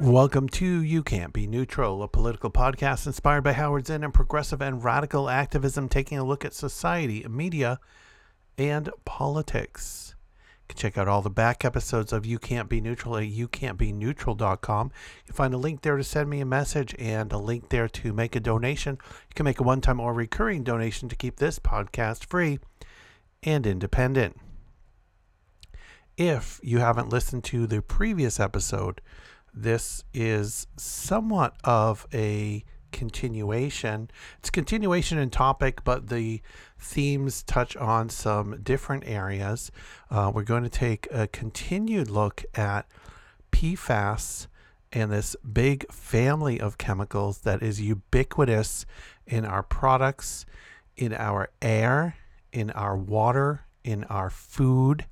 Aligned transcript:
Welcome 0.00 0.48
to 0.48 0.82
You 0.82 1.02
Can't 1.02 1.34
Be 1.34 1.46
Neutral, 1.46 2.02
a 2.02 2.08
political 2.08 2.50
podcast 2.50 3.06
inspired 3.06 3.42
by 3.42 3.52
Howard 3.52 3.86
Zinn 3.86 4.02
and 4.02 4.14
progressive 4.14 4.62
and 4.62 4.82
radical 4.82 5.28
activism, 5.28 5.90
taking 5.90 6.16
a 6.16 6.24
look 6.24 6.42
at 6.42 6.54
society, 6.54 7.22
media, 7.28 7.78
and 8.56 8.88
politics. 9.04 10.14
You 10.38 10.68
can 10.68 10.78
check 10.78 10.96
out 10.96 11.06
all 11.06 11.20
the 11.20 11.28
back 11.28 11.66
episodes 11.66 12.14
of 12.14 12.24
You 12.24 12.38
Can't 12.38 12.70
Be 12.70 12.80
Neutral 12.80 13.18
at 13.18 13.24
youcan'tbeneutral.com. 13.24 14.90
You'll 15.26 15.34
find 15.34 15.52
a 15.52 15.58
link 15.58 15.82
there 15.82 15.98
to 15.98 16.04
send 16.04 16.30
me 16.30 16.40
a 16.40 16.46
message 16.46 16.94
and 16.98 17.30
a 17.30 17.38
link 17.38 17.68
there 17.68 17.86
to 17.88 18.14
make 18.14 18.34
a 18.34 18.40
donation. 18.40 18.96
You 19.02 19.34
can 19.34 19.44
make 19.44 19.60
a 19.60 19.64
one 19.64 19.82
time 19.82 20.00
or 20.00 20.14
recurring 20.14 20.64
donation 20.64 21.10
to 21.10 21.16
keep 21.16 21.36
this 21.36 21.58
podcast 21.58 22.24
free 22.24 22.58
and 23.42 23.66
independent. 23.66 24.38
If 26.16 26.58
you 26.62 26.78
haven't 26.78 27.10
listened 27.10 27.44
to 27.44 27.66
the 27.66 27.82
previous 27.82 28.40
episode, 28.40 29.02
this 29.54 30.04
is 30.12 30.66
somewhat 30.76 31.56
of 31.64 32.06
a 32.12 32.64
continuation. 32.92 34.10
It's 34.38 34.50
continuation 34.50 35.18
in 35.18 35.30
topic, 35.30 35.84
but 35.84 36.08
the 36.08 36.42
themes 36.78 37.42
touch 37.42 37.76
on 37.76 38.08
some 38.08 38.60
different 38.62 39.04
areas. 39.06 39.70
Uh, 40.10 40.30
we're 40.34 40.42
going 40.42 40.64
to 40.64 40.68
take 40.68 41.08
a 41.10 41.26
continued 41.26 42.10
look 42.10 42.44
at 42.54 42.86
PFAS 43.52 44.46
and 44.92 45.12
this 45.12 45.36
big 45.52 45.90
family 45.92 46.60
of 46.60 46.78
chemicals 46.78 47.38
that 47.38 47.62
is 47.62 47.80
ubiquitous 47.80 48.86
in 49.26 49.44
our 49.44 49.62
products, 49.62 50.44
in 50.96 51.14
our 51.14 51.50
air, 51.62 52.16
in 52.52 52.70
our 52.72 52.96
water, 52.96 53.62
in 53.84 54.04
our 54.04 54.30
food, 54.30 55.06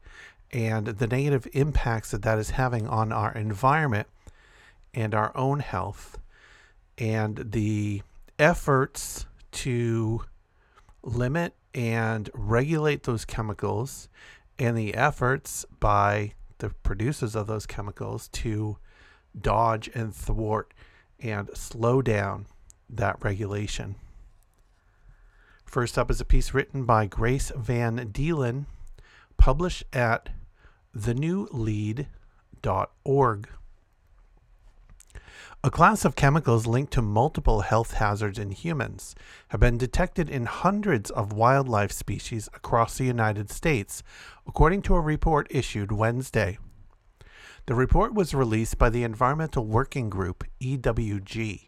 and 0.50 0.86
the 0.86 1.06
negative 1.06 1.46
impacts 1.52 2.10
that 2.10 2.22
that 2.22 2.38
is 2.38 2.50
having 2.50 2.88
on 2.88 3.12
our 3.12 3.32
environment 3.32 4.08
and 4.94 5.14
our 5.14 5.36
own 5.36 5.60
health 5.60 6.18
and 6.96 7.52
the 7.52 8.02
efforts 8.38 9.26
to 9.50 10.22
limit 11.02 11.54
and 11.74 12.30
regulate 12.34 13.04
those 13.04 13.24
chemicals 13.24 14.08
and 14.58 14.76
the 14.76 14.94
efforts 14.94 15.64
by 15.78 16.32
the 16.58 16.70
producers 16.70 17.36
of 17.36 17.46
those 17.46 17.66
chemicals 17.66 18.28
to 18.28 18.76
dodge 19.40 19.88
and 19.94 20.14
thwart 20.14 20.74
and 21.20 21.48
slow 21.54 22.02
down 22.02 22.46
that 22.90 23.16
regulation. 23.22 23.94
First 25.64 25.96
up 25.98 26.10
is 26.10 26.20
a 26.20 26.24
piece 26.24 26.54
written 26.54 26.84
by 26.84 27.06
Grace 27.06 27.52
Van 27.54 28.10
Deelen, 28.10 28.66
published 29.36 29.84
at 29.92 30.30
thenewlede.org. 30.96 33.48
A 35.64 35.72
class 35.72 36.04
of 36.04 36.14
chemicals 36.14 36.68
linked 36.68 36.92
to 36.92 37.02
multiple 37.02 37.62
health 37.62 37.94
hazards 37.94 38.38
in 38.38 38.52
humans 38.52 39.16
have 39.48 39.58
been 39.58 39.76
detected 39.76 40.30
in 40.30 40.46
hundreds 40.46 41.10
of 41.10 41.32
wildlife 41.32 41.90
species 41.90 42.48
across 42.54 42.96
the 42.96 43.04
United 43.04 43.50
States, 43.50 44.04
according 44.46 44.82
to 44.82 44.94
a 44.94 45.00
report 45.00 45.48
issued 45.50 45.90
Wednesday. 45.90 46.58
The 47.66 47.74
report 47.74 48.14
was 48.14 48.34
released 48.34 48.78
by 48.78 48.88
the 48.88 49.02
Environmental 49.02 49.66
Working 49.66 50.08
Group, 50.08 50.44
EWG, 50.60 51.66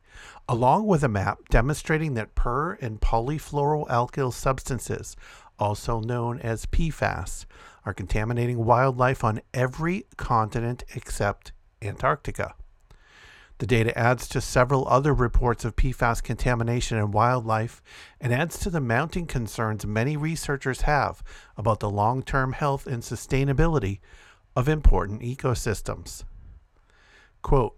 along 0.48 0.87
with 0.87 1.03
a 1.03 1.09
map 1.09 1.48
demonstrating 1.48 2.14
that 2.14 2.37
per 2.37 2.75
and 2.75 3.00
polyfluoroalkyl 3.00 4.32
substances, 4.32 5.16
also 5.59 5.98
known 5.98 6.38
as 6.38 6.64
PFAS, 6.64 7.44
are 7.84 7.93
contaminating 7.93 8.64
wildlife 8.64 9.25
on 9.25 9.41
every 9.53 10.06
continent 10.16 10.84
except 10.94 11.50
Antarctica. 11.82 12.54
The 13.60 13.66
data 13.66 13.97
adds 13.97 14.26
to 14.28 14.41
several 14.41 14.88
other 14.88 15.12
reports 15.12 15.66
of 15.66 15.76
PFAS 15.76 16.22
contamination 16.22 16.97
in 16.97 17.10
wildlife 17.10 17.82
and 18.19 18.32
adds 18.32 18.59
to 18.60 18.71
the 18.71 18.81
mounting 18.81 19.26
concerns 19.26 19.84
many 19.84 20.16
researchers 20.16 20.81
have 20.82 21.22
about 21.59 21.81
the 21.81 21.91
long 21.91 22.22
term 22.22 22.54
health 22.54 22.87
and 22.87 23.03
sustainability 23.03 24.00
of 24.56 24.66
important 24.66 25.20
ecosystems. 25.20 26.25
Quote, 27.43 27.76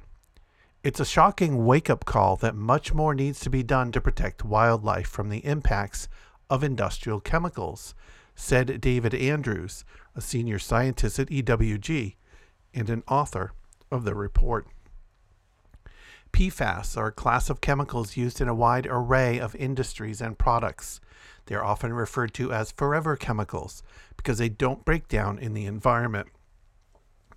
it's 0.84 1.00
a 1.00 1.04
shocking 1.04 1.66
wake 1.66 1.90
up 1.90 2.04
call 2.04 2.36
that 2.36 2.54
much 2.54 2.94
more 2.94 3.12
needs 3.12 3.40
to 3.40 3.50
be 3.50 3.64
done 3.64 3.90
to 3.90 4.00
protect 4.00 4.44
wildlife 4.44 5.08
from 5.08 5.30
the 5.30 5.44
impacts 5.44 6.06
of 6.48 6.62
industrial 6.62 7.18
chemicals, 7.18 7.96
said 8.36 8.80
David 8.80 9.14
Andrews, 9.14 9.84
a 10.14 10.20
senior 10.20 10.60
scientist 10.60 11.18
at 11.18 11.26
EWG 11.26 12.14
and 12.72 12.88
an 12.88 13.02
author 13.08 13.50
of 13.90 14.04
the 14.04 14.14
report. 14.14 14.68
PFAS 16.32 16.96
are 16.96 17.08
a 17.08 17.12
class 17.12 17.50
of 17.50 17.60
chemicals 17.60 18.16
used 18.16 18.40
in 18.40 18.48
a 18.48 18.54
wide 18.54 18.86
array 18.88 19.38
of 19.38 19.54
industries 19.54 20.22
and 20.22 20.38
products. 20.38 21.00
They 21.46 21.54
are 21.54 21.64
often 21.64 21.92
referred 21.92 22.32
to 22.34 22.52
as 22.52 22.72
forever 22.72 23.16
chemicals 23.16 23.82
because 24.16 24.38
they 24.38 24.48
don't 24.48 24.84
break 24.84 25.08
down 25.08 25.38
in 25.38 25.52
the 25.52 25.66
environment. 25.66 26.28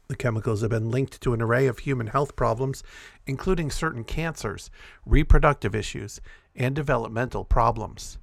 The 0.07 0.15
chemicals 0.15 0.61
have 0.61 0.69
been 0.69 0.91
linked 0.91 1.19
to 1.21 1.33
an 1.33 1.41
array 1.41 1.67
of 1.67 1.79
human 1.79 2.07
health 2.07 2.35
problems, 2.35 2.83
including 3.25 3.69
certain 3.69 4.03
cancers, 4.03 4.69
reproductive 5.05 5.75
issues, 5.75 6.21
and 6.55 6.75
developmental 6.75 7.43
problems. 7.43 8.17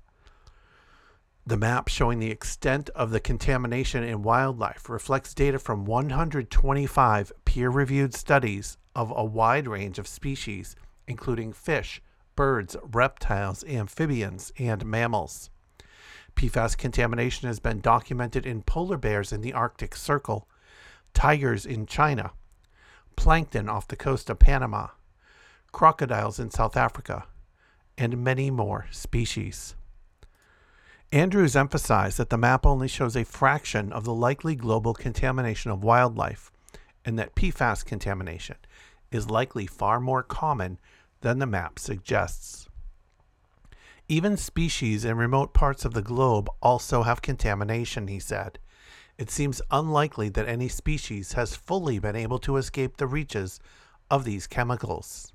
The 1.45 1.57
map 1.57 1.89
showing 1.89 2.21
the 2.21 2.31
extent 2.31 2.89
of 2.91 3.11
the 3.11 3.21
contamination 3.21 4.05
in 4.05 4.23
wildlife 4.23 4.89
reflects 4.89 5.35
data 5.35 5.59
from 5.59 5.85
125 5.85 7.33
peer 7.45 7.69
reviewed 7.69 8.15
studies 8.15 8.79
of 8.95 9.13
a 9.15 9.25
wide 9.25 9.67
range 9.67 9.99
of 9.99 10.07
species, 10.07 10.77
including 11.07 11.53
fish, 11.53 12.03
birds, 12.37 12.77
reptiles, 12.83 13.65
amphibians, 13.65 14.53
and 14.59 14.85
mammals. 14.85 15.51
PFAS 16.37 16.77
contamination 16.77 17.47
has 17.47 17.61
been 17.61 17.81
documented 17.81 18.47
in 18.47 18.63
polar 18.63 18.97
bears 18.97 19.33
in 19.33 19.43
the 19.43 19.53
Arctic 19.53 19.95
Circle, 19.95 20.49
tigers 21.15 21.67
in 21.67 21.87
China, 21.87 22.33
plankton 23.17 23.69
off 23.69 23.89
the 23.89 23.97
coast 23.97 24.31
of 24.31 24.39
Panama, 24.39 24.89
crocodiles 25.73 26.39
in 26.39 26.51
South 26.51 26.77
Africa, 26.77 27.27
and 27.99 28.25
many 28.25 28.51
more 28.51 28.87
species. 28.91 29.75
Andrews 31.13 31.55
emphasized 31.55 32.17
that 32.17 32.31
the 32.31 32.39
map 32.39 32.65
only 32.65 32.89
shows 32.89 33.15
a 33.15 33.25
fraction 33.25 33.93
of 33.93 34.05
the 34.05 34.15
likely 34.15 34.55
global 34.55 34.95
contamination 34.95 35.71
of 35.71 35.85
wildlife 35.85 36.51
and 37.05 37.19
that 37.19 37.35
PFAS 37.35 37.85
contamination 37.85 38.57
is 39.15 39.31
likely 39.31 39.67
far 39.67 40.01
more 40.01 40.23
common 40.23 40.79
than 41.21 41.39
the 41.39 41.47
map 41.47 41.79
suggests. 41.79 42.69
Even 44.09 44.37
species 44.37 45.05
in 45.05 45.17
remote 45.17 45.55
parts 45.55 45.85
of 45.85 45.95
the 45.95 46.03
globe 46.03 46.51
also 46.61 47.03
have 47.03 47.23
contamination, 47.23 48.09
he 48.09 48.19
said. 48.19 48.59
It 49.17 49.31
seems 49.31 49.63
unlikely 49.71 50.29
that 50.31 50.49
any 50.49 50.69
species 50.69 51.33
has 51.35 51.57
fully 51.57 51.99
been 51.99 52.17
able 52.17 52.39
to 52.41 52.57
escape 52.57 52.97
the 52.97 53.07
reaches 53.07 53.61
of 54.11 54.25
these 54.25 54.47
chemicals. 54.47 55.33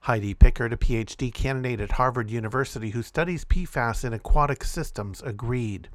Heidi 0.00 0.34
Pickard, 0.34 0.72
a 0.72 0.76
PhD 0.76 1.32
candidate 1.32 1.80
at 1.80 1.92
Harvard 1.92 2.30
University 2.30 2.90
who 2.90 3.02
studies 3.02 3.46
PFAS 3.46 4.04
in 4.04 4.12
aquatic 4.12 4.62
systems, 4.62 5.22
agreed. 5.22 5.88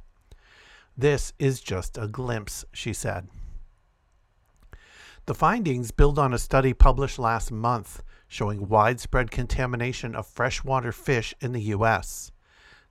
This 0.96 1.32
is 1.38 1.60
just 1.60 1.96
a 1.96 2.08
glimpse, 2.08 2.64
she 2.72 2.92
said. 2.92 3.28
The 5.30 5.34
findings 5.34 5.92
build 5.92 6.18
on 6.18 6.34
a 6.34 6.38
study 6.38 6.74
published 6.74 7.16
last 7.16 7.52
month 7.52 8.02
showing 8.26 8.66
widespread 8.66 9.30
contamination 9.30 10.16
of 10.16 10.26
freshwater 10.26 10.90
fish 10.90 11.36
in 11.40 11.52
the 11.52 11.62
U.S. 11.76 12.32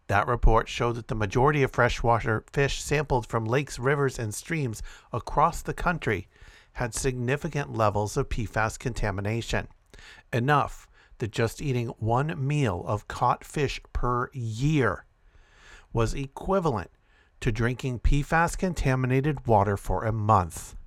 That 0.08 0.26
report 0.26 0.70
showed 0.70 0.96
that 0.96 1.10
the 1.10 1.16
majority 1.16 1.64
of 1.64 1.72
freshwater 1.74 2.46
fish 2.50 2.82
sampled 2.82 3.28
from 3.28 3.44
lakes, 3.44 3.78
rivers, 3.78 4.18
and 4.18 4.34
streams 4.34 4.82
across 5.12 5.62
the 5.62 5.74
country 5.74 6.30
had 6.72 6.94
significant 6.94 7.76
levels 7.76 8.16
of 8.16 8.30
PFAS 8.30 8.80
contamination, 8.80 9.68
enough 10.32 10.88
that 11.18 11.32
just 11.32 11.62
eating 11.62 11.88
one 12.00 12.48
meal 12.48 12.86
of 12.88 13.10
caught 13.10 13.44
fish 13.44 13.82
per 13.92 14.30
year 14.32 15.04
was 15.92 16.14
equivalent 16.14 16.92
to 17.42 17.52
drinking 17.52 18.00
PFAS 18.00 18.58
contaminated 18.58 19.46
water 19.46 19.76
for 19.76 20.06
a 20.06 20.14
month. 20.14 20.78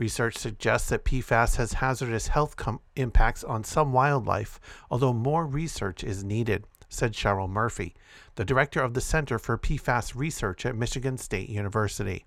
Research 0.00 0.38
suggests 0.38 0.88
that 0.88 1.04
PFAS 1.04 1.56
has 1.56 1.74
hazardous 1.74 2.28
health 2.28 2.56
com- 2.56 2.80
impacts 2.96 3.44
on 3.44 3.64
some 3.64 3.92
wildlife, 3.92 4.58
although 4.90 5.12
more 5.12 5.44
research 5.44 6.02
is 6.02 6.24
needed, 6.24 6.64
said 6.88 7.12
Cheryl 7.12 7.50
Murphy, 7.50 7.94
the 8.36 8.44
director 8.46 8.80
of 8.80 8.94
the 8.94 9.02
Center 9.02 9.38
for 9.38 9.58
PFAS 9.58 10.14
Research 10.14 10.64
at 10.64 10.74
Michigan 10.74 11.18
State 11.18 11.50
University. 11.50 12.24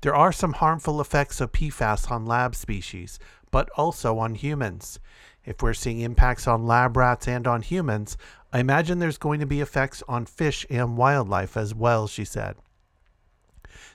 There 0.00 0.16
are 0.16 0.32
some 0.32 0.54
harmful 0.54 1.00
effects 1.00 1.40
of 1.40 1.52
PFAS 1.52 2.10
on 2.10 2.26
lab 2.26 2.56
species, 2.56 3.20
but 3.52 3.70
also 3.76 4.18
on 4.18 4.34
humans. 4.34 4.98
If 5.44 5.62
we're 5.62 5.74
seeing 5.74 6.00
impacts 6.00 6.48
on 6.48 6.66
lab 6.66 6.96
rats 6.96 7.28
and 7.28 7.46
on 7.46 7.62
humans, 7.62 8.16
I 8.52 8.58
imagine 8.58 8.98
there's 8.98 9.18
going 9.18 9.38
to 9.38 9.46
be 9.46 9.60
effects 9.60 10.02
on 10.08 10.26
fish 10.26 10.66
and 10.68 10.96
wildlife 10.96 11.56
as 11.56 11.76
well, 11.76 12.08
she 12.08 12.24
said. 12.24 12.56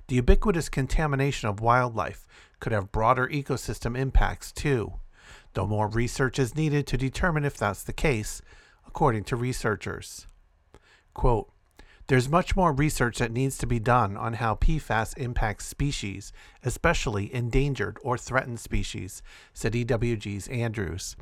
The 0.08 0.16
ubiquitous 0.16 0.70
contamination 0.70 1.50
of 1.50 1.60
wildlife 1.60 2.26
could 2.60 2.72
have 2.72 2.92
broader 2.92 3.28
ecosystem 3.28 3.98
impacts 3.98 4.52
too, 4.52 4.94
though 5.54 5.68
more 5.68 5.88
research 5.88 6.40
is 6.40 6.56
needed 6.56 6.88
to 6.88 6.98
determine 6.98 7.46
if 7.46 7.58
that's 7.58 7.84
the 7.84 7.94
case, 7.94 8.42
according 8.86 9.24
to 9.26 9.36
researchers. 9.36 10.28
Quote, 11.14 11.50
there's 12.08 12.30
much 12.30 12.56
more 12.56 12.72
research 12.72 13.18
that 13.18 13.34
needs 13.34 13.58
to 13.58 13.68
be 13.68 13.80
done 13.80 14.16
on 14.16 14.34
how 14.34 14.56
PFAS 14.56 15.18
impacts 15.18 15.66
species, 15.66 16.32
especially 16.64 17.34
endangered 17.34 17.98
or 18.02 18.18
threatened 18.18 18.62
species, 18.62 19.22
said 19.54 19.74
EWG's 19.74 20.48
Andrews. 20.48 21.18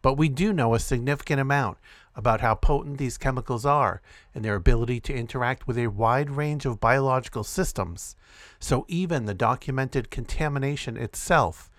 But 0.00 0.14
we 0.14 0.30
do 0.30 0.54
know 0.54 0.74
a 0.74 0.78
significant 0.78 1.40
amount 1.40 1.76
about 2.20 2.42
how 2.42 2.54
potent 2.54 2.98
these 2.98 3.16
chemicals 3.16 3.64
are 3.64 4.02
and 4.34 4.44
their 4.44 4.56
ability 4.56 5.00
to 5.00 5.14
interact 5.14 5.66
with 5.66 5.78
a 5.78 5.86
wide 5.86 6.28
range 6.28 6.66
of 6.66 6.78
biological 6.78 7.42
systems, 7.42 8.14
so 8.58 8.84
even 8.88 9.24
the 9.24 9.32
documented 9.32 10.10
contamination 10.10 10.98
itself 10.98 11.70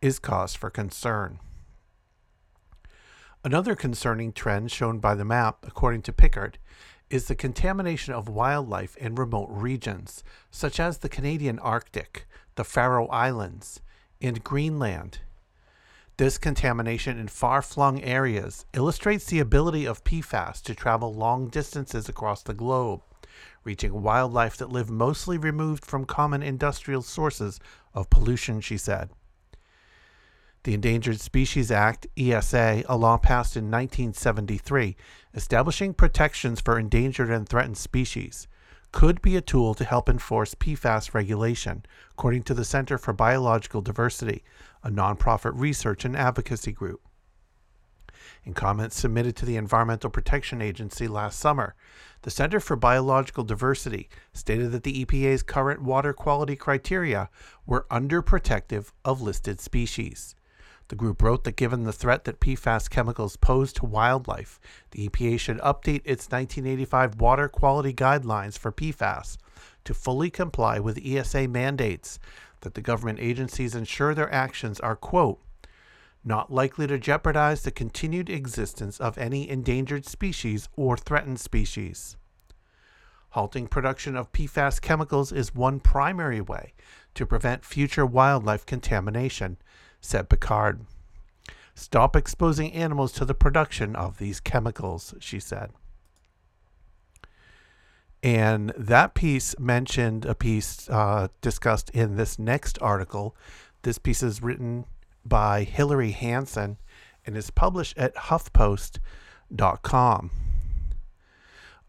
is 0.00 0.20
cause 0.20 0.54
for 0.54 0.70
concern. 0.70 1.40
Another 3.42 3.74
concerning 3.74 4.32
trend 4.32 4.70
shown 4.70 5.00
by 5.00 5.16
the 5.16 5.24
map, 5.24 5.66
according 5.66 6.02
to 6.02 6.12
Pickard, 6.12 6.58
is 7.10 7.26
the 7.26 7.34
contamination 7.34 8.14
of 8.14 8.28
wildlife 8.28 8.96
in 8.98 9.16
remote 9.16 9.48
regions, 9.50 10.22
such 10.52 10.78
as 10.78 10.98
the 10.98 11.08
Canadian 11.08 11.58
Arctic, 11.58 12.28
the 12.54 12.64
Faroe 12.64 13.08
Islands, 13.08 13.80
and 14.22 14.44
Greenland. 14.44 15.18
This 16.18 16.36
contamination 16.36 17.16
in 17.16 17.28
far 17.28 17.62
flung 17.62 18.02
areas 18.02 18.66
illustrates 18.74 19.26
the 19.26 19.38
ability 19.38 19.84
of 19.84 20.02
PFAS 20.02 20.60
to 20.62 20.74
travel 20.74 21.14
long 21.14 21.46
distances 21.46 22.08
across 22.08 22.42
the 22.42 22.54
globe, 22.54 23.02
reaching 23.62 24.02
wildlife 24.02 24.56
that 24.56 24.72
live 24.72 24.90
mostly 24.90 25.38
removed 25.38 25.84
from 25.84 26.04
common 26.04 26.42
industrial 26.42 27.02
sources 27.02 27.60
of 27.94 28.10
pollution, 28.10 28.60
she 28.60 28.76
said. 28.76 29.10
The 30.64 30.74
Endangered 30.74 31.20
Species 31.20 31.70
Act, 31.70 32.08
ESA, 32.16 32.82
a 32.88 32.96
law 32.96 33.16
passed 33.16 33.56
in 33.56 33.70
1973, 33.70 34.96
establishing 35.34 35.94
protections 35.94 36.60
for 36.60 36.80
endangered 36.80 37.30
and 37.30 37.48
threatened 37.48 37.78
species, 37.78 38.48
could 38.90 39.22
be 39.22 39.36
a 39.36 39.40
tool 39.40 39.72
to 39.74 39.84
help 39.84 40.08
enforce 40.08 40.56
PFAS 40.56 41.14
regulation, 41.14 41.84
according 42.10 42.42
to 42.42 42.54
the 42.54 42.64
Center 42.64 42.98
for 42.98 43.12
Biological 43.12 43.82
Diversity, 43.82 44.42
a 44.82 44.90
nonprofit 44.90 45.52
research 45.54 46.04
and 46.04 46.16
advocacy 46.16 46.72
group. 46.72 47.00
In 48.44 48.54
comments 48.54 48.98
submitted 48.98 49.36
to 49.36 49.46
the 49.46 49.56
Environmental 49.56 50.10
Protection 50.10 50.62
Agency 50.62 51.06
last 51.06 51.38
summer, 51.38 51.74
the 52.22 52.30
Center 52.30 52.60
for 52.60 52.76
Biological 52.76 53.44
Diversity 53.44 54.08
stated 54.32 54.72
that 54.72 54.82
the 54.82 55.04
EPA's 55.04 55.42
current 55.42 55.82
water 55.82 56.12
quality 56.12 56.56
criteria 56.56 57.30
were 57.66 57.86
underprotective 57.90 58.92
of 59.04 59.20
listed 59.20 59.60
species. 59.60 60.34
The 60.88 60.96
group 60.96 61.22
wrote 61.22 61.44
that 61.44 61.56
given 61.56 61.84
the 61.84 61.92
threat 61.92 62.24
that 62.24 62.40
PFAS 62.40 62.88
chemicals 62.88 63.36
pose 63.36 63.72
to 63.74 63.84
wildlife, 63.84 64.58
the 64.92 65.08
EPA 65.08 65.38
should 65.38 65.58
update 65.58 66.00
its 66.04 66.30
1985 66.30 67.20
water 67.20 67.48
quality 67.48 67.92
guidelines 67.92 68.58
for 68.58 68.72
PFAS 68.72 69.36
to 69.84 69.92
fully 69.92 70.30
comply 70.30 70.78
with 70.78 70.98
ESA 71.04 71.46
mandates 71.48 72.18
that 72.60 72.74
the 72.74 72.80
government 72.80 73.18
agencies 73.20 73.74
ensure 73.74 74.14
their 74.14 74.32
actions 74.32 74.80
are, 74.80 74.96
quote, 74.96 75.40
not 76.24 76.52
likely 76.52 76.86
to 76.86 76.98
jeopardize 76.98 77.62
the 77.62 77.70
continued 77.70 78.28
existence 78.28 79.00
of 79.00 79.16
any 79.16 79.48
endangered 79.48 80.04
species 80.04 80.68
or 80.76 80.96
threatened 80.96 81.40
species. 81.40 82.16
Halting 83.30 83.68
production 83.68 84.16
of 84.16 84.32
PFAS 84.32 84.80
chemicals 84.80 85.32
is 85.32 85.54
one 85.54 85.80
primary 85.80 86.40
way 86.40 86.72
to 87.14 87.26
prevent 87.26 87.64
future 87.64 88.06
wildlife 88.06 88.66
contamination, 88.66 89.58
said 90.00 90.28
Pickard. 90.28 90.84
Stop 91.74 92.16
exposing 92.16 92.72
animals 92.72 93.12
to 93.12 93.24
the 93.24 93.34
production 93.34 93.94
of 93.94 94.18
these 94.18 94.40
chemicals, 94.40 95.14
she 95.20 95.38
said. 95.38 95.70
And 98.28 98.74
that 98.76 99.14
piece 99.14 99.58
mentioned 99.58 100.26
a 100.26 100.34
piece 100.34 100.86
uh, 100.90 101.28
discussed 101.40 101.88
in 101.94 102.16
this 102.16 102.38
next 102.38 102.78
article. 102.82 103.34
This 103.84 103.96
piece 103.96 104.22
is 104.22 104.42
written 104.42 104.84
by 105.24 105.64
Hilary 105.64 106.10
Hanson 106.10 106.76
and 107.24 107.38
is 107.38 107.50
published 107.50 107.96
at 107.96 108.14
HuffPost.com. 108.14 109.00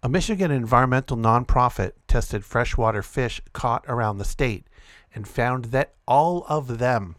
A 0.01 0.07
Michigan 0.07 0.49
environmental 0.49 1.17
nonprofit 1.17 1.91
tested 2.07 2.45
freshwater 2.45 3.01
fish 3.01 3.41
caught 3.51 3.83
around 3.89 4.17
the 4.17 4.23
state 4.23 4.65
and 5.13 5.27
found 5.27 5.65
that 5.65 5.95
all 6.07 6.45
of 6.47 6.77
them 6.77 7.17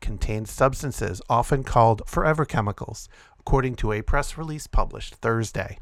contained 0.00 0.48
substances 0.48 1.20
often 1.28 1.64
called 1.64 2.02
forever 2.06 2.44
chemicals, 2.44 3.08
according 3.40 3.74
to 3.74 3.90
a 3.90 4.02
press 4.02 4.38
release 4.38 4.68
published 4.68 5.16
Thursday. 5.16 5.80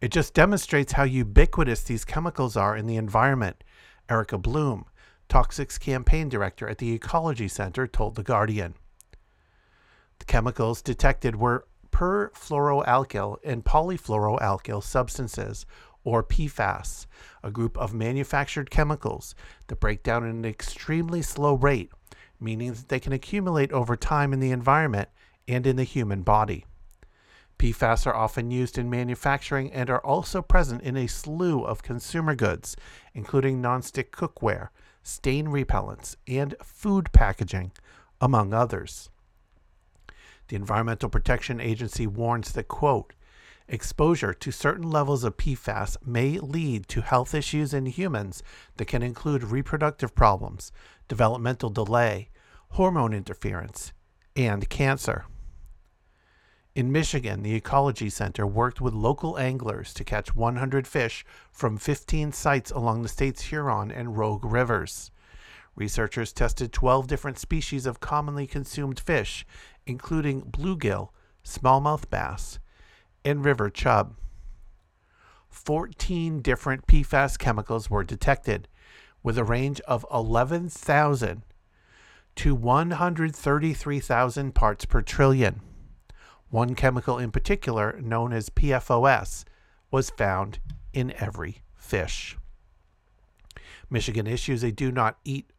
It 0.00 0.12
just 0.12 0.32
demonstrates 0.32 0.92
how 0.92 1.02
ubiquitous 1.02 1.82
these 1.82 2.04
chemicals 2.04 2.56
are 2.56 2.76
in 2.76 2.86
the 2.86 2.96
environment, 2.96 3.64
Erica 4.08 4.38
Bloom, 4.38 4.84
Toxics 5.28 5.78
Campaign 5.78 6.28
Director 6.28 6.68
at 6.68 6.78
the 6.78 6.92
Ecology 6.92 7.48
Center, 7.48 7.86
told 7.88 8.14
The 8.14 8.22
Guardian. 8.22 8.74
The 10.20 10.24
chemicals 10.24 10.82
detected 10.82 11.36
were 11.36 11.66
perfluoroalkyl 11.90 13.38
and 13.44 13.64
polyfluoroalkyl 13.64 14.84
substances, 14.84 15.66
or 16.04 16.22
PFAS, 16.22 17.06
a 17.42 17.50
group 17.50 17.76
of 17.76 17.92
manufactured 17.92 18.70
chemicals 18.70 19.34
that 19.66 19.80
break 19.80 20.04
down 20.04 20.24
at 20.24 20.30
an 20.30 20.44
extremely 20.44 21.22
slow 21.22 21.54
rate, 21.54 21.90
meaning 22.40 22.72
that 22.72 22.88
they 22.88 23.00
can 23.00 23.12
accumulate 23.12 23.72
over 23.72 23.96
time 23.96 24.32
in 24.32 24.38
the 24.38 24.52
environment 24.52 25.08
and 25.48 25.66
in 25.66 25.74
the 25.74 25.82
human 25.82 26.22
body. 26.22 26.64
PFAS 27.58 28.06
are 28.06 28.14
often 28.14 28.50
used 28.50 28.78
in 28.78 28.88
manufacturing 28.88 29.72
and 29.72 29.90
are 29.90 30.04
also 30.04 30.42
present 30.42 30.82
in 30.82 30.96
a 30.96 31.08
slew 31.08 31.64
of 31.64 31.82
consumer 31.82 32.34
goods, 32.34 32.76
including 33.14 33.60
nonstick 33.60 34.10
cookware, 34.10 34.68
stain 35.02 35.46
repellents, 35.46 36.14
and 36.28 36.54
food 36.62 37.12
packaging, 37.12 37.72
among 38.20 38.54
others. 38.54 39.10
The 40.48 40.56
Environmental 40.56 41.08
Protection 41.08 41.60
Agency 41.60 42.06
warns 42.06 42.52
that, 42.52 42.68
quote, 42.68 43.12
exposure 43.68 44.32
to 44.32 44.50
certain 44.50 44.88
levels 44.88 45.24
of 45.24 45.36
PFAS 45.36 45.96
may 46.06 46.38
lead 46.38 46.88
to 46.88 47.02
health 47.02 47.34
issues 47.34 47.74
in 47.74 47.86
humans 47.86 48.42
that 48.76 48.86
can 48.86 49.02
include 49.02 49.42
reproductive 49.42 50.14
problems, 50.14 50.72
developmental 51.06 51.70
delay, 51.70 52.30
hormone 52.70 53.12
interference, 53.12 53.92
and 54.36 54.68
cancer. 54.68 55.26
In 56.78 56.92
Michigan, 56.92 57.42
the 57.42 57.56
Ecology 57.56 58.08
Center 58.08 58.46
worked 58.46 58.80
with 58.80 58.94
local 58.94 59.36
anglers 59.36 59.92
to 59.94 60.04
catch 60.04 60.36
100 60.36 60.86
fish 60.86 61.24
from 61.50 61.76
15 61.76 62.30
sites 62.30 62.70
along 62.70 63.02
the 63.02 63.08
state's 63.08 63.42
Huron 63.42 63.90
and 63.90 64.16
Rogue 64.16 64.44
rivers. 64.44 65.10
Researchers 65.74 66.32
tested 66.32 66.72
12 66.72 67.08
different 67.08 67.36
species 67.36 67.84
of 67.84 67.98
commonly 67.98 68.46
consumed 68.46 69.00
fish, 69.00 69.44
including 69.86 70.42
bluegill, 70.42 71.08
smallmouth 71.44 72.08
bass, 72.10 72.60
and 73.24 73.44
river 73.44 73.70
chub. 73.70 74.14
14 75.50 76.42
different 76.42 76.86
PFAS 76.86 77.36
chemicals 77.40 77.90
were 77.90 78.04
detected, 78.04 78.68
with 79.24 79.36
a 79.36 79.42
range 79.42 79.80
of 79.80 80.06
11,000 80.12 81.42
to 82.36 82.54
133,000 82.54 84.54
parts 84.54 84.84
per 84.84 85.02
trillion. 85.02 85.60
One 86.50 86.74
chemical 86.74 87.18
in 87.18 87.30
particular, 87.30 88.00
known 88.00 88.32
as 88.32 88.48
PFOS, 88.48 89.44
was 89.90 90.10
found 90.10 90.60
in 90.92 91.12
every 91.18 91.62
fish. 91.76 92.36
Michigan 93.90 94.26
issues 94.26 94.62
a 94.62 94.72
do 94.72 94.90
not 94.90 95.18
eat 95.24 95.50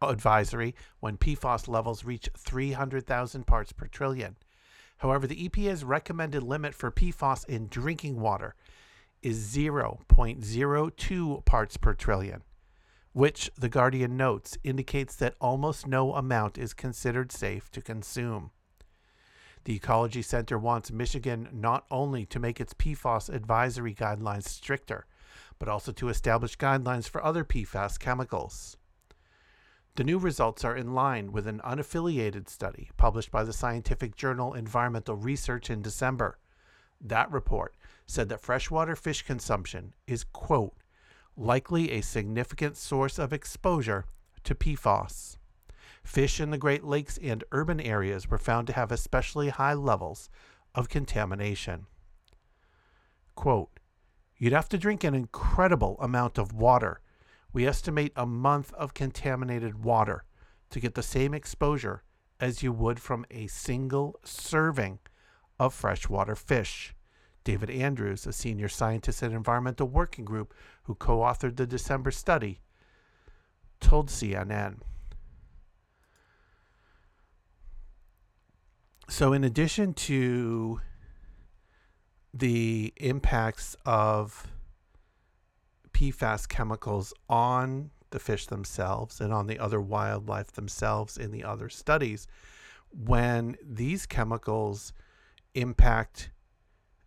advisory 0.00 0.74
when 1.00 1.16
PFOS 1.16 1.68
levels 1.68 2.04
reach 2.04 2.28
300,000 2.36 3.46
parts 3.46 3.72
per 3.72 3.86
trillion. 3.86 4.36
However, 4.98 5.26
the 5.26 5.48
EPA's 5.48 5.84
recommended 5.84 6.42
limit 6.42 6.74
for 6.74 6.90
PFOS 6.90 7.44
in 7.46 7.68
drinking 7.68 8.20
water 8.20 8.54
is 9.22 9.38
0.02 9.54 11.44
parts 11.44 11.76
per 11.76 11.94
trillion, 11.94 12.42
which 13.12 13.50
The 13.58 13.68
Guardian 13.68 14.16
notes 14.16 14.58
indicates 14.62 15.16
that 15.16 15.34
almost 15.40 15.86
no 15.86 16.14
amount 16.14 16.56
is 16.56 16.72
considered 16.72 17.32
safe 17.32 17.70
to 17.72 17.82
consume. 17.82 18.52
The 19.66 19.74
Ecology 19.74 20.22
Center 20.22 20.60
wants 20.60 20.92
Michigan 20.92 21.48
not 21.52 21.86
only 21.90 22.24
to 22.26 22.38
make 22.38 22.60
its 22.60 22.72
PFAS 22.72 23.28
advisory 23.28 23.92
guidelines 23.92 24.44
stricter, 24.44 25.06
but 25.58 25.68
also 25.68 25.90
to 25.90 26.08
establish 26.08 26.56
guidelines 26.56 27.08
for 27.08 27.20
other 27.24 27.42
PFAS 27.44 27.98
chemicals. 27.98 28.76
The 29.96 30.04
new 30.04 30.18
results 30.18 30.64
are 30.64 30.76
in 30.76 30.94
line 30.94 31.32
with 31.32 31.48
an 31.48 31.60
unaffiliated 31.64 32.48
study 32.48 32.90
published 32.96 33.32
by 33.32 33.42
the 33.42 33.52
scientific 33.52 34.14
journal 34.14 34.54
Environmental 34.54 35.16
Research 35.16 35.68
in 35.68 35.82
December. 35.82 36.38
That 37.00 37.32
report 37.32 37.74
said 38.06 38.28
that 38.28 38.42
freshwater 38.42 38.94
fish 38.94 39.22
consumption 39.22 39.94
is, 40.06 40.22
quote, 40.22 40.76
likely 41.36 41.90
a 41.90 42.02
significant 42.02 42.76
source 42.76 43.18
of 43.18 43.32
exposure 43.32 44.04
to 44.44 44.54
PFAS. 44.54 45.38
Fish 46.06 46.38
in 46.38 46.50
the 46.50 46.56
Great 46.56 46.84
Lakes 46.84 47.18
and 47.20 47.42
urban 47.50 47.80
areas 47.80 48.30
were 48.30 48.38
found 48.38 48.68
to 48.68 48.72
have 48.72 48.92
especially 48.92 49.48
high 49.48 49.74
levels 49.74 50.30
of 50.72 50.88
contamination. 50.88 51.86
Quote, 53.34 53.80
You'd 54.38 54.52
have 54.52 54.68
to 54.68 54.78
drink 54.78 55.02
an 55.02 55.16
incredible 55.16 55.96
amount 56.00 56.38
of 56.38 56.52
water. 56.52 57.00
We 57.52 57.66
estimate 57.66 58.12
a 58.14 58.24
month 58.24 58.72
of 58.74 58.94
contaminated 58.94 59.82
water 59.82 60.24
to 60.70 60.78
get 60.78 60.94
the 60.94 61.02
same 61.02 61.34
exposure 61.34 62.04
as 62.38 62.62
you 62.62 62.70
would 62.70 63.00
from 63.00 63.26
a 63.30 63.48
single 63.48 64.20
serving 64.22 65.00
of 65.58 65.74
freshwater 65.74 66.36
fish. 66.36 66.94
David 67.42 67.68
Andrews, 67.68 68.26
a 68.28 68.32
senior 68.32 68.68
scientist 68.68 69.24
at 69.24 69.32
Environmental 69.32 69.88
Working 69.88 70.24
Group 70.24 70.54
who 70.84 70.94
co 70.94 71.18
authored 71.18 71.56
the 71.56 71.66
December 71.66 72.12
study, 72.12 72.60
told 73.80 74.08
CNN. 74.08 74.76
So, 79.08 79.32
in 79.32 79.44
addition 79.44 79.94
to 79.94 80.80
the 82.34 82.92
impacts 82.96 83.76
of 83.86 84.48
PFAS 85.92 86.48
chemicals 86.48 87.14
on 87.28 87.90
the 88.10 88.18
fish 88.18 88.46
themselves 88.46 89.20
and 89.20 89.32
on 89.32 89.46
the 89.46 89.58
other 89.58 89.80
wildlife 89.80 90.52
themselves 90.52 91.16
in 91.16 91.30
the 91.30 91.44
other 91.44 91.68
studies, 91.68 92.26
when 92.90 93.56
these 93.62 94.06
chemicals 94.06 94.92
impact 95.54 96.30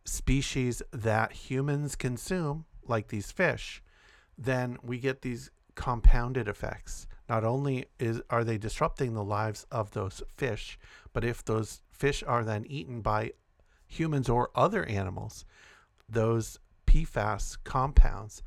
species 0.05 0.81
that 0.91 1.33
humans 1.33 1.95
consume, 1.95 2.65
like 2.87 3.09
these 3.09 3.31
fish, 3.31 3.83
then 4.37 4.77
we 4.81 4.99
get 4.99 5.21
these 5.21 5.51
compounded 5.75 6.47
effects. 6.47 7.07
Not 7.27 7.43
only 7.43 7.85
is 7.99 8.21
are 8.29 8.43
they 8.43 8.57
disrupting 8.57 9.13
the 9.13 9.23
lives 9.23 9.65
of 9.69 9.91
those 9.91 10.23
fish, 10.35 10.79
but 11.13 11.23
if 11.23 11.43
those 11.43 11.81
fish 11.99 12.23
are 12.25 12.43
then 12.43 12.65
eaten 12.67 13.01
by 13.01 13.33
humans 13.85 14.29
or 14.29 14.49
other 14.55 14.85
animals, 14.85 15.43
those 16.07 16.57
PFAS 16.87 17.57
compounds 17.63 18.41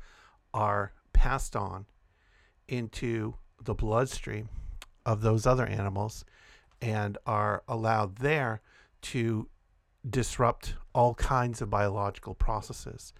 are 0.53 0.91
passed 1.13 1.55
on 1.55 1.85
into 2.67 3.35
the 3.63 3.75
bloodstream 3.75 4.49
of 5.05 5.21
those 5.21 5.45
other 5.45 5.65
animals 5.65 6.25
and 6.81 7.17
are 7.25 7.63
allowed 7.67 8.17
there 8.17 8.61
to 9.01 9.47
disrupt 10.09 10.75
all 10.93 11.13
kinds 11.13 11.61
of 11.61 11.69
biological 11.69 12.33
processes. 12.33 13.13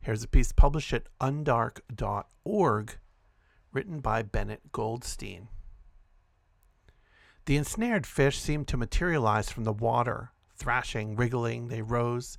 Here's 0.00 0.22
a 0.22 0.28
piece 0.28 0.52
published 0.52 0.92
at 0.92 1.08
undark.org 1.20 2.98
written 3.72 4.00
by 4.00 4.22
Bennett 4.22 4.72
Goldstein. 4.72 5.48
The 7.48 7.56
ensnared 7.56 8.06
fish 8.06 8.38
seemed 8.38 8.68
to 8.68 8.76
materialize 8.76 9.50
from 9.50 9.64
the 9.64 9.72
water. 9.72 10.32
Thrashing, 10.58 11.16
wriggling, 11.16 11.68
they 11.68 11.80
rose, 11.80 12.36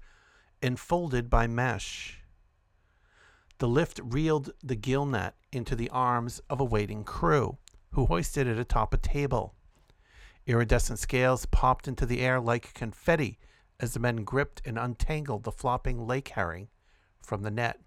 enfolded 0.61 1.31
by 1.31 1.47
mesh. 1.47 2.21
The 3.57 3.67
lift 3.67 3.99
reeled 4.03 4.51
the 4.61 4.75
gill 4.75 5.07
net 5.07 5.33
into 5.51 5.75
the 5.75 5.89
arms 5.89 6.41
of 6.47 6.59
a 6.59 6.63
waiting 6.63 7.03
crew, 7.03 7.57
who 7.93 8.05
hoisted 8.05 8.45
it 8.45 8.59
atop 8.59 8.93
a 8.93 8.97
table. 8.97 9.55
Iridescent 10.45 10.99
scales 10.99 11.47
popped 11.47 11.87
into 11.87 12.05
the 12.05 12.21
air 12.21 12.39
like 12.39 12.75
confetti 12.75 13.39
as 13.79 13.95
the 13.95 13.99
men 13.99 14.17
gripped 14.17 14.61
and 14.63 14.77
untangled 14.77 15.43
the 15.43 15.51
flopping 15.51 16.05
lake 16.05 16.27
herring 16.27 16.67
from 17.19 17.41
the 17.41 17.49
net. 17.49 17.81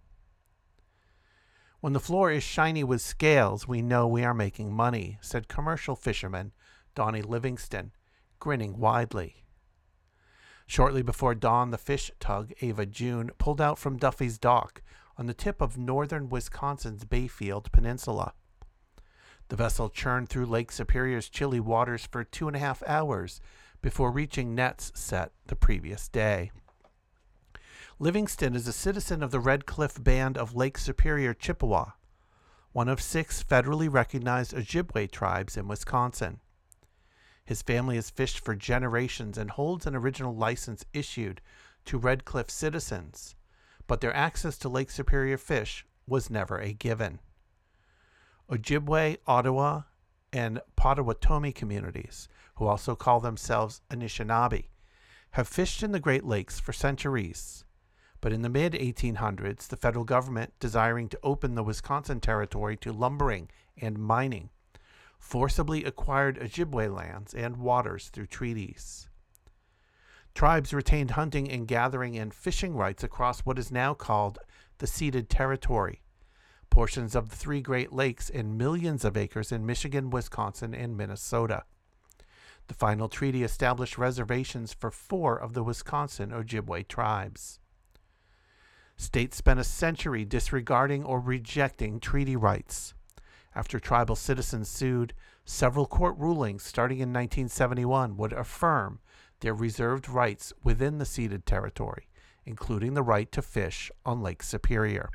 When 1.78 1.92
the 1.92 2.00
floor 2.00 2.32
is 2.32 2.42
shiny 2.42 2.82
with 2.82 3.00
scales, 3.00 3.68
we 3.68 3.80
know 3.80 4.08
we 4.08 4.24
are 4.24 4.34
making 4.34 4.72
money, 4.72 5.18
said 5.20 5.46
commercial 5.46 5.94
fisherman 5.94 6.50
Donnie 6.94 7.22
Livingston, 7.22 7.92
grinning 8.38 8.78
widely. 8.78 9.44
Shortly 10.66 11.02
before 11.02 11.34
dawn, 11.34 11.70
the 11.70 11.78
fish 11.78 12.10
tug 12.18 12.52
Ava 12.60 12.86
June 12.86 13.30
pulled 13.38 13.60
out 13.60 13.78
from 13.78 13.98
Duffy's 13.98 14.38
Dock 14.38 14.82
on 15.18 15.26
the 15.26 15.34
tip 15.34 15.60
of 15.60 15.76
northern 15.76 16.28
Wisconsin's 16.28 17.04
Bayfield 17.04 17.70
Peninsula. 17.72 18.32
The 19.48 19.56
vessel 19.56 19.90
churned 19.90 20.28
through 20.28 20.46
Lake 20.46 20.72
Superior's 20.72 21.28
chilly 21.28 21.60
waters 21.60 22.06
for 22.06 22.24
two 22.24 22.46
and 22.46 22.56
a 22.56 22.60
half 22.60 22.82
hours 22.86 23.40
before 23.82 24.10
reaching 24.10 24.54
nets 24.54 24.92
set 24.94 25.32
the 25.48 25.56
previous 25.56 26.08
day. 26.08 26.52
Livingston 27.98 28.54
is 28.54 28.66
a 28.66 28.72
citizen 28.72 29.22
of 29.22 29.30
the 29.30 29.40
Red 29.40 29.66
Cliff 29.66 30.02
Band 30.02 30.38
of 30.38 30.56
Lake 30.56 30.78
Superior 30.78 31.34
Chippewa, 31.34 31.90
one 32.72 32.88
of 32.88 33.02
six 33.02 33.44
federally 33.44 33.92
recognized 33.92 34.54
Ojibwe 34.54 35.10
tribes 35.10 35.56
in 35.56 35.68
Wisconsin. 35.68 36.40
His 37.44 37.62
family 37.62 37.96
has 37.96 38.10
fished 38.10 38.38
for 38.38 38.54
generations 38.54 39.36
and 39.36 39.50
holds 39.50 39.86
an 39.86 39.96
original 39.96 40.34
license 40.34 40.84
issued 40.92 41.40
to 41.86 41.98
Red 41.98 42.24
Cliff 42.24 42.50
citizens, 42.50 43.34
but 43.86 44.00
their 44.00 44.14
access 44.14 44.56
to 44.58 44.68
Lake 44.68 44.90
Superior 44.90 45.38
fish 45.38 45.84
was 46.06 46.30
never 46.30 46.58
a 46.58 46.72
given. 46.72 47.18
Ojibwe, 48.48 49.18
Ottawa, 49.26 49.82
and 50.32 50.60
Potawatomi 50.76 51.52
communities, 51.52 52.28
who 52.56 52.66
also 52.66 52.94
call 52.94 53.20
themselves 53.20 53.80
Anishinaabe, 53.90 54.68
have 55.32 55.48
fished 55.48 55.82
in 55.82 55.92
the 55.92 56.00
Great 56.00 56.24
Lakes 56.24 56.60
for 56.60 56.72
centuries. 56.72 57.64
But 58.20 58.32
in 58.32 58.42
the 58.42 58.48
mid 58.48 58.74
1800s, 58.74 59.66
the 59.66 59.76
federal 59.76 60.04
government, 60.04 60.52
desiring 60.60 61.08
to 61.08 61.18
open 61.22 61.54
the 61.54 61.64
Wisconsin 61.64 62.20
Territory 62.20 62.76
to 62.78 62.92
lumbering 62.92 63.48
and 63.76 63.98
mining, 63.98 64.50
forcibly 65.22 65.84
acquired 65.84 66.36
Ojibwe 66.40 66.94
lands 66.94 67.32
and 67.32 67.56
waters 67.56 68.08
through 68.08 68.26
treaties. 68.26 69.08
Tribes 70.34 70.74
retained 70.74 71.12
hunting 71.12 71.50
and 71.50 71.68
gathering 71.68 72.18
and 72.18 72.34
fishing 72.34 72.74
rights 72.74 73.04
across 73.04 73.40
what 73.40 73.58
is 73.58 73.70
now 73.70 73.94
called 73.94 74.40
the 74.78 74.86
ceded 74.86 75.30
territory, 75.30 76.02
portions 76.70 77.14
of 77.14 77.30
the 77.30 77.36
three 77.36 77.62
Great 77.62 77.92
Lakes 77.92 78.28
and 78.28 78.58
millions 78.58 79.04
of 79.04 79.16
acres 79.16 79.52
in 79.52 79.64
Michigan, 79.64 80.10
Wisconsin, 80.10 80.74
and 80.74 80.96
Minnesota. 80.96 81.62
The 82.66 82.74
final 82.74 83.08
treaty 83.08 83.44
established 83.44 83.96
reservations 83.96 84.72
for 84.72 84.90
four 84.90 85.36
of 85.36 85.54
the 85.54 85.62
Wisconsin 85.62 86.30
Ojibwe 86.30 86.88
tribes. 86.88 87.60
States 88.96 89.36
spent 89.36 89.60
a 89.60 89.64
century 89.64 90.24
disregarding 90.24 91.04
or 91.04 91.20
rejecting 91.20 92.00
treaty 92.00 92.36
rights. 92.36 92.94
After 93.54 93.78
tribal 93.78 94.16
citizens 94.16 94.68
sued, 94.68 95.12
several 95.44 95.86
court 95.86 96.16
rulings 96.18 96.62
starting 96.62 96.98
in 96.98 97.10
1971 97.10 98.16
would 98.16 98.32
affirm 98.32 99.00
their 99.40 99.54
reserved 99.54 100.08
rights 100.08 100.52
within 100.62 100.98
the 100.98 101.04
ceded 101.04 101.44
territory, 101.44 102.08
including 102.46 102.94
the 102.94 103.02
right 103.02 103.30
to 103.32 103.42
fish 103.42 103.90
on 104.06 104.22
Lake 104.22 104.42
Superior. 104.42 105.10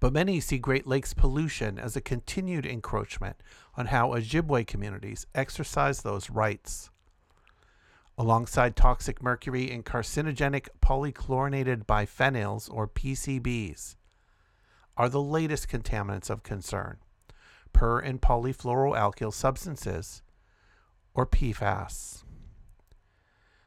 But 0.00 0.14
many 0.14 0.40
see 0.40 0.58
Great 0.58 0.86
Lakes 0.86 1.12
pollution 1.12 1.78
as 1.78 1.94
a 1.94 2.00
continued 2.00 2.64
encroachment 2.64 3.36
on 3.76 3.86
how 3.86 4.08
Ojibwe 4.08 4.66
communities 4.66 5.26
exercise 5.34 6.00
those 6.00 6.30
rights. 6.30 6.90
Alongside 8.16 8.76
toxic 8.76 9.22
mercury 9.22 9.70
and 9.70 9.84
carcinogenic 9.84 10.68
polychlorinated 10.82 11.84
biphenyls, 11.84 12.72
or 12.72 12.88
PCBs, 12.88 13.96
are 15.00 15.08
the 15.08 15.22
latest 15.22 15.66
contaminants 15.66 16.28
of 16.28 16.42
concern 16.42 16.98
per 17.72 18.00
and 18.00 18.20
polyfluoroalkyl 18.20 19.32
substances, 19.32 20.20
or 21.14 21.24
PFAS. 21.24 22.22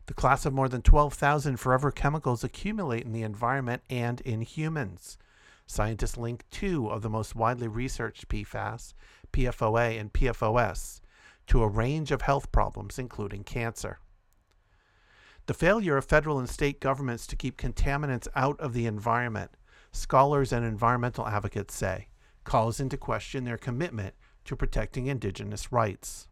The 0.05 0.13
class 0.13 0.45
of 0.45 0.53
more 0.53 0.69
than 0.69 0.83
12,000 0.83 1.57
forever 1.57 1.89
chemicals 1.89 2.43
accumulate 2.43 3.03
in 3.03 3.13
the 3.13 3.23
environment 3.23 3.81
and 3.89 4.21
in 4.21 4.41
humans. 4.41 5.17
Scientists 5.65 6.17
link 6.17 6.43
two 6.51 6.87
of 6.87 7.01
the 7.01 7.09
most 7.09 7.35
widely 7.35 7.67
researched 7.67 8.27
PFAS, 8.27 8.93
PFOA 9.31 9.99
and 9.99 10.13
PFOS, 10.13 11.01
to 11.47 11.63
a 11.63 11.67
range 11.67 12.11
of 12.11 12.21
health 12.21 12.51
problems, 12.51 12.99
including 12.99 13.43
cancer. 13.43 13.97
The 15.47 15.55
failure 15.55 15.97
of 15.97 16.05
federal 16.05 16.37
and 16.37 16.47
state 16.47 16.79
governments 16.79 17.25
to 17.25 17.35
keep 17.35 17.57
contaminants 17.57 18.27
out 18.35 18.59
of 18.59 18.73
the 18.73 18.85
environment, 18.85 19.49
scholars 19.93 20.51
and 20.51 20.65
environmental 20.65 21.25
advocates 21.25 21.73
say, 21.73 22.09
calls 22.43 22.81
into 22.81 22.97
question 22.97 23.45
their 23.45 23.57
commitment 23.57 24.15
to 24.43 24.55
protecting 24.57 25.07
indigenous 25.07 25.71
rights. 25.71 26.27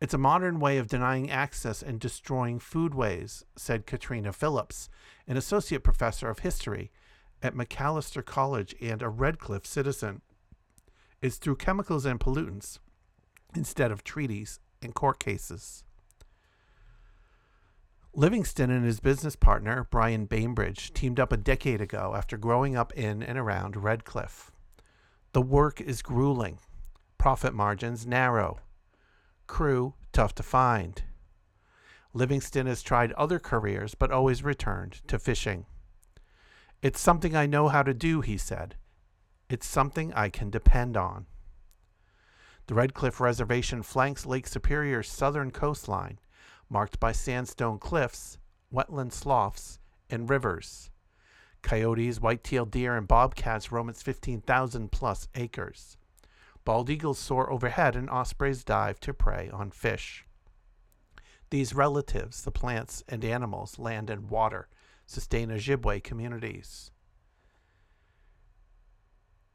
It's 0.00 0.14
a 0.14 0.18
modern 0.18 0.58
way 0.58 0.78
of 0.78 0.88
denying 0.88 1.30
access 1.30 1.82
and 1.82 2.00
destroying 2.00 2.58
foodways, 2.58 3.44
said 3.56 3.86
Katrina 3.86 4.32
Phillips, 4.32 4.88
an 5.26 5.36
associate 5.36 5.84
professor 5.84 6.28
of 6.28 6.40
history 6.40 6.90
at 7.42 7.54
Macalester 7.54 8.24
College 8.24 8.74
and 8.80 9.02
a 9.02 9.08
Red 9.08 9.38
Cliff 9.38 9.66
citizen. 9.66 10.22
It's 11.20 11.36
through 11.36 11.56
chemicals 11.56 12.04
and 12.04 12.18
pollutants 12.18 12.78
instead 13.54 13.90
of 13.90 14.04
treaties 14.04 14.60
and 14.80 14.94
court 14.94 15.18
cases. 15.18 15.84
Livingston 18.18 18.68
and 18.68 18.84
his 18.84 18.98
business 18.98 19.36
partner, 19.36 19.86
Brian 19.92 20.24
Bainbridge, 20.24 20.92
teamed 20.92 21.20
up 21.20 21.30
a 21.30 21.36
decade 21.36 21.80
ago 21.80 22.14
after 22.16 22.36
growing 22.36 22.74
up 22.74 22.92
in 22.94 23.22
and 23.22 23.38
around 23.38 23.76
Red 23.76 24.04
Cliff. 24.04 24.50
The 25.34 25.40
work 25.40 25.80
is 25.80 26.02
grueling, 26.02 26.58
profit 27.16 27.54
margins 27.54 28.08
narrow, 28.08 28.58
crew 29.46 29.94
tough 30.12 30.34
to 30.34 30.42
find. 30.42 31.00
Livingston 32.12 32.66
has 32.66 32.82
tried 32.82 33.12
other 33.12 33.38
careers 33.38 33.94
but 33.94 34.10
always 34.10 34.42
returned 34.42 35.00
to 35.06 35.20
fishing. 35.20 35.66
It's 36.82 37.00
something 37.00 37.36
I 37.36 37.46
know 37.46 37.68
how 37.68 37.84
to 37.84 37.94
do, 37.94 38.20
he 38.20 38.36
said. 38.36 38.74
It's 39.48 39.64
something 39.64 40.12
I 40.12 40.28
can 40.28 40.50
depend 40.50 40.96
on. 40.96 41.26
The 42.66 42.74
Red 42.74 42.94
Cliff 42.94 43.20
Reservation 43.20 43.84
flanks 43.84 44.26
Lake 44.26 44.48
Superior's 44.48 45.08
southern 45.08 45.52
coastline, 45.52 46.18
marked 46.68 47.00
by 47.00 47.12
sandstone 47.12 47.78
cliffs, 47.78 48.38
wetland 48.72 49.12
sloughs, 49.12 49.78
and 50.10 50.28
rivers. 50.28 50.90
Coyotes, 51.62 52.20
white-tailed 52.20 52.70
deer, 52.70 52.96
and 52.96 53.08
bobcats 53.08 53.72
roam 53.72 53.88
its 53.88 54.02
15,000 54.02 54.92
plus 54.92 55.28
acres. 55.34 55.96
Bald 56.64 56.90
eagles 56.90 57.18
soar 57.18 57.50
overhead 57.50 57.96
and 57.96 58.10
ospreys 58.10 58.62
dive 58.62 59.00
to 59.00 59.14
prey 59.14 59.50
on 59.52 59.70
fish. 59.70 60.24
These 61.50 61.74
relatives, 61.74 62.42
the 62.42 62.50
plants 62.50 63.02
and 63.08 63.24
animals, 63.24 63.78
land 63.78 64.10
and 64.10 64.28
water, 64.28 64.68
sustain 65.06 65.48
Ojibwe 65.48 66.04
communities. 66.04 66.90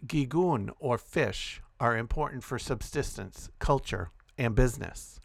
Gigun, 0.05 0.71
or 0.79 0.97
fish, 0.97 1.61
are 1.79 1.95
important 1.95 2.43
for 2.43 2.57
subsistence, 2.57 3.49
culture, 3.59 4.09
and 4.37 4.55
business. 4.55 5.19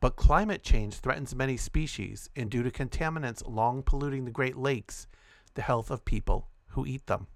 But 0.00 0.16
climate 0.16 0.62
change 0.62 0.96
threatens 0.96 1.34
many 1.34 1.56
species, 1.56 2.28
and 2.36 2.50
due 2.50 2.62
to 2.62 2.70
contaminants 2.70 3.42
long 3.48 3.82
polluting 3.82 4.24
the 4.24 4.30
Great 4.30 4.56
Lakes, 4.56 5.06
the 5.54 5.62
health 5.62 5.90
of 5.90 6.04
people 6.04 6.48
who 6.68 6.84
eat 6.86 7.06
them. 7.06 7.28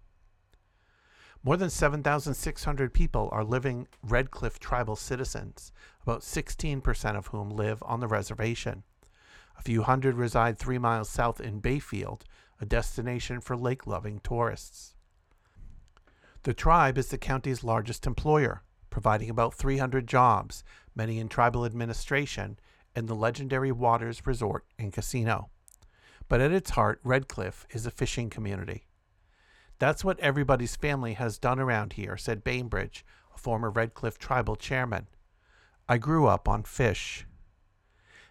More 1.42 1.56
than 1.56 1.70
7,600 1.70 2.92
people 2.92 3.30
are 3.32 3.42
living 3.42 3.88
Red 4.02 4.30
Cliff 4.30 4.58
tribal 4.58 4.94
citizens, 4.94 5.72
about 6.02 6.20
16% 6.20 7.16
of 7.16 7.28
whom 7.28 7.48
live 7.48 7.82
on 7.86 8.00
the 8.00 8.08
reservation. 8.08 8.82
A 9.58 9.62
few 9.62 9.82
hundred 9.82 10.16
reside 10.16 10.58
three 10.58 10.78
miles 10.78 11.08
south 11.08 11.40
in 11.40 11.60
Bayfield, 11.60 12.24
a 12.60 12.66
destination 12.66 13.40
for 13.40 13.56
lake 13.56 13.86
loving 13.86 14.20
tourists. 14.20 14.94
The 16.42 16.54
tribe 16.54 16.98
is 16.98 17.08
the 17.08 17.18
county's 17.18 17.64
largest 17.64 18.06
employer, 18.06 18.62
providing 18.90 19.30
about 19.30 19.54
300 19.54 20.06
jobs, 20.06 20.62
many 21.00 21.18
in 21.18 21.30
tribal 21.30 21.64
administration 21.64 22.58
and 22.94 23.08
the 23.08 23.14
legendary 23.14 23.72
Waters 23.72 24.26
Resort 24.26 24.66
and 24.78 24.92
Casino. 24.92 25.48
But 26.28 26.42
at 26.42 26.52
its 26.52 26.72
heart, 26.72 27.00
Red 27.02 27.26
Cliff 27.26 27.66
is 27.70 27.86
a 27.86 27.90
fishing 27.90 28.28
community. 28.28 28.84
That's 29.78 30.04
what 30.04 30.20
everybody's 30.20 30.76
family 30.76 31.14
has 31.14 31.38
done 31.38 31.58
around 31.58 31.94
here, 31.94 32.18
said 32.18 32.44
Bainbridge, 32.44 33.02
a 33.34 33.38
former 33.38 33.70
Red 33.70 33.94
Cliff 33.94 34.18
tribal 34.18 34.56
chairman. 34.56 35.06
I 35.88 35.96
grew 35.96 36.26
up 36.26 36.46
on 36.46 36.64
fish. 36.64 37.24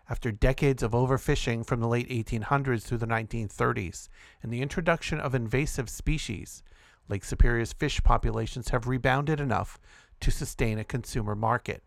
After 0.08 0.32
decades 0.32 0.84
of 0.84 0.92
overfishing 0.92 1.66
from 1.66 1.80
the 1.80 1.88
late 1.88 2.10
1800s 2.10 2.84
through 2.84 3.00
the 3.00 3.08
1930s 3.08 4.10
and 4.44 4.54
the 4.54 4.62
introduction 4.62 5.20
of 5.20 5.34
invasive 5.34 5.90
species, 5.90 6.62
Lake 7.08 7.26
Superior's 7.26 7.74
fish 7.74 8.00
populations 8.04 8.70
have 8.70 8.88
rebounded 8.88 9.40
enough 9.40 9.80
to 10.20 10.30
sustain 10.30 10.78
a 10.78 10.84
consumer 10.84 11.34
market. 11.34 11.82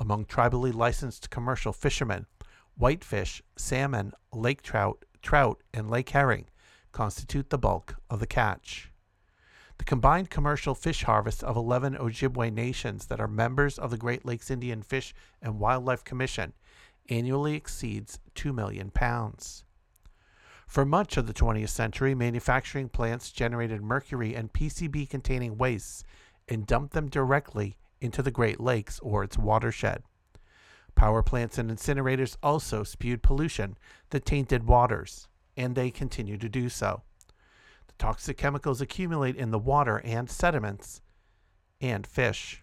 Among 0.00 0.24
tribally 0.24 0.74
licensed 0.74 1.28
commercial 1.28 1.74
fishermen, 1.74 2.24
whitefish, 2.74 3.42
salmon, 3.56 4.14
lake 4.32 4.62
trout, 4.62 5.04
trout, 5.20 5.62
and 5.74 5.90
lake 5.90 6.08
herring 6.08 6.46
constitute 6.90 7.50
the 7.50 7.58
bulk 7.58 7.96
of 8.08 8.18
the 8.18 8.26
catch. 8.26 8.90
The 9.76 9.84
combined 9.84 10.30
commercial 10.30 10.74
fish 10.74 11.02
harvest 11.02 11.44
of 11.44 11.54
11 11.54 11.96
Ojibwe 11.96 12.50
nations 12.50 13.06
that 13.06 13.20
are 13.20 13.28
members 13.28 13.78
of 13.78 13.90
the 13.90 13.98
Great 13.98 14.24
Lakes 14.24 14.50
Indian 14.50 14.82
Fish 14.82 15.12
and 15.42 15.58
Wildlife 15.58 16.02
Commission 16.02 16.54
annually 17.10 17.54
exceeds 17.54 18.18
2 18.34 18.54
million 18.54 18.90
pounds. 18.90 19.64
For 20.66 20.86
much 20.86 21.18
of 21.18 21.26
the 21.26 21.34
20th 21.34 21.68
century, 21.68 22.14
manufacturing 22.14 22.88
plants 22.88 23.30
generated 23.30 23.82
mercury 23.82 24.34
and 24.34 24.50
PCB 24.50 25.10
containing 25.10 25.58
wastes 25.58 26.04
and 26.48 26.66
dumped 26.66 26.94
them 26.94 27.10
directly 27.10 27.76
into 28.00 28.22
the 28.22 28.30
Great 28.30 28.60
Lakes 28.60 28.98
or 29.00 29.22
its 29.22 29.38
watershed. 29.38 30.02
Power 30.94 31.22
plants 31.22 31.58
and 31.58 31.70
incinerators 31.70 32.36
also 32.42 32.82
spewed 32.82 33.22
pollution 33.22 33.76
that 34.10 34.24
tainted 34.24 34.66
waters 34.66 35.28
and 35.56 35.74
they 35.74 35.90
continue 35.90 36.38
to 36.38 36.48
do 36.48 36.68
so. 36.68 37.02
The 37.86 37.94
toxic 37.98 38.36
chemicals 38.36 38.80
accumulate 38.80 39.36
in 39.36 39.50
the 39.50 39.58
water 39.58 40.00
and 40.04 40.30
sediments 40.30 41.00
and 41.80 42.06
fish. 42.06 42.62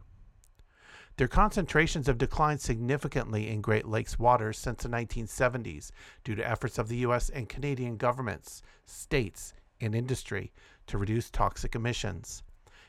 Their 1.18 1.28
concentrations 1.28 2.06
have 2.06 2.20
declined 2.20 2.62
significantly 2.62 3.50
in 3.50 3.62
Great 3.62 3.88
Lakes 3.88 4.20
waters 4.20 4.58
since 4.58 4.84
the 4.84 4.90
1970s 4.90 5.90
due 6.24 6.36
to 6.36 6.48
efforts 6.48 6.78
of 6.78 6.90
the 6.90 6.98
U.S. 6.98 7.30
and 7.30 7.50
Canadian 7.50 7.98
governments, 7.98 8.62
states, 8.86 9.54
and 9.82 9.96
industry 9.96 10.52
to 10.86 10.98
reduce 10.98 11.32
toxic 11.32 11.74
emissions. 11.76 12.44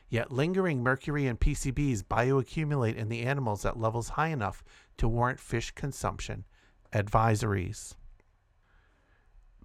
Yet 0.09 0.31
lingering 0.31 0.81
mercury 0.81 1.27
and 1.27 1.39
PCBs 1.39 2.03
bioaccumulate 2.03 2.95
in 2.95 3.09
the 3.09 3.21
animals 3.21 3.63
at 3.63 3.79
levels 3.79 4.09
high 4.09 4.29
enough 4.29 4.63
to 4.97 5.07
warrant 5.07 5.39
fish 5.39 5.71
consumption 5.71 6.45
advisories. 6.91 7.93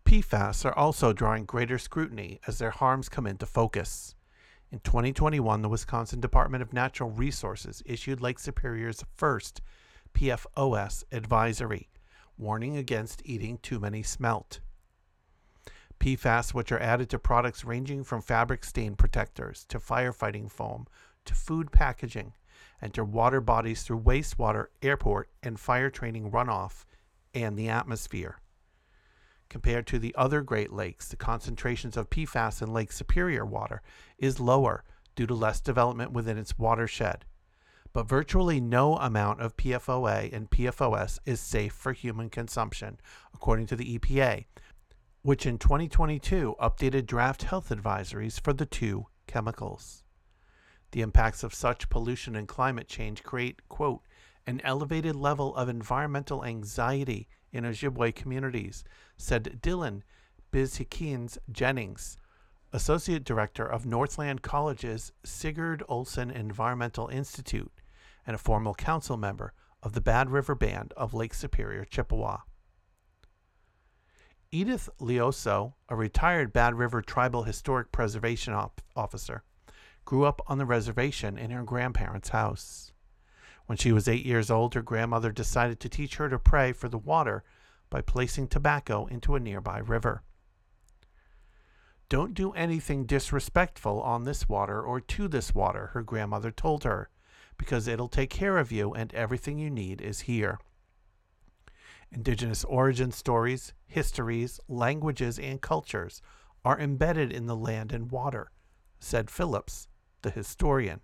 PFAS 0.05 0.67
are 0.67 0.77
also 0.77 1.15
drawing 1.15 1.47
greater 1.47 1.79
scrutiny 1.79 2.41
as 2.47 2.59
their 2.59 2.71
harms 2.71 3.09
come 3.09 3.27
into 3.27 3.47
focus. 3.47 4.15
In 4.71 4.81
2021, 4.81 5.63
the 5.63 5.69
Wisconsin 5.69 6.21
Department 6.21 6.61
of 6.61 6.75
Natural 6.75 7.11
Resources 7.11 7.83
issued 7.87 8.21
Lake 8.21 8.39
Superior's 8.39 9.03
first 9.17 9.63
PFOS 10.13 11.05
advisory, 11.11 11.89
warning 12.37 12.77
against 12.77 13.23
eating 13.25 13.59
too 13.59 13.81
many 13.81 14.03
smelt. 14.03 14.61
PFAS, 16.05 16.53
which 16.53 16.71
are 16.71 16.79
added 16.81 17.09
to 17.09 17.19
products 17.19 17.65
ranging 17.65 18.05
from 18.05 18.21
fabric 18.21 18.63
stain 18.63 18.95
protectors 18.95 19.65
to 19.71 19.79
firefighting 19.79 20.51
foam 20.51 20.87
to 21.25 21.35
food 21.35 21.73
packaging, 21.73 22.35
and 22.83 22.93
to 22.93 23.03
water 23.03 23.41
bodies 23.41 23.83
through 23.83 24.03
wastewater, 24.03 24.67
airport, 24.83 25.31
and 25.43 25.59
fire 25.59 25.89
training 25.89 26.31
runoff 26.31 26.85
and 27.33 27.57
the 27.57 27.71
atmosphere. 27.71 28.37
Compared 29.49 29.87
to 29.87 29.99
the 29.99 30.15
other 30.15 30.43
Great 30.43 30.75
Lakes, 30.75 31.09
the 31.09 31.17
concentrations 31.17 31.97
of 31.97 32.11
PFAS 32.11 32.61
in 32.61 32.71
Lake 32.71 32.93
Superior 32.93 33.47
water 33.47 33.81
is 34.19 34.39
lower 34.39 34.85
due 35.17 35.27
to 35.27 35.35
less 35.35 35.59
development 35.59 36.13
within 36.13 36.37
its 36.37 36.59
watershed. 36.59 37.25
But 37.95 38.09
virtually 38.09 38.61
no 38.61 38.99
amount 38.99 39.41
of 39.41 39.57
PFOA 39.57 40.35
and 40.35 40.51
PFOS 40.51 41.19
is 41.25 41.41
safe 41.41 41.73
for 41.73 41.95
human 41.95 42.29
consumption, 42.29 43.01
according 43.33 43.69
to 43.69 43.77
the 43.77 43.99
EPA, 43.99 44.45
which 45.25 45.47
in 45.47 45.57
2022 45.57 46.55
updated 46.61 47.07
draft 47.07 47.45
health 47.45 47.71
advisories 47.71 48.39
for 48.39 48.53
the 48.53 48.67
two 48.67 49.07
chemicals. 49.27 50.05
The 50.93 51.01
impacts 51.01 51.43
of 51.43 51.55
such 51.55 51.89
pollution 51.89 52.37
and 52.37 52.47
climate 52.47 52.89
change 52.89 53.23
create, 53.23 53.67
quote, 53.71 54.03
an 54.47 54.61
elevated 54.63 55.17
level 55.17 55.57
of 55.57 55.71
environmental 55.71 56.45
anxiety 56.45 57.27
in 57.51 57.65
Ojibwe 57.65 58.15
communities, 58.15 58.85
said 59.17 59.61
Dylan 59.63 60.03
Bizhikiins 60.53 61.39
Jennings, 61.51 62.19
Associate 62.71 63.25
Director 63.25 63.65
of 63.65 63.87
Northland 63.87 64.43
College's 64.43 65.11
Sigurd 65.25 65.83
Olson 65.89 66.31
Environmental 66.31 67.09
Institute 67.09 67.73
and 68.27 68.35
a 68.35 68.39
former 68.39 68.75
council 68.75 69.17
member 69.17 69.55
of 69.83 69.95
the 69.95 70.03
Bad 70.03 70.29
River 70.29 70.55
Band 70.55 70.93
of 70.99 71.15
Lake 71.15 71.33
Superior, 71.33 71.87
Chippewa. 71.87 72.41
Edith 74.55 74.89
Leoso, 75.01 75.73
a 75.89 75.97
retired 75.97 76.53
Bad 76.53 76.77
River 76.77 77.03
Tribal 77.03 77.43
Historic 77.43 77.91
Preservation 77.91 78.55
op- 78.55 78.81
Officer, 78.95 79.43
grew 80.05 80.27
up 80.27 80.41
on 80.47 80.59
the 80.59 80.65
reservation 80.65 81.37
in 81.37 81.51
her 81.51 81.65
grandparents' 81.65 82.29
house. 82.29 82.93
When 83.67 83.77
she 83.77 83.91
was 83.91 84.07
eight 84.07 84.25
years 84.25 84.53
old, 84.53 84.75
her 84.75 84.81
grandmother 84.81 85.33
decided 85.33 85.81
to 85.81 85.89
teach 85.89 86.19
her 86.19 86.29
to 86.29 86.39
pray 86.39 86.73
for 86.73 86.89
the 86.89 86.99
water 86.99 87.43
by 87.91 88.01
placing 88.01 88.47
tobacco 88.47 89.07
into 89.07 89.35
a 89.35 89.41
nearby 89.41 89.79
river. 89.79 90.23
Don't 92.09 92.33
do 92.33 92.53
anything 92.53 93.07
disrespectful 93.07 94.01
on 94.03 94.23
this 94.23 94.49
water 94.49 94.81
or 94.81 95.01
to 95.01 95.27
this 95.27 95.53
water, 95.53 95.89
her 95.95 96.03
grandmother 96.05 96.53
told 96.53 96.85
her, 96.85 97.09
because 97.59 97.89
it'll 97.89 98.07
take 98.07 98.31
care 98.31 98.59
of 98.59 98.71
you 98.71 98.95
and 98.95 99.13
everything 99.15 99.59
you 99.59 99.69
need 99.69 100.01
is 100.01 100.21
here. 100.21 100.61
Indigenous 102.15 102.65
origin 102.65 103.11
stories, 103.11 103.75
histories, 103.87 104.61
languages, 104.69 105.37
and 105.37 105.61
cultures 105.61 106.23
are 106.65 106.79
embedded 106.79 107.33
in 107.33 107.47
the 107.47 107.57
land 107.57 107.93
and 107.93 108.11
water, 108.11 108.53
said 109.01 109.29
Phillips, 109.29 109.89
the 110.23 110.31
historian. 110.31 111.01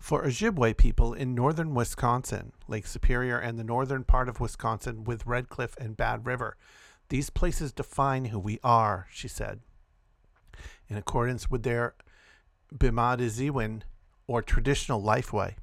For 0.00 0.24
Ojibwe 0.24 0.76
people 0.76 1.14
in 1.14 1.34
northern 1.34 1.74
Wisconsin, 1.74 2.52
Lake 2.66 2.88
Superior 2.88 3.38
and 3.38 3.56
the 3.56 3.64
northern 3.64 4.02
part 4.02 4.28
of 4.28 4.40
Wisconsin 4.40 5.04
with 5.04 5.26
Red 5.26 5.48
Cliff 5.48 5.76
and 5.78 5.96
Bad 5.96 6.26
River, 6.26 6.56
these 7.08 7.30
places 7.30 7.72
define 7.72 8.26
who 8.26 8.38
we 8.38 8.58
are, 8.64 9.06
she 9.12 9.28
said. 9.28 9.60
In 10.88 10.96
accordance 10.96 11.48
with 11.48 11.62
their 11.62 11.94
Bimadiziwin, 12.74 13.82
or 14.26 14.42
traditional 14.42 15.02
lifeway, 15.02 15.54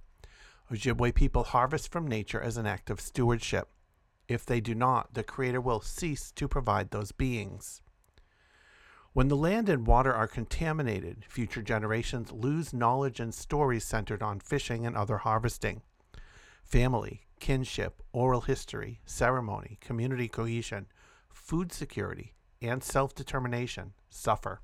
Ojibwe 0.71 1.15
people 1.15 1.43
harvest 1.43 1.91
from 1.91 2.07
nature 2.07 2.41
as 2.41 2.57
an 2.57 2.65
act 2.65 2.89
of 2.89 2.99
stewardship. 2.99 3.69
If 4.27 4.45
they 4.45 4.59
do 4.59 4.75
not, 4.75 5.13
the 5.13 5.23
Creator 5.23 5.61
will 5.61 5.79
cease 5.79 6.31
to 6.31 6.47
provide 6.47 6.91
those 6.91 7.13
beings. 7.13 7.81
When 9.13 9.29
the 9.29 9.37
land 9.37 9.69
and 9.69 9.87
water 9.87 10.13
are 10.13 10.27
contaminated, 10.27 11.25
future 11.27 11.61
generations 11.61 12.31
lose 12.31 12.73
knowledge 12.73 13.19
and 13.19 13.33
stories 13.33 13.85
centered 13.85 14.21
on 14.21 14.41
fishing 14.41 14.85
and 14.85 14.95
other 14.95 15.19
harvesting. 15.19 15.81
Family, 16.63 17.21
kinship, 17.39 18.03
oral 18.11 18.41
history, 18.41 18.99
ceremony, 19.05 19.77
community 19.79 20.27
cohesion, 20.27 20.87
food 21.31 21.71
security, 21.71 22.33
and 22.61 22.83
self 22.83 23.15
determination 23.15 23.93
suffer. 24.09 24.61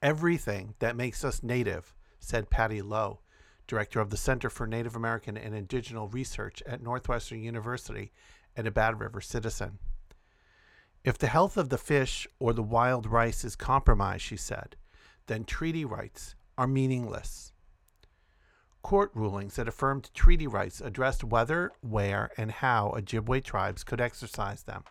Everything 0.00 0.74
that 0.78 0.96
makes 0.96 1.22
us 1.22 1.42
native, 1.42 1.94
said 2.18 2.50
Patty 2.50 2.80
Lowe, 2.80 3.20
director 3.68 4.00
of 4.00 4.10
the 4.10 4.16
Center 4.16 4.50
for 4.50 4.66
Native 4.66 4.96
American 4.96 5.36
and 5.36 5.54
Indigenous 5.54 6.12
Research 6.12 6.62
at 6.66 6.82
Northwestern 6.82 7.40
University 7.40 8.10
and 8.56 8.66
a 8.66 8.72
Bad 8.72 8.98
River 8.98 9.20
citizen. 9.20 9.78
If 11.04 11.16
the 11.16 11.28
health 11.28 11.56
of 11.56 11.68
the 11.68 11.78
fish 11.78 12.26
or 12.40 12.52
the 12.52 12.62
wild 12.62 13.06
rice 13.06 13.44
is 13.44 13.54
compromised, 13.54 14.22
she 14.22 14.36
said, 14.36 14.74
then 15.26 15.44
treaty 15.44 15.84
rights 15.84 16.34
are 16.56 16.66
meaningless. 16.66 17.52
Court 18.82 19.10
rulings 19.14 19.56
that 19.56 19.68
affirmed 19.68 20.12
treaty 20.14 20.46
rights 20.46 20.80
addressed 20.80 21.22
whether, 21.22 21.72
where, 21.82 22.30
and 22.36 22.50
how 22.50 22.92
Ojibwe 22.96 23.44
tribes 23.44 23.84
could 23.84 24.00
exercise 24.00 24.62
them. 24.62 24.84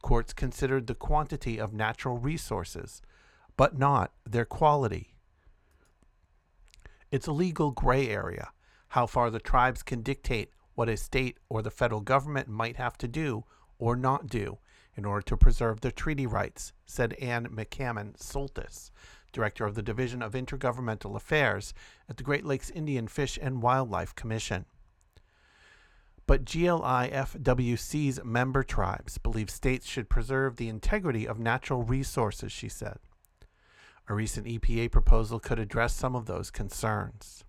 Courts 0.00 0.32
considered 0.32 0.86
the 0.86 0.94
quantity 0.94 1.58
of 1.58 1.72
natural 1.72 2.18
resources, 2.18 3.02
but 3.56 3.76
not 3.76 4.12
their 4.24 4.44
quality. 4.44 5.15
It's 7.10 7.26
a 7.26 7.32
legal 7.32 7.70
gray 7.70 8.08
area, 8.08 8.50
how 8.88 9.06
far 9.06 9.30
the 9.30 9.38
tribes 9.38 9.82
can 9.82 10.02
dictate 10.02 10.50
what 10.74 10.88
a 10.88 10.96
state 10.96 11.38
or 11.48 11.62
the 11.62 11.70
federal 11.70 12.00
government 12.00 12.48
might 12.48 12.76
have 12.76 12.98
to 12.98 13.08
do 13.08 13.44
or 13.78 13.96
not 13.96 14.26
do 14.26 14.58
in 14.96 15.04
order 15.04 15.22
to 15.22 15.36
preserve 15.36 15.80
their 15.80 15.90
treaty 15.90 16.26
rights, 16.26 16.72
said 16.84 17.12
Ann 17.14 17.46
McCammon 17.48 18.16
Soltis, 18.16 18.90
director 19.32 19.66
of 19.66 19.74
the 19.74 19.82
Division 19.82 20.22
of 20.22 20.32
Intergovernmental 20.32 21.14
Affairs 21.14 21.74
at 22.08 22.16
the 22.16 22.22
Great 22.22 22.44
Lakes 22.44 22.70
Indian 22.70 23.06
Fish 23.06 23.38
and 23.40 23.62
Wildlife 23.62 24.14
Commission. 24.14 24.64
But 26.26 26.44
GLIFWC's 26.44 28.24
member 28.24 28.64
tribes 28.64 29.18
believe 29.18 29.50
states 29.50 29.86
should 29.86 30.08
preserve 30.08 30.56
the 30.56 30.68
integrity 30.68 31.28
of 31.28 31.38
natural 31.38 31.82
resources, 31.82 32.50
she 32.50 32.68
said. 32.68 32.98
A 34.08 34.14
recent 34.14 34.46
EPA 34.46 34.92
proposal 34.92 35.40
could 35.40 35.58
address 35.58 35.94
some 35.94 36.14
of 36.14 36.26
those 36.26 36.50
concerns. 36.50 37.44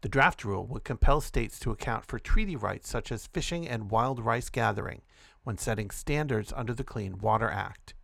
The 0.00 0.08
draft 0.08 0.44
rule 0.44 0.66
would 0.66 0.82
compel 0.82 1.20
states 1.20 1.58
to 1.60 1.70
account 1.70 2.04
for 2.04 2.18
treaty 2.18 2.56
rights 2.56 2.88
such 2.88 3.12
as 3.12 3.28
fishing 3.28 3.66
and 3.66 3.90
wild 3.90 4.18
rice 4.24 4.48
gathering 4.48 5.02
when 5.44 5.56
setting 5.56 5.90
standards 5.90 6.52
under 6.54 6.74
the 6.74 6.84
Clean 6.84 7.18
Water 7.18 7.48
Act. 7.48 7.94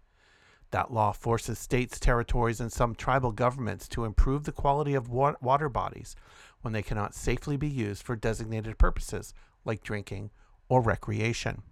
That 0.70 0.92
law 0.92 1.12
forces 1.12 1.58
states, 1.58 2.00
territories, 2.00 2.60
and 2.60 2.72
some 2.72 2.94
tribal 2.94 3.32
governments 3.32 3.88
to 3.88 4.04
improve 4.04 4.44
the 4.44 4.52
quality 4.52 4.94
of 4.94 5.08
wa- 5.08 5.37
water 5.40 5.68
bodies 5.68 6.16
when 6.62 6.72
they 6.72 6.82
cannot 6.82 7.14
safely 7.14 7.56
be 7.56 7.68
used 7.68 8.02
for 8.02 8.16
designated 8.16 8.78
purposes 8.78 9.34
like 9.64 9.82
drinking 9.82 10.30
or 10.68 10.80
recreation. 10.80 11.62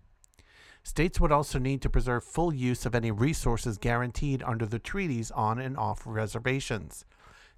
States 0.82 1.20
would 1.20 1.32
also 1.32 1.58
need 1.58 1.80
to 1.80 1.90
preserve 1.90 2.24
full 2.24 2.52
use 2.52 2.84
of 2.84 2.94
any 2.94 3.10
resources 3.10 3.78
guaranteed 3.78 4.42
under 4.42 4.66
the 4.66 4.78
treaties 4.78 5.30
on 5.30 5.58
and 5.58 5.76
off 5.76 6.02
reservations. 6.04 7.04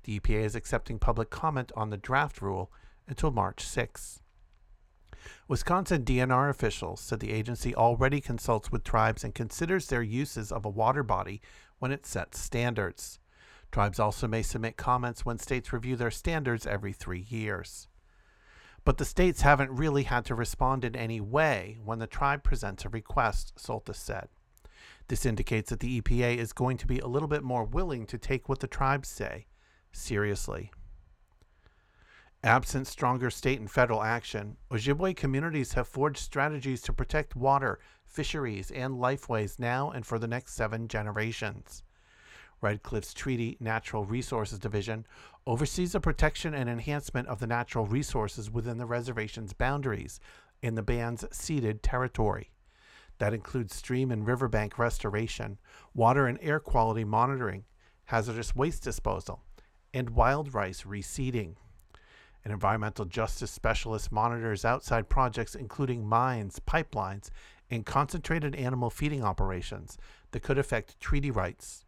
The 0.03 0.21
EPA 0.21 0.45
is 0.45 0.55
accepting 0.55 0.99
public 0.99 1.31
comment 1.31 1.73
on 1.75 1.91
the 1.91 1.97
draft 1.97 2.43
rule 2.43 2.71
until 3.09 3.31
March 3.31 3.63
6. 3.63 4.21
Wisconsin 5.49 6.05
DNR 6.05 6.51
officials 6.51 7.01
said 7.01 7.21
the 7.21 7.33
agency 7.33 7.75
already 7.75 8.21
consults 8.21 8.71
with 8.71 8.85
tribes 8.85 9.25
and 9.25 9.35
considers 9.35 9.87
their 9.87 10.03
uses 10.03 10.53
of 10.53 10.67
a 10.67 10.71
water 10.71 11.03
body 11.03 11.41
when 11.79 11.93
it 11.93 12.05
sets 12.05 12.39
standards. 12.39 13.19
Tribes 13.73 13.99
also 13.99 14.29
may 14.29 14.43
submit 14.43 14.77
comments 14.77 15.25
when 15.25 15.39
states 15.39 15.73
review 15.73 15.97
their 15.97 16.11
standards 16.11 16.67
every 16.67 16.93
three 16.93 17.27
years. 17.29 17.89
But 18.85 18.99
the 18.99 19.05
states 19.05 19.41
haven't 19.41 19.75
really 19.75 20.03
had 20.03 20.25
to 20.27 20.35
respond 20.35 20.85
in 20.85 20.95
any 20.95 21.21
way 21.21 21.79
when 21.83 21.99
the 21.99 22.07
tribe 22.07 22.43
presents 22.43 22.85
a 22.85 22.91
request, 22.91 23.55
Soltis 23.57 23.97
said. 23.97 24.29
This 25.09 25.25
indicates 25.25 25.71
that 25.71 25.81
the 25.81 26.01
EPA 26.01 26.37
is 26.37 26.53
going 26.53 26.77
to 26.79 26.87
be 26.87 26.99
a 26.99 27.07
little 27.07 27.29
bit 27.29 27.43
more 27.43 27.65
willing 27.65 28.07
to 28.07 28.19
take 28.19 28.49
what 28.49 28.61
the 28.61 28.67
tribes 28.67 29.09
say 29.09 29.47
seriously. 29.93 30.71
Absent 32.43 32.87
stronger 32.87 33.31
state 33.31 33.59
and 33.59 33.71
federal 33.71 34.03
action, 34.03 34.59
Ojibwe 34.71 35.17
communities 35.17 35.73
have 35.73 35.89
forged 35.89 36.19
strategies 36.19 36.83
to 36.83 36.93
protect 36.93 37.35
water, 37.35 37.79
fisheries, 38.05 38.71
and 38.71 39.01
lifeways 39.01 39.59
now 39.59 39.91
and 39.91 40.05
for 40.05 40.19
the 40.19 40.29
next 40.29 40.55
seven 40.55 40.87
generations. 40.89 41.83
Red 42.65 42.83
Cliff's 42.83 43.13
Treaty 43.13 43.59
Natural 43.61 44.07
Resources 44.07 44.59
Division 44.59 45.07
oversees 45.47 45.93
the 45.93 46.01
protection 46.01 46.55
and 46.55 46.67
enhancement 46.67 47.29
of 47.29 47.39
the 47.39 47.47
natural 47.47 47.85
resources 47.85 48.51
within 48.51 48.79
the 48.79 48.87
reservation's 48.87 49.53
boundaries 49.53 50.19
in 50.63 50.75
the 50.75 50.83
band's 50.83 51.27
ceded 51.31 51.83
territory. 51.83 52.53
That 53.19 53.35
includes 53.35 53.77
stream 53.77 54.11
and 54.11 54.27
riverbank 54.27 54.79
restoration, 54.79 55.59
water 55.93 56.27
and 56.27 56.39
air 56.41 56.59
quality 56.59 57.05
monitoring, 57.05 57.65
hazardous 58.07 58.57
waste 58.57 58.83
disposal, 58.83 59.43
and 59.93 60.09
wild 60.09 60.55
rice 60.55 60.85
reseeding. 60.85 61.57
An 62.47 62.51
environmental 62.51 63.05
justice 63.05 63.51
specialist 63.51 64.11
monitors 64.11 64.65
outside 64.65 65.11
projects 65.11 65.55
including 65.55 66.07
mines, 66.07 66.61
pipelines, 66.67 67.29
and 67.71 67.85
concentrated 67.85 68.55
animal 68.55 68.89
feeding 68.89 69.23
operations 69.23 69.99
that 70.31 70.43
could 70.43 70.57
affect 70.57 70.99
treaty 70.99 71.31
rights. 71.31 71.84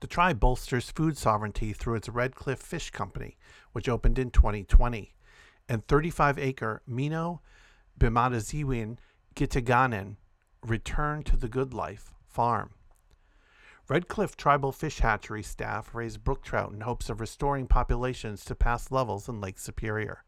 The 0.00 0.06
tribe 0.06 0.38
bolsters 0.38 0.90
food 0.90 1.16
sovereignty 1.16 1.72
through 1.72 1.96
its 1.96 2.08
Red 2.08 2.34
Cliff 2.34 2.60
Fish 2.60 2.90
Company, 2.90 3.36
which 3.72 3.88
opened 3.88 4.18
in 4.18 4.30
2020, 4.30 5.14
and 5.68 5.86
35 5.86 6.38
acre 6.38 6.82
Mino 6.86 7.42
Bimadaziwin 7.98 8.98
Gitaganen 9.34 10.16
Return 10.62 11.22
to 11.24 11.36
the 11.36 11.48
Good 11.48 11.74
Life 11.74 12.12
farm. 12.26 12.70
Red 13.88 14.06
Cliff 14.06 14.36
Tribal 14.36 14.70
Fish 14.70 14.98
Hatchery 14.98 15.42
staff 15.42 15.94
raise 15.94 16.18
brook 16.18 16.42
trout 16.42 16.72
in 16.72 16.82
hopes 16.82 17.08
of 17.08 17.20
restoring 17.20 17.66
populations 17.66 18.44
to 18.44 18.54
past 18.54 18.92
levels 18.92 19.28
in 19.28 19.40
Lake 19.40 19.58
Superior. 19.58 20.24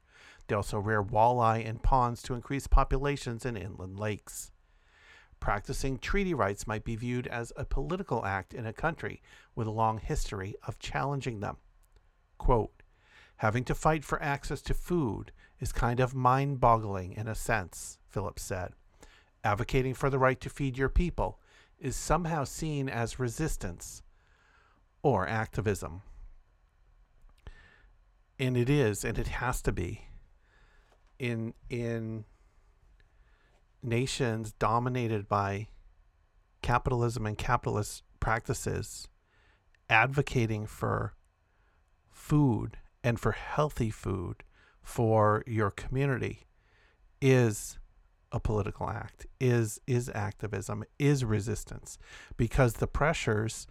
They 0.47 0.55
also 0.57 0.79
rear 0.79 1.03
walleye 1.03 1.65
in 1.65 1.79
ponds 1.79 2.23
to 2.23 2.35
increase 2.35 2.67
populations 2.67 3.45
in 3.45 3.57
inland 3.57 3.99
lakes. 3.99 4.51
Practicing 5.41 5.99
treaty 5.99 6.35
rights 6.35 6.67
might 6.67 6.85
be 6.85 6.97
viewed 6.97 7.27
as 7.27 7.53
a 7.57 7.65
political 7.65 8.27
act 8.27 8.53
in 8.53 8.67
a 8.67 8.73
country 8.73 9.23
with 9.55 9.67
a 9.67 9.73
long 9.73 9.99
history 9.99 10.55
of 10.67 10.79
challenging 10.79 11.41
them. 11.41 11.57
Quote, 12.37 12.83
Having 13.37 13.65
to 13.65 13.75
fight 13.75 14.05
for 14.05 14.23
access 14.23 14.61
to 14.61 14.75
food 14.75 15.33
is 15.59 15.73
kind 15.73 15.99
of 15.99 16.15
mind 16.15 16.61
boggling 16.61 17.15
in 17.15 17.27
a 17.27 17.35
sense, 17.35 17.99
Phillips 18.07 18.43
said. 18.43 18.75
Advocating 19.43 19.95
for 19.95 20.11
the 20.11 20.19
right 20.19 20.39
to 20.43 20.51
feed 20.51 20.77
your 20.77 20.91
people 20.91 21.41
is 21.79 21.97
somehow 21.97 22.45
seen 22.45 22.91
as 22.91 23.19
resistance 23.19 24.03
or 25.03 25.27
activism. 25.27 26.03
And 28.39 28.59
it 28.59 28.69
is, 28.69 29.05
and 29.05 29.19
it 29.19 29.29
has 29.29 29.63
to 29.63 29.73
be. 29.73 30.03
In 31.19 31.55
in 31.71 32.25
nations 33.83 34.53
dominated 34.53 35.29
by 35.29 35.69
capitalism 36.63 37.27
and 37.27 37.39
capitalist 37.39 38.03
practices, 38.21 39.09
advocating 39.89 40.67
for 40.67 41.15
food 42.11 42.77
and 43.03 43.19
for 43.19 43.33
healthy 43.33 43.91
food 43.91 44.45
for 44.83 45.43
your 45.47 45.71
community 45.71 46.47
is 47.21 47.79
a 48.33 48.41
political 48.41 48.89
act, 48.89 49.27
is 49.41 49.81
is 49.87 50.09
activism, 50.15 50.85
is 50.99 51.25
resistance, 51.25 51.99
because 52.37 52.75
the 52.75 52.87
pressures 52.87 53.67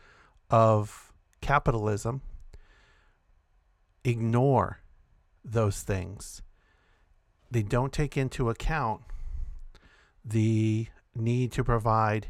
of 0.50 1.13
capitalism 1.41 2.22
ignore 4.04 4.80
those 5.43 5.82
things. 5.82 6.41
They 7.52 7.63
don't 7.63 7.93
take 7.93 8.17
into 8.17 8.50
account 8.50 9.02
the 10.24 10.88
need 11.16 11.52
to 11.54 11.64
provide 11.64 12.28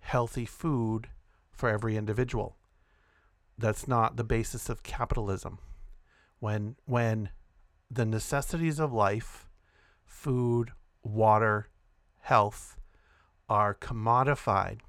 healthy 0.00 0.44
food 0.44 1.08
for 1.50 1.68
every 1.68 1.96
individual. 1.96 2.56
That's 3.56 3.86
not 3.86 4.16
the 4.16 4.24
basis 4.24 4.68
of 4.68 4.82
capitalism. 4.82 5.58
When 6.40 6.76
when 6.84 7.30
the 7.90 8.04
necessities 8.04 8.78
of 8.78 8.92
life, 8.92 9.48
food, 10.04 10.72
water, 11.02 11.68
health 12.20 12.76
are 13.48 13.74
commodified, 13.74 14.80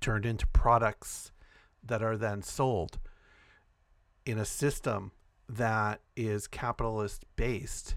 turned 0.00 0.26
into 0.26 0.46
products 0.48 1.30
that 1.82 2.02
are 2.02 2.16
then 2.16 2.42
sold 2.42 2.98
in 4.24 4.38
a 4.38 4.44
system 4.44 5.12
that 5.48 6.00
is 6.16 6.46
capitalist 6.46 7.24
based, 7.36 7.94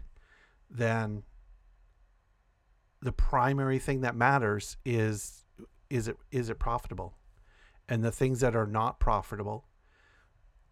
then 0.69 1.23
the 3.05 3.11
primary 3.11 3.77
thing 3.77 4.01
that 4.01 4.15
matters 4.15 4.77
is 4.83 5.45
is 5.91 6.07
it 6.07 6.17
is 6.31 6.49
it 6.49 6.57
profitable? 6.57 7.15
And 7.87 8.03
the 8.03 8.11
things 8.11 8.39
that 8.39 8.55
are 8.55 8.65
not 8.65 8.99
profitable 8.99 9.65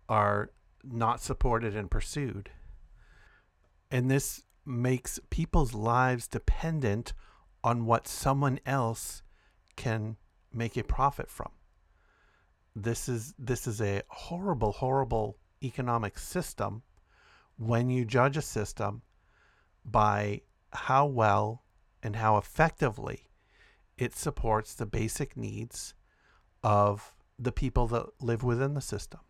are 0.09 0.49
not 0.83 1.21
supported 1.21 1.75
and 1.75 1.91
pursued. 1.91 2.49
And 3.91 4.09
this 4.09 4.43
makes 4.65 5.19
people's 5.29 5.75
lives 5.75 6.27
dependent 6.27 7.13
on 7.63 7.85
what 7.85 8.07
someone 8.07 8.59
else 8.65 9.21
can 9.75 10.17
make 10.51 10.75
a 10.75 10.83
profit 10.83 11.29
from. 11.29 11.51
This 12.75 13.07
is 13.07 13.35
this 13.37 13.67
is 13.67 13.79
a 13.79 14.01
horrible 14.07 14.71
horrible 14.71 15.37
economic 15.61 16.17
system 16.17 16.81
when 17.57 17.91
you 17.91 18.05
judge 18.05 18.37
a 18.37 18.41
system 18.41 19.03
by 19.85 20.41
how 20.71 21.05
well 21.05 21.62
and 22.03 22.17
how 22.17 22.37
effectively 22.37 23.29
it 23.97 24.13
supports 24.13 24.75
the 24.75 24.85
basic 24.85 25.37
needs 25.37 25.93
of 26.61 27.15
the 27.39 27.51
people 27.51 27.87
that 27.87 28.05
live 28.21 28.43
within 28.43 28.73
the 28.73 28.81
system. 28.81 29.21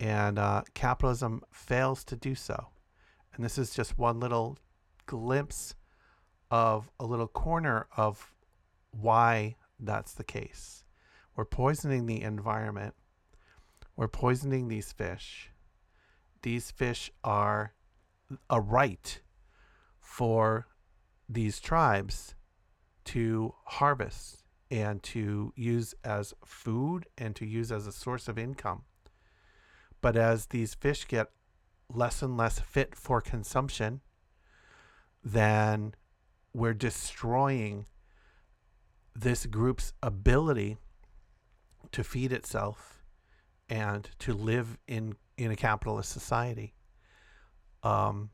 And 0.00 0.38
uh, 0.38 0.62
capitalism 0.74 1.42
fails 1.52 2.02
to 2.04 2.16
do 2.16 2.34
so. 2.34 2.68
And 3.34 3.44
this 3.44 3.58
is 3.58 3.74
just 3.74 3.98
one 3.98 4.18
little 4.18 4.58
glimpse 5.04 5.74
of 6.50 6.90
a 6.98 7.04
little 7.04 7.28
corner 7.28 7.86
of 7.96 8.32
why 8.90 9.56
that's 9.78 10.14
the 10.14 10.24
case. 10.24 10.84
We're 11.34 11.44
poisoning 11.44 12.06
the 12.06 12.22
environment, 12.22 12.94
we're 13.94 14.08
poisoning 14.08 14.68
these 14.68 14.92
fish. 14.92 15.50
These 16.42 16.70
fish 16.70 17.10
are 17.24 17.74
a 18.48 18.60
right 18.60 19.20
for 20.00 20.68
these 21.28 21.60
tribes 21.60 22.34
to 23.04 23.54
harvest 23.64 24.44
and 24.70 25.02
to 25.02 25.52
use 25.56 25.94
as 26.04 26.34
food 26.44 27.06
and 27.16 27.36
to 27.36 27.46
use 27.46 27.70
as 27.70 27.86
a 27.86 27.92
source 27.92 28.28
of 28.28 28.38
income. 28.38 28.82
But 30.00 30.16
as 30.16 30.46
these 30.46 30.74
fish 30.74 31.06
get 31.06 31.30
less 31.92 32.22
and 32.22 32.36
less 32.36 32.58
fit 32.58 32.94
for 32.94 33.20
consumption, 33.20 34.00
then 35.22 35.94
we're 36.52 36.74
destroying 36.74 37.86
this 39.14 39.46
group's 39.46 39.92
ability 40.02 40.76
to 41.92 42.04
feed 42.04 42.32
itself 42.32 43.04
and 43.68 44.08
to 44.18 44.32
live 44.32 44.78
in 44.86 45.16
in 45.36 45.50
a 45.50 45.56
capitalist 45.56 46.10
society. 46.12 46.74
Um, 47.82 48.30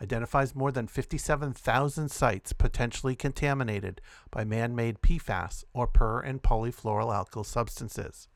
identifies 0.00 0.54
more 0.54 0.70
than 0.70 0.86
57,000 0.86 2.10
sites 2.10 2.52
potentially 2.52 3.16
contaminated 3.16 4.00
by 4.30 4.44
man 4.44 4.76
made 4.76 5.00
PFAS 5.00 5.64
or 5.72 5.86
per 5.86 6.20
and 6.20 6.42
polyfluoroalkyl 6.42 7.44
substances 7.44 8.28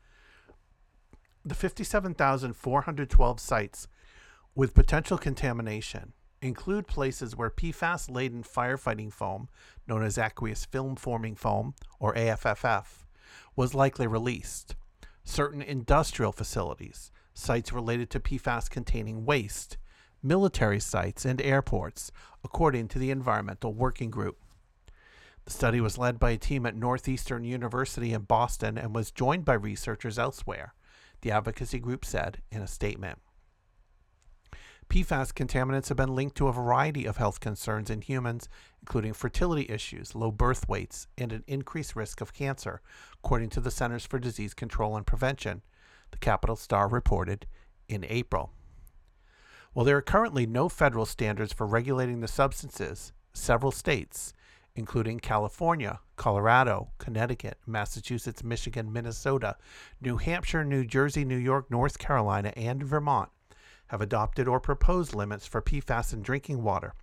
the 1.45 1.55
57,412 1.55 3.39
sites 3.39 3.87
with 4.55 4.73
potential 4.73 5.17
contamination 5.17 6.13
include 6.41 6.87
places 6.87 7.35
where 7.35 7.49
PFAS 7.49 8.09
laden 8.09 8.43
firefighting 8.43 9.11
foam, 9.11 9.49
known 9.87 10.03
as 10.03 10.17
aqueous 10.17 10.63
film 10.65 10.95
forming 10.95 11.35
foam, 11.35 11.73
or 11.99 12.13
AFFF, 12.13 13.05
was 13.55 13.73
likely 13.73 14.07
released, 14.07 14.75
certain 15.23 15.61
industrial 15.61 16.31
facilities, 16.31 17.11
sites 17.33 17.73
related 17.73 18.09
to 18.11 18.19
PFAS 18.19 18.69
containing 18.69 19.25
waste, 19.25 19.77
military 20.21 20.79
sites, 20.79 21.25
and 21.25 21.41
airports, 21.41 22.11
according 22.43 22.87
to 22.87 22.99
the 22.99 23.11
Environmental 23.11 23.73
Working 23.73 24.09
Group. 24.09 24.37
The 25.43 25.51
study 25.51 25.81
was 25.81 25.97
led 25.97 26.19
by 26.19 26.31
a 26.31 26.37
team 26.37 26.65
at 26.65 26.75
Northeastern 26.75 27.43
University 27.43 28.13
in 28.13 28.21
Boston 28.21 28.77
and 28.77 28.95
was 28.95 29.11
joined 29.11 29.43
by 29.43 29.55
researchers 29.55 30.17
elsewhere 30.17 30.73
the 31.23 31.31
advocacy 31.31 31.79
group 31.79 32.05
said 32.05 32.41
in 32.51 32.61
a 32.61 32.67
statement. 32.67 33.17
PFAS 34.89 35.33
contaminants 35.33 35.87
have 35.87 35.97
been 35.97 36.13
linked 36.13 36.35
to 36.35 36.49
a 36.49 36.53
variety 36.53 37.05
of 37.05 37.17
health 37.17 37.39
concerns 37.39 37.89
in 37.89 38.01
humans, 38.01 38.47
including 38.81 39.13
fertility 39.13 39.65
issues, 39.69 40.13
low 40.13 40.31
birth 40.31 40.67
weights, 40.67 41.07
and 41.17 41.31
an 41.31 41.43
increased 41.47 41.95
risk 41.95 42.21
of 42.21 42.33
cancer, 42.33 42.81
according 43.23 43.49
to 43.49 43.61
the 43.61 43.71
Centers 43.71 44.05
for 44.05 44.19
Disease 44.19 44.53
Control 44.53 44.95
and 44.95 45.07
Prevention, 45.07 45.63
the 46.11 46.17
Capital 46.17 46.55
Star 46.55 46.87
reported 46.87 47.47
in 47.87 48.05
April. 48.07 48.51
While 49.71 49.85
there 49.85 49.97
are 49.97 50.01
currently 50.01 50.45
no 50.45 50.69
federal 50.69 51.05
standards 51.05 51.53
for 51.53 51.65
regulating 51.65 52.19
the 52.19 52.27
substances, 52.27 53.13
several 53.33 53.71
states, 53.71 54.33
including 54.75 55.19
California, 55.19 55.99
Colorado, 56.15 56.89
Connecticut, 56.97 57.57
Massachusetts, 57.67 58.43
Michigan, 58.43 58.91
Minnesota, 58.91 59.55
New 60.01 60.17
Hampshire, 60.17 60.65
New 60.65 60.85
Jersey, 60.85 61.23
New 61.23 61.37
York, 61.37 61.69
North 61.69 61.99
Carolina, 61.99 62.51
and 62.55 62.83
Vermont, 62.83 63.29
have 63.87 64.01
adopted 64.01 64.47
or 64.47 64.59
proposed 64.59 65.13
limits 65.13 65.45
for 65.45 65.61
PFAS 65.61 66.13
in 66.13 66.21
drinking 66.21 66.63
water, 66.63 66.93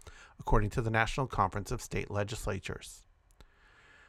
according 0.41 0.71
to 0.71 0.83
the 0.83 0.91
National 0.91 1.27
Conference 1.27 1.71
of 1.71 1.81
State 1.81 2.11
Legislatures. 2.11 3.05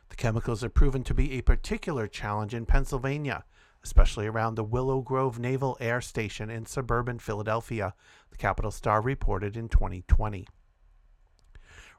The 0.10 0.16
chemicals 0.16 0.64
are 0.64 0.70
proven 0.70 1.04
to 1.06 1.14
be 1.14 1.34
a 1.34 1.42
particular 1.42 2.08
challenge 2.08 2.54
in 2.54 2.66
Pennsylvania, 2.66 3.46
especially 3.84 4.28
around 4.28 4.56
the 4.56 4.64
Willow 4.64 5.02
Grove 5.02 5.40
Naval 5.40 5.78
Air 5.80 6.02
Station 6.02 6.50
in 6.50 6.66
suburban 6.66 7.20
Philadelphia, 7.20 7.94
the 8.32 8.38
Capital 8.38 8.72
Star 8.72 9.02
reported 9.02 9.56
in 9.56 9.70
2020. 9.70 10.48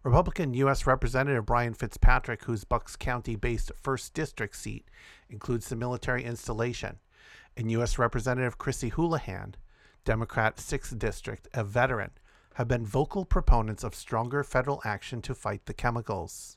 Republican 0.05 0.53
U.S. 0.55 0.85
Representative 0.85 1.47
Brian 1.47 1.75
Fitzpatrick, 1.75 2.43
whose 2.43 2.65
Bucks 2.65 2.97
County 2.97 3.37
based 3.37 3.71
1st 3.81 4.13
District 4.13 4.57
seat 4.57 4.89
includes 5.31 5.69
the 5.69 5.77
military 5.77 6.25
installation, 6.25 6.99
and 7.57 7.71
U.S. 7.71 7.99
Representative 7.99 8.59
Chrissy 8.59 8.89
Houlihan, 8.89 9.55
Democrat 10.05 10.57
6th 10.57 10.99
District, 10.99 11.47
a 11.55 11.63
veteran, 11.63 12.11
have 12.55 12.67
been 12.67 12.85
vocal 12.85 13.25
proponents 13.25 13.85
of 13.85 13.95
stronger 13.95 14.43
federal 14.43 14.83
action 14.85 15.23
to 15.23 15.37
fight 15.37 15.67
the 15.67 15.75
chemicals. 15.75 16.57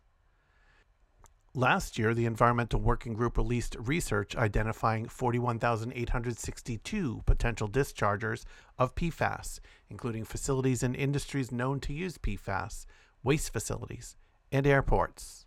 Last 1.53 1.99
year, 1.99 2.15
the 2.15 2.25
Environmental 2.25 2.81
Working 2.81 3.13
Group 3.13 3.37
released 3.37 3.75
research 3.79 4.35
identifying 4.35 5.07
41,862 5.07 7.21
potential 7.27 7.69
dischargers 7.69 8.43
of 8.79 8.95
PFAS, 8.95 9.59
including 9.87 10.25
facilities 10.25 10.81
and 10.81 10.95
industries 10.95 11.51
known 11.51 11.79
to 11.81 11.93
use 11.93 12.17
PFAS, 12.17 12.87
waste 13.25 13.51
facilities, 13.51 14.15
and 14.51 14.65
airports. 14.65 15.45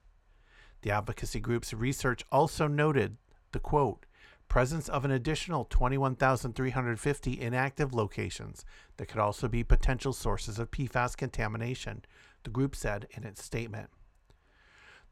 The 0.82 0.90
advocacy 0.90 1.40
group's 1.40 1.72
research 1.72 2.24
also 2.30 2.66
noted 2.66 3.16
the 3.52 3.60
quote, 3.60 4.04
presence 4.48 4.88
of 4.88 5.04
an 5.04 5.10
additional 5.10 5.64
21,350 5.64 7.40
inactive 7.40 7.94
locations 7.94 8.64
that 8.96 9.06
could 9.06 9.20
also 9.20 9.46
be 9.46 9.62
potential 9.62 10.12
sources 10.12 10.58
of 10.58 10.70
PFAS 10.70 11.16
contamination, 11.16 12.04
the 12.42 12.50
group 12.50 12.74
said 12.74 13.06
in 13.12 13.24
its 13.24 13.42
statement. 13.44 13.90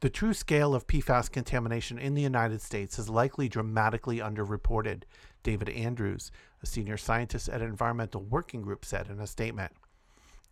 The 0.00 0.10
true 0.10 0.34
scale 0.34 0.74
of 0.74 0.86
PFAS 0.86 1.30
contamination 1.30 1.98
in 1.98 2.14
the 2.14 2.22
United 2.22 2.60
States 2.60 2.98
is 2.98 3.08
likely 3.08 3.48
dramatically 3.48 4.18
underreported, 4.18 5.04
David 5.42 5.70
Andrews, 5.70 6.30
a 6.62 6.66
senior 6.66 6.96
scientist 6.96 7.48
at 7.48 7.62
Environmental 7.62 8.22
Working 8.22 8.60
Group, 8.60 8.84
said 8.84 9.08
in 9.08 9.20
a 9.20 9.26
statement. 9.26 9.72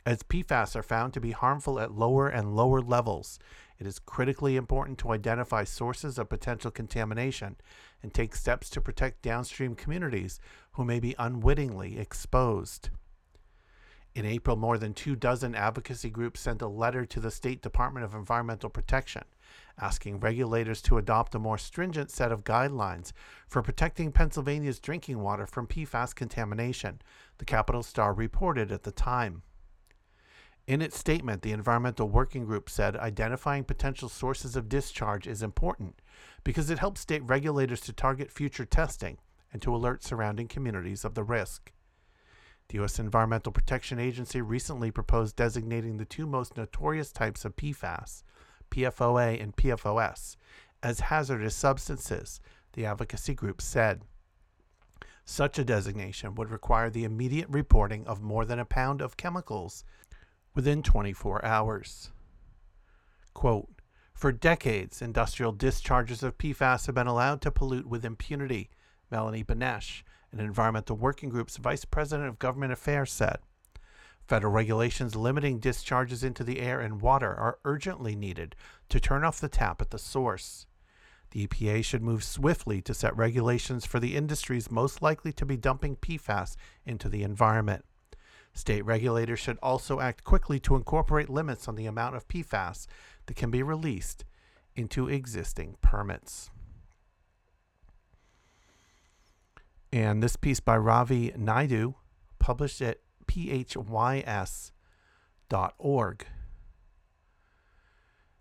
As 0.07 0.23
PFAS 0.23 0.77
are 0.77 0.83
found 0.83 1.15
to 1.15 1.21
be 1.21 1.31
harmful 1.31 1.81
at 1.81 1.97
lower 1.97 2.29
and 2.29 2.55
lower 2.55 2.83
levels, 2.83 3.39
it 3.79 3.87
is 3.87 3.99
critically 3.99 4.55
important 4.55 4.99
to 4.99 5.13
identify 5.13 5.65
sources 5.65 6.19
of 6.19 6.29
potential 6.29 6.71
contamination 6.71 7.57
and 8.03 8.13
take 8.13 8.37
steps 8.37 8.69
to 8.71 8.83
protect 8.83 9.23
downstream 9.23 9.75
communities 9.75 10.41
who 10.73 10.85
may 10.85 11.01
be 11.01 11.15
unwittingly 11.19 11.99
exposed. 11.99 12.91
In 14.15 14.27
April, 14.27 14.57
more 14.57 14.77
than 14.77 14.93
two 14.93 15.17
dozen 15.17 15.55
advocacy 15.55 16.11
groups 16.11 16.41
sent 16.41 16.61
a 16.61 16.69
letter 16.69 17.07
to 17.07 17.19
the 17.19 17.31
State 17.31 17.63
Department 17.63 18.05
of 18.05 18.15
Environmental 18.15 18.69
Protection 18.69 19.25
asking 19.79 20.21
regulators 20.21 20.83
to 20.83 20.99
adopt 20.99 21.35
a 21.35 21.39
more 21.39 21.59
stringent 21.59 22.11
set 22.11 22.31
of 22.31 22.45
guidelines 22.45 23.13
for 23.49 23.63
protecting 23.63 24.13
Pennsylvania's 24.13 24.79
drinking 24.79 25.21
water 25.21 25.47
from 25.47 25.67
PFAS 25.67 26.15
contamination, 26.15 27.01
the 27.39 27.45
Capital 27.47 27.83
Star 27.83 28.13
reported 28.13 28.71
at 28.71 28.83
the 28.83 28.93
time. 28.93 29.43
In 30.67 30.81
its 30.81 30.99
statement, 30.99 31.43
the 31.43 31.53
Environmental 31.53 32.09
Working 32.09 32.47
Group 32.47 32.71
said 32.71 32.97
identifying 32.97 33.65
potential 33.65 34.09
sources 34.09 34.57
of 34.57 34.69
discharge 34.69 35.27
is 35.27 35.43
important 35.43 36.01
because 36.43 36.71
it 36.71 36.79
helps 36.79 37.03
state 37.03 37.23
regulators 37.25 37.83
to 37.83 37.93
target 37.93 38.31
future 38.31 38.65
testing 38.65 39.19
and 39.53 39.61
to 39.61 39.75
alert 39.75 40.03
surrounding 40.03 40.49
communities 40.49 41.05
of 41.05 41.15
the 41.15 41.23
risk. 41.23 41.71
The 42.69 42.77
U.S. 42.77 42.99
Environmental 42.99 43.53
Protection 43.53 43.99
Agency 43.99 44.41
recently 44.41 44.91
proposed 44.91 45.37
designating 45.37 45.99
the 45.99 46.07
two 46.07 46.27
most 46.27 46.57
notorious 46.57 47.13
types 47.13 47.45
of 47.45 47.57
PFAS, 47.57 48.23
PFOA 48.71 49.43
and 49.43 49.55
PFOS, 49.55 50.37
as 50.83 51.01
hazardous 51.01 51.55
substances, 51.55 52.41
the 52.73 52.87
advocacy 52.87 53.35
group 53.35 53.61
said. 53.61 54.03
Such 55.27 55.59
a 55.59 55.65
designation 55.65 56.35
would 56.35 56.51
require 56.51 56.91
the 56.91 57.05
immediate 57.05 57.49
reporting 57.49 58.07
of 58.07 58.23
more 58.23 58.45
than 58.45 58.59
a 58.59 58.65
pound 58.65 59.01
of 59.01 59.17
chemicals 59.17 59.85
within 60.55 60.83
24 60.83 61.45
hours. 61.45 62.11
Quote, 63.33 63.69
For 64.15 64.33
decades, 64.33 65.03
industrial 65.03 65.53
discharges 65.53 66.23
of 66.23 66.39
PFAS 66.39 66.87
have 66.87 66.95
been 66.95 67.07
allowed 67.07 67.41
to 67.43 67.51
pollute 67.51 67.89
with 67.89 68.05
impunity, 68.05 68.71
Melanie 69.11 69.45
Benesh, 69.45 70.03
an 70.33 70.41
Environmental 70.41 70.97
Working 70.97 71.29
Group's 71.29 71.57
Vice 71.57 71.85
President 71.85 72.29
of 72.29 72.39
Government 72.39 72.73
Affairs, 72.73 73.13
said. 73.13 73.39
Federal 74.27 74.53
regulations 74.53 75.15
limiting 75.15 75.59
discharges 75.59 76.25
into 76.25 76.45
the 76.45 76.61
air 76.61 76.81
and 76.81 77.03
water 77.03 77.35
are 77.35 77.59
urgently 77.65 78.17
needed 78.17 78.57
to 78.89 78.99
turn 78.99 79.23
off 79.23 79.41
the 79.41 79.49
tap 79.49 79.83
at 79.83 79.91
the 79.91 79.99
source. 79.99 80.67
The 81.33 81.47
EPA 81.47 81.85
should 81.85 82.03
move 82.03 82.25
swiftly 82.25 82.81
to 82.83 82.95
set 82.95 83.15
regulations 83.17 83.85
for 83.85 84.01
the 84.01 84.17
industries 84.17 84.71
most 84.71 85.03
likely 85.03 85.33
to 85.33 85.45
be 85.45 85.57
dumping 85.57 85.97
PFAS 85.97 86.57
into 86.87 87.09
the 87.09 87.23
environment. 87.23 87.85
State 88.55 88.85
regulators 88.85 89.41
should 89.41 89.59
also 89.63 89.99
act 90.01 90.23
quickly 90.23 90.61
to 90.61 90.77
incorporate 90.77 91.29
limits 91.29 91.67
on 91.67 91.75
the 91.75 91.87
amount 91.87 92.15
of 92.15 92.29
PFAS 92.29 92.87
that 93.27 93.35
can 93.35 93.51
be 93.51 93.63
released 93.63 94.25
into 94.77 95.09
existing 95.09 95.77
permits. 95.83 96.51
And 99.93 100.23
this 100.23 100.37
piece 100.37 100.61
by 100.61 100.77
Ravi 100.77 101.33
Naidu, 101.37 101.95
published 102.39 102.81
at 102.81 102.99
phys.org. 103.27 104.73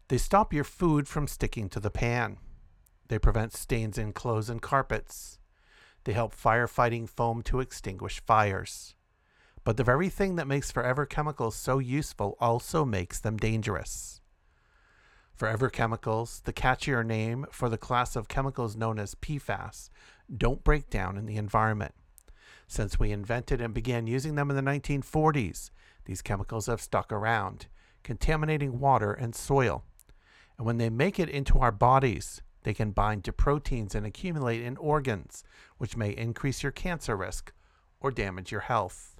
They 0.10 0.17
stop 0.17 0.54
your 0.54 0.63
food 0.63 1.08
from 1.08 1.28
sticking 1.28 1.69
to 1.69 1.80
the 1.80 1.89
pan. 1.89 2.38
They 3.08 3.17
prevent 3.17 3.54
stains 3.54 3.97
in 3.97 4.13
clothes 4.13 4.49
and 4.49 4.62
carpets. 4.62 5.39
They 6.04 6.13
help 6.13 6.36
firefighting 6.36 7.10
foam 7.10 7.41
to 7.43 7.60
extinguish 7.60 8.21
fires. 8.26 8.95
But 9.63 9.78
the 9.78 9.84
very 9.84 10.10
thing 10.10 10.36
that 10.36 10.47
makes 10.47 10.71
forever 10.71 11.06
chemicals 11.06 11.56
so 11.56 11.80
useful 11.80 12.38
also 12.39 12.84
makes 12.84 13.19
them 13.19 13.38
dangerous. 13.38 14.19
Forever 15.36 15.69
chemicals, 15.69 16.41
the 16.45 16.54
catchier 16.54 17.06
name 17.06 17.45
for 17.52 17.69
the 17.69 17.78
class 17.78 18.15
of 18.15 18.28
chemicals 18.28 18.76
known 18.76 18.99
as 18.99 19.15
PFAS, 19.15 19.89
don't 20.36 20.63
break 20.63 20.89
down 20.89 21.17
in 21.17 21.26
the 21.26 21.38
environment. 21.38 21.93
Since 22.67 22.99
we 22.99 23.12
invented 23.12 23.62
and 23.62 23.73
began 23.73 24.08
using 24.08 24.36
them 24.36 24.49
in 24.49 24.56
the 24.56 24.62
1940s, 24.62 25.69
these 26.06 26.21
chemicals 26.21 26.67
have 26.67 26.82
stuck 26.82 27.12
around, 27.12 27.67
contaminating 28.04 28.80
water 28.80 29.13
and 29.13 29.34
soil. 29.34 29.84
And 30.58 30.65
when 30.65 30.78
they 30.78 30.89
make 30.89 31.19
it 31.19 31.30
into 31.30 31.60
our 31.60 31.71
bodies, 31.71 32.41
they 32.63 32.73
can 32.73 32.91
bind 32.91 33.23
to 33.26 33.34
proteins 33.34 33.95
and 33.95 34.06
accumulate 34.06 34.62
in 34.62 34.78
organs, 34.78 35.43
which 35.78 35.97
may 35.97 36.12
increase 36.12 36.63
your 36.63 36.71
cancer 36.71 37.15
risk 37.15 37.54
or 37.99 38.12
damage 38.12 38.52
your 38.52 38.62
health. 38.62 39.12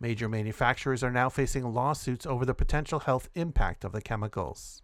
Major 0.00 0.28
manufacturers 0.28 1.02
are 1.02 1.10
now 1.10 1.28
facing 1.28 1.72
lawsuits 1.72 2.24
over 2.24 2.44
the 2.44 2.54
potential 2.54 3.00
health 3.00 3.28
impact 3.34 3.84
of 3.84 3.92
the 3.92 4.00
chemicals. 4.00 4.82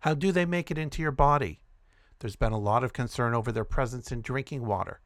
How 0.00 0.14
do 0.14 0.32
they 0.32 0.46
make 0.46 0.70
it 0.70 0.78
into 0.78 1.02
your 1.02 1.12
body? 1.12 1.60
There's 2.20 2.36
been 2.36 2.52
a 2.52 2.58
lot 2.58 2.84
of 2.84 2.92
concern 2.92 3.34
over 3.34 3.52
their 3.52 3.64
presence 3.64 4.10
in 4.10 4.22
drinking 4.22 4.64
water. 4.64 5.00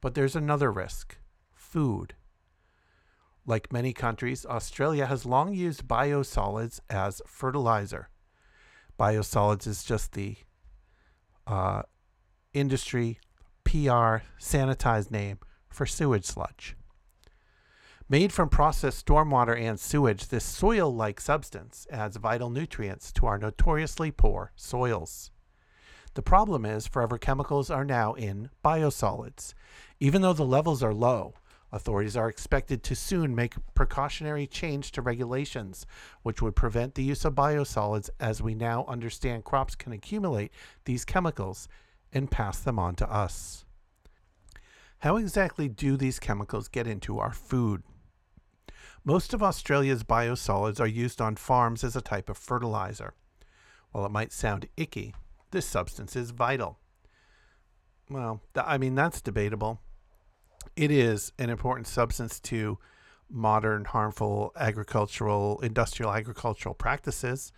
But 0.00 0.14
there's 0.14 0.36
another 0.36 0.72
risk 0.72 1.18
food. 1.52 2.14
Like 3.44 3.72
many 3.72 3.92
countries, 3.92 4.46
Australia 4.46 5.06
has 5.06 5.26
long 5.26 5.52
used 5.52 5.86
biosolids 5.86 6.80
as 6.88 7.20
fertilizer. 7.26 8.08
Biosolids 8.98 9.66
is 9.66 9.84
just 9.84 10.12
the 10.12 10.36
uh, 11.46 11.82
industry 12.52 13.18
PR 13.64 14.22
sanitized 14.38 15.10
name 15.10 15.38
for 15.68 15.86
sewage 15.86 16.24
sludge. 16.24 16.76
Made 18.12 18.32
from 18.32 18.48
processed 18.48 19.06
stormwater 19.06 19.56
and 19.56 19.78
sewage, 19.78 20.26
this 20.26 20.44
soil 20.44 20.92
like 20.92 21.20
substance 21.20 21.86
adds 21.92 22.16
vital 22.16 22.50
nutrients 22.50 23.12
to 23.12 23.26
our 23.26 23.38
notoriously 23.38 24.10
poor 24.10 24.50
soils. 24.56 25.30
The 26.14 26.22
problem 26.22 26.66
is 26.66 26.88
forever 26.88 27.18
chemicals 27.18 27.70
are 27.70 27.84
now 27.84 28.14
in 28.14 28.50
biosolids. 28.64 29.54
Even 30.00 30.22
though 30.22 30.32
the 30.32 30.44
levels 30.44 30.82
are 30.82 30.92
low, 30.92 31.34
authorities 31.70 32.16
are 32.16 32.28
expected 32.28 32.82
to 32.82 32.96
soon 32.96 33.32
make 33.32 33.54
precautionary 33.74 34.48
change 34.48 34.90
to 34.90 35.02
regulations, 35.02 35.86
which 36.24 36.42
would 36.42 36.56
prevent 36.56 36.96
the 36.96 37.04
use 37.04 37.24
of 37.24 37.36
biosolids 37.36 38.10
as 38.18 38.42
we 38.42 38.56
now 38.56 38.84
understand 38.88 39.44
crops 39.44 39.76
can 39.76 39.92
accumulate 39.92 40.50
these 40.84 41.04
chemicals 41.04 41.68
and 42.12 42.28
pass 42.28 42.58
them 42.58 42.76
on 42.76 42.96
to 42.96 43.08
us. 43.08 43.64
How 44.98 45.16
exactly 45.16 45.68
do 45.68 45.96
these 45.96 46.18
chemicals 46.18 46.66
get 46.66 46.88
into 46.88 47.20
our 47.20 47.32
food? 47.32 47.84
Most 49.04 49.32
of 49.32 49.42
Australia's 49.42 50.04
biosolids 50.04 50.78
are 50.78 50.86
used 50.86 51.22
on 51.22 51.36
farms 51.36 51.82
as 51.84 51.96
a 51.96 52.02
type 52.02 52.28
of 52.28 52.36
fertilizer. 52.36 53.14
While 53.92 54.04
it 54.04 54.12
might 54.12 54.32
sound 54.32 54.68
icky, 54.76 55.14
this 55.52 55.66
substance 55.66 56.14
is 56.14 56.30
vital. 56.30 56.78
Well, 58.10 58.42
th- 58.54 58.66
I 58.68 58.76
mean, 58.76 58.94
that's 58.94 59.22
debatable. 59.22 59.80
It 60.76 60.90
is 60.90 61.32
an 61.38 61.48
important 61.48 61.86
substance 61.86 62.38
to 62.40 62.78
modern 63.30 63.86
harmful 63.86 64.52
agricultural, 64.56 65.60
industrial 65.60 66.12
agricultural 66.12 66.74
practices, 66.74 67.52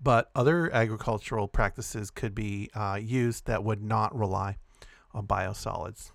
but 0.00 0.30
other 0.34 0.72
agricultural 0.72 1.48
practices 1.48 2.10
could 2.10 2.34
be 2.34 2.70
uh, 2.74 2.98
used 3.00 3.46
that 3.46 3.64
would 3.64 3.82
not 3.82 4.16
rely 4.16 4.56
on 5.12 5.26
biosolids. 5.26 6.12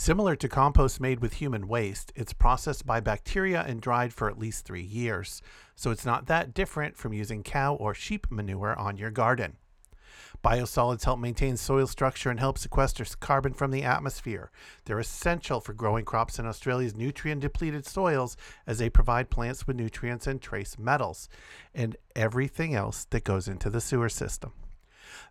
Similar 0.00 0.34
to 0.36 0.48
compost 0.48 0.98
made 0.98 1.20
with 1.20 1.34
human 1.34 1.68
waste, 1.68 2.10
it's 2.16 2.32
processed 2.32 2.86
by 2.86 3.00
bacteria 3.00 3.60
and 3.60 3.82
dried 3.82 4.14
for 4.14 4.30
at 4.30 4.38
least 4.38 4.64
three 4.64 4.80
years, 4.80 5.42
so 5.74 5.90
it's 5.90 6.06
not 6.06 6.24
that 6.24 6.54
different 6.54 6.96
from 6.96 7.12
using 7.12 7.42
cow 7.42 7.74
or 7.74 7.92
sheep 7.92 8.26
manure 8.30 8.74
on 8.78 8.96
your 8.96 9.10
garden. 9.10 9.58
Biosolids 10.42 11.04
help 11.04 11.20
maintain 11.20 11.58
soil 11.58 11.86
structure 11.86 12.30
and 12.30 12.40
help 12.40 12.56
sequester 12.56 13.04
carbon 13.20 13.52
from 13.52 13.72
the 13.72 13.82
atmosphere. 13.82 14.50
They're 14.86 14.98
essential 14.98 15.60
for 15.60 15.74
growing 15.74 16.06
crops 16.06 16.38
in 16.38 16.46
Australia's 16.46 16.96
nutrient 16.96 17.42
depleted 17.42 17.84
soils 17.84 18.38
as 18.66 18.78
they 18.78 18.88
provide 18.88 19.28
plants 19.28 19.66
with 19.66 19.76
nutrients 19.76 20.26
and 20.26 20.40
trace 20.40 20.78
metals 20.78 21.28
and 21.74 21.94
everything 22.16 22.74
else 22.74 23.04
that 23.10 23.24
goes 23.24 23.48
into 23.48 23.68
the 23.68 23.82
sewer 23.82 24.08
system. 24.08 24.54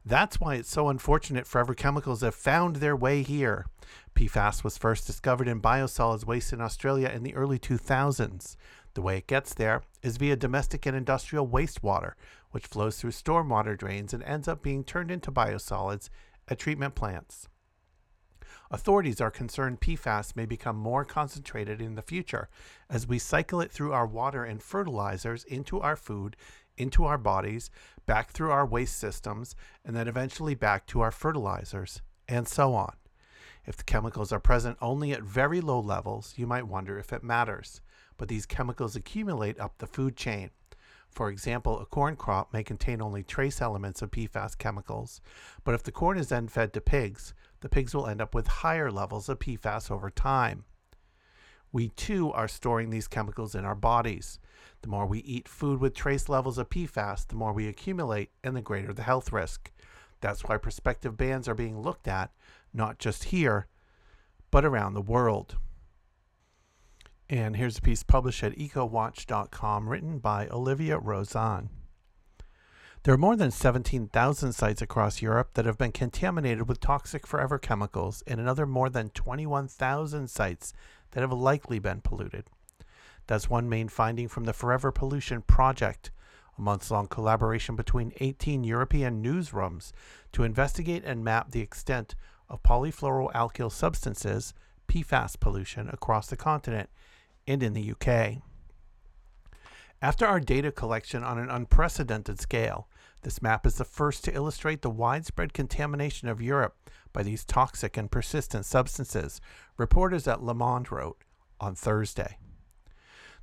That's 0.06 0.40
why 0.40 0.56
it's 0.56 0.70
so 0.70 0.90
unfortunate 0.90 1.48
forever 1.48 1.74
chemicals 1.74 2.22
have 2.22 2.36
found 2.36 2.78
their 2.78 2.96
way 2.96 3.24
here. 3.24 3.66
PFAS 4.16 4.64
was 4.64 4.78
first 4.78 5.08
discovered 5.08 5.48
in 5.48 5.62
biosolids 5.62 6.26
waste 6.26 6.54
in 6.54 6.62
Australia 6.62 7.10
in 7.10 7.24
the 7.24 7.36
early 7.36 7.60
2000s. 7.60 8.56
The 8.94 9.02
way 9.02 9.18
it 9.18 9.28
gets 9.28 9.54
there 9.54 9.84
is 10.02 10.18
via 10.18 10.36
domestic 10.36 10.86
and 10.86 10.96
industrial 10.96 11.48
wastewater, 11.48 12.14
which 12.52 12.68
flows 12.68 12.98
through 13.00 13.12
stormwater 13.12 13.78
drains 13.78 14.14
and 14.14 14.24
ends 14.24 14.48
up 14.48 14.62
being 14.62 14.84
turned 14.84 15.12
into 15.12 15.32
biosolids 15.32 16.10
at 16.48 16.60
treatment 16.60 16.96
plants. 16.96 17.48
Authorities 18.72 19.20
are 19.20 19.32
concerned 19.32 19.82
PFAS 19.82 20.36
may 20.36 20.46
become 20.46 20.76
more 20.76 21.04
concentrated 21.04 21.82
in 21.82 21.96
the 21.96 22.04
future 22.04 22.50
as 22.88 23.08
we 23.08 23.18
cycle 23.18 23.62
it 23.62 23.72
through 23.72 23.94
our 23.94 24.06
water 24.06 24.44
and 24.44 24.62
fertilizers 24.62 25.44
into 25.46 25.80
our 25.80 25.96
food, 25.96 26.36
into 26.80 27.06
our 27.06 27.18
bodies, 27.18 27.70
back 28.06 28.32
through 28.32 28.52
our 28.52 28.66
waste 28.66 28.98
systems, 28.98 29.56
and 29.86 29.96
then 29.96 30.08
eventually 30.08 30.56
back 30.56 30.88
to 30.88 31.02
our 31.02 31.12
fertilizers, 31.12 32.02
and 32.28 32.48
so 32.48 32.74
on. 32.74 32.94
If 33.66 33.78
the 33.78 33.84
chemicals 33.84 34.32
are 34.32 34.40
present 34.40 34.78
only 34.82 35.12
at 35.12 35.22
very 35.22 35.62
low 35.62 35.80
levels, 35.80 36.34
you 36.38 36.48
might 36.48 36.68
wonder 36.68 36.98
if 36.98 37.14
it 37.14 37.24
matters. 37.24 37.82
But 38.18 38.28
these 38.28 38.46
chemicals 38.46 38.96
accumulate 38.96 39.60
up 39.60 39.78
the 39.78 39.88
food 39.88 40.16
chain. 40.16 40.50
For 41.12 41.30
example, 41.30 41.80
a 41.80 41.86
corn 41.86 42.16
crop 42.16 42.54
may 42.54 42.64
contain 42.64 43.02
only 43.02 43.24
trace 43.24 43.62
elements 43.62 44.02
of 44.02 44.12
PFAS 44.12 44.58
chemicals, 44.58 45.22
but 45.64 45.74
if 45.74 45.84
the 45.84 45.92
corn 45.92 46.18
is 46.18 46.30
then 46.30 46.48
fed 46.48 46.72
to 46.74 46.82
pigs, 46.82 47.34
the 47.62 47.70
pigs 47.70 47.94
will 47.94 48.08
end 48.08 48.22
up 48.22 48.36
with 48.36 48.48
higher 48.48 48.92
levels 48.92 49.28
of 49.28 49.40
PFAS 49.40 49.92
over 49.92 50.10
time. 50.10 50.66
We 51.72 51.90
too 51.90 52.32
are 52.34 52.48
storing 52.48 52.90
these 52.90 53.08
chemicals 53.08 53.56
in 53.56 53.66
our 53.66 53.76
bodies. 53.76 54.40
The 54.82 54.88
more 54.88 55.06
we 55.06 55.20
eat 55.20 55.48
food 55.48 55.80
with 55.80 55.94
trace 55.94 56.30
levels 56.30 56.58
of 56.58 56.70
PFAS, 56.70 57.28
the 57.28 57.36
more 57.36 57.54
we 57.54 57.68
accumulate 57.68 58.32
and 58.44 58.56
the 58.56 58.62
greater 58.62 58.94
the 58.94 59.04
health 59.04 59.32
risk. 59.32 59.72
That's 60.22 60.44
why 60.44 60.58
prospective 60.58 61.18
bans 61.18 61.48
are 61.48 61.56
being 61.56 61.82
looked 61.82 62.08
at, 62.08 62.32
not 62.74 63.00
just 63.00 63.26
here, 63.26 63.68
but 64.52 64.66
around 64.66 64.94
the 64.94 65.02
world. 65.02 65.58
And 67.30 67.56
here's 67.56 67.78
a 67.78 67.82
piece 67.82 68.02
published 68.02 68.44
at 68.44 68.58
ecowatch.com 68.58 69.88
written 69.88 70.18
by 70.18 70.48
Olivia 70.48 70.98
Rosane. 70.98 71.70
There 73.04 73.14
are 73.14 73.18
more 73.18 73.38
than 73.38 73.52
17,000 73.52 74.52
sites 74.52 74.82
across 74.82 75.22
Europe 75.22 75.54
that 75.54 75.66
have 75.66 75.78
been 75.78 75.94
contaminated 75.94 76.68
with 76.68 76.82
toxic 76.82 77.26
forever 77.26 77.58
chemicals, 77.58 78.24
and 78.28 78.42
another 78.42 78.66
more 78.66 78.90
than 78.90 79.10
21,000 79.12 80.28
sites 80.30 80.74
that 81.12 81.22
have 81.22 81.32
likely 81.32 81.80
been 81.80 82.02
polluted. 82.02 82.46
That's 83.28 83.50
one 83.50 83.70
main 83.70 83.90
finding 83.90 84.28
from 84.28 84.46
the 84.46 84.54
Forever 84.54 84.92
Pollution 84.92 85.42
Project, 85.44 86.12
a 86.58 86.62
months 86.62 86.90
long 86.90 87.08
collaboration 87.08 87.76
between 87.76 88.14
18 88.20 88.64
European 88.64 89.24
newsrooms 89.24 89.92
to 90.32 90.44
investigate 90.44 91.04
and 91.06 91.24
map 91.24 91.52
the 91.52 91.62
extent 91.62 92.16
of 92.50 92.64
polyfluoroalkyl 92.64 93.72
substances, 93.72 94.54
PFAS 94.88 95.40
pollution, 95.40 95.90
across 95.90 96.28
the 96.28 96.38
continent 96.38 96.90
and 97.48 97.62
in 97.62 97.74
the 97.74 97.92
UK. 97.92 98.42
After 100.02 100.26
our 100.26 100.40
data 100.40 100.72
collection 100.72 101.24
on 101.24 101.38
an 101.38 101.50
unprecedented 101.50 102.40
scale, 102.40 102.88
this 103.22 103.42
map 103.42 103.66
is 103.66 103.76
the 103.76 103.84
first 103.84 104.24
to 104.24 104.34
illustrate 104.34 104.82
the 104.82 104.90
widespread 104.90 105.54
contamination 105.54 106.30
of 106.30 106.42
Europe 106.42 106.78
by 107.14 107.24
these 107.24 107.46
toxic 107.46 107.98
and 107.98 108.12
persistent 108.12 108.66
substances, 108.66 109.42
reporters 109.78 110.28
at 110.28 110.44
Le 110.44 110.54
Monde 110.54 110.92
wrote 110.92 111.24
on 111.60 111.76
Thursday. 111.76 112.38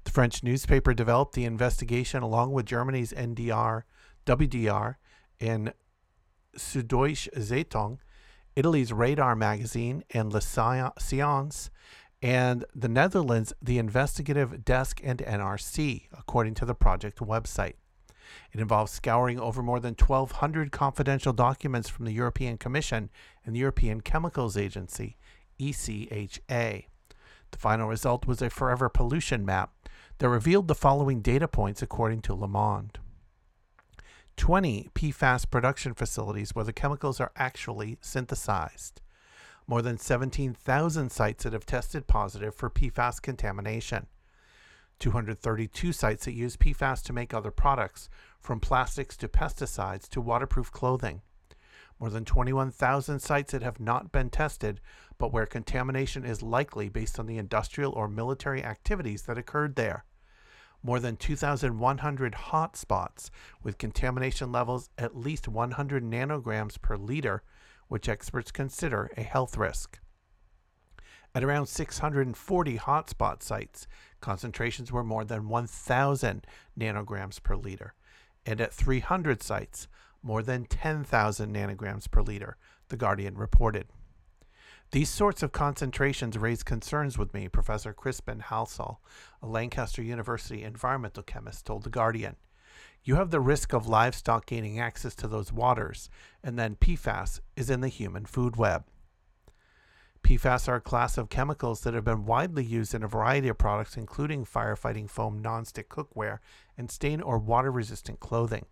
The 0.04 0.10
French 0.12 0.42
newspaper 0.42 0.94
developed 0.94 1.34
the 1.34 1.44
investigation 1.44 2.22
along 2.22 2.52
with 2.52 2.66
Germany's 2.66 3.12
NDR, 3.12 3.82
WDR, 4.24 4.96
and 5.40 5.74
Süddeutsche 6.56 7.28
Zeitung, 7.36 7.98
Italy's 8.54 8.92
Radar 8.92 9.34
magazine, 9.34 10.04
and 10.10 10.32
Le 10.32 10.40
Scienze, 10.40 11.70
and 12.22 12.64
the 12.74 12.88
Netherlands, 12.88 13.52
the 13.60 13.78
Investigative 13.78 14.64
Desk 14.64 15.00
and 15.04 15.18
NRC, 15.18 16.06
according 16.16 16.54
to 16.54 16.64
the 16.64 16.74
project 16.74 17.18
website. 17.18 17.74
It 18.52 18.60
involves 18.60 18.92
scouring 18.92 19.38
over 19.38 19.62
more 19.62 19.80
than 19.80 19.94
1,200 19.94 20.72
confidential 20.72 21.32
documents 21.32 21.88
from 21.88 22.06
the 22.06 22.12
European 22.12 22.58
Commission 22.58 23.10
and 23.46 23.54
the 23.54 23.60
European 23.60 24.02
Chemicals 24.02 24.56
Agency, 24.56 25.16
ECHA. 25.58 26.86
The 27.52 27.58
final 27.58 27.88
result 27.88 28.26
was 28.26 28.42
a 28.42 28.50
forever 28.50 28.90
pollution 28.90 29.46
map 29.46 29.72
that 30.18 30.28
revealed 30.28 30.68
the 30.68 30.74
following 30.74 31.22
data 31.22 31.48
points 31.48 31.80
according 31.80 32.20
to 32.22 32.34
Le 32.34 32.48
Monde. 32.48 32.98
20 34.36 34.90
PFAS 34.94 35.48
production 35.50 35.94
facilities 35.94 36.54
where 36.54 36.64
the 36.64 36.72
chemicals 36.72 37.20
are 37.20 37.32
actually 37.36 37.96
synthesized 38.02 39.00
more 39.66 39.82
than 39.82 39.98
17,000 39.98 41.10
sites 41.10 41.44
that 41.44 41.52
have 41.52 41.66
tested 41.66 42.06
positive 42.06 42.54
for 42.54 42.70
PFAS 42.70 43.20
contamination, 43.20 44.06
232 44.98 45.92
sites 45.92 46.24
that 46.24 46.32
use 46.32 46.56
PFAS 46.56 47.02
to 47.02 47.12
make 47.12 47.34
other 47.34 47.50
products, 47.50 48.08
from 48.40 48.60
plastics 48.60 49.16
to 49.16 49.28
pesticides 49.28 50.08
to 50.08 50.20
waterproof 50.20 50.70
clothing, 50.70 51.20
more 51.98 52.10
than 52.10 52.24
21,000 52.24 53.20
sites 53.20 53.52
that 53.52 53.62
have 53.62 53.80
not 53.80 54.12
been 54.12 54.30
tested, 54.30 54.80
but 55.18 55.32
where 55.32 55.46
contamination 55.46 56.24
is 56.24 56.42
likely 56.42 56.88
based 56.88 57.18
on 57.18 57.26
the 57.26 57.38
industrial 57.38 57.92
or 57.92 58.08
military 58.08 58.62
activities 58.62 59.22
that 59.22 59.38
occurred 59.38 59.76
there. 59.76 60.04
More 60.82 61.00
than 61.00 61.16
2,100 61.16 62.32
hotspots 62.34 63.30
with 63.62 63.78
contamination 63.78 64.52
levels 64.52 64.90
at 64.98 65.16
least 65.16 65.48
100 65.48 66.04
nanograms 66.04 66.80
per 66.80 66.96
liter 66.96 67.42
which 67.88 68.08
experts 68.08 68.50
consider 68.50 69.10
a 69.16 69.22
health 69.22 69.56
risk. 69.56 69.98
At 71.34 71.44
around 71.44 71.66
640 71.66 72.78
hotspot 72.78 73.42
sites, 73.42 73.86
concentrations 74.20 74.90
were 74.90 75.04
more 75.04 75.24
than 75.24 75.48
1,000 75.48 76.46
nanograms 76.78 77.42
per 77.42 77.56
liter, 77.56 77.94
and 78.44 78.60
at 78.60 78.72
300 78.72 79.42
sites, 79.42 79.86
more 80.26 80.42
than 80.42 80.64
10,000 80.66 81.54
nanograms 81.54 82.10
per 82.10 82.20
liter, 82.20 82.56
The 82.88 82.96
Guardian 82.96 83.38
reported. 83.38 83.86
These 84.90 85.08
sorts 85.08 85.42
of 85.42 85.52
concentrations 85.52 86.36
raise 86.36 86.64
concerns 86.64 87.16
with 87.16 87.32
me, 87.32 87.48
Professor 87.48 87.92
Crispin 87.92 88.40
Halsall, 88.40 88.98
a 89.40 89.46
Lancaster 89.46 90.02
University 90.02 90.64
environmental 90.64 91.22
chemist, 91.22 91.64
told 91.64 91.84
The 91.84 91.90
Guardian 91.90 92.36
you 93.04 93.14
have 93.14 93.30
the 93.30 93.40
risk 93.40 93.72
of 93.72 93.86
livestock 93.86 94.46
gaining 94.46 94.80
access 94.80 95.14
to 95.14 95.28
those 95.28 95.52
waters, 95.52 96.10
and 96.42 96.58
then 96.58 96.74
PFAS 96.74 97.40
is 97.54 97.70
in 97.70 97.80
the 97.80 97.88
human 97.88 98.26
food 98.26 98.56
web. 98.56 98.84
PFAS 100.24 100.66
are 100.68 100.76
a 100.76 100.80
class 100.80 101.16
of 101.16 101.28
chemicals 101.28 101.82
that 101.82 101.94
have 101.94 102.04
been 102.04 102.26
widely 102.26 102.64
used 102.64 102.94
in 102.94 103.04
a 103.04 103.08
variety 103.08 103.46
of 103.46 103.58
products, 103.58 103.96
including 103.96 104.44
firefighting 104.44 105.08
foam, 105.08 105.40
nonstick 105.40 105.86
cookware, 105.86 106.40
and 106.76 106.90
stain 106.90 107.20
or 107.20 107.38
water 107.38 107.70
resistant 107.70 108.18
clothing. 108.18 108.66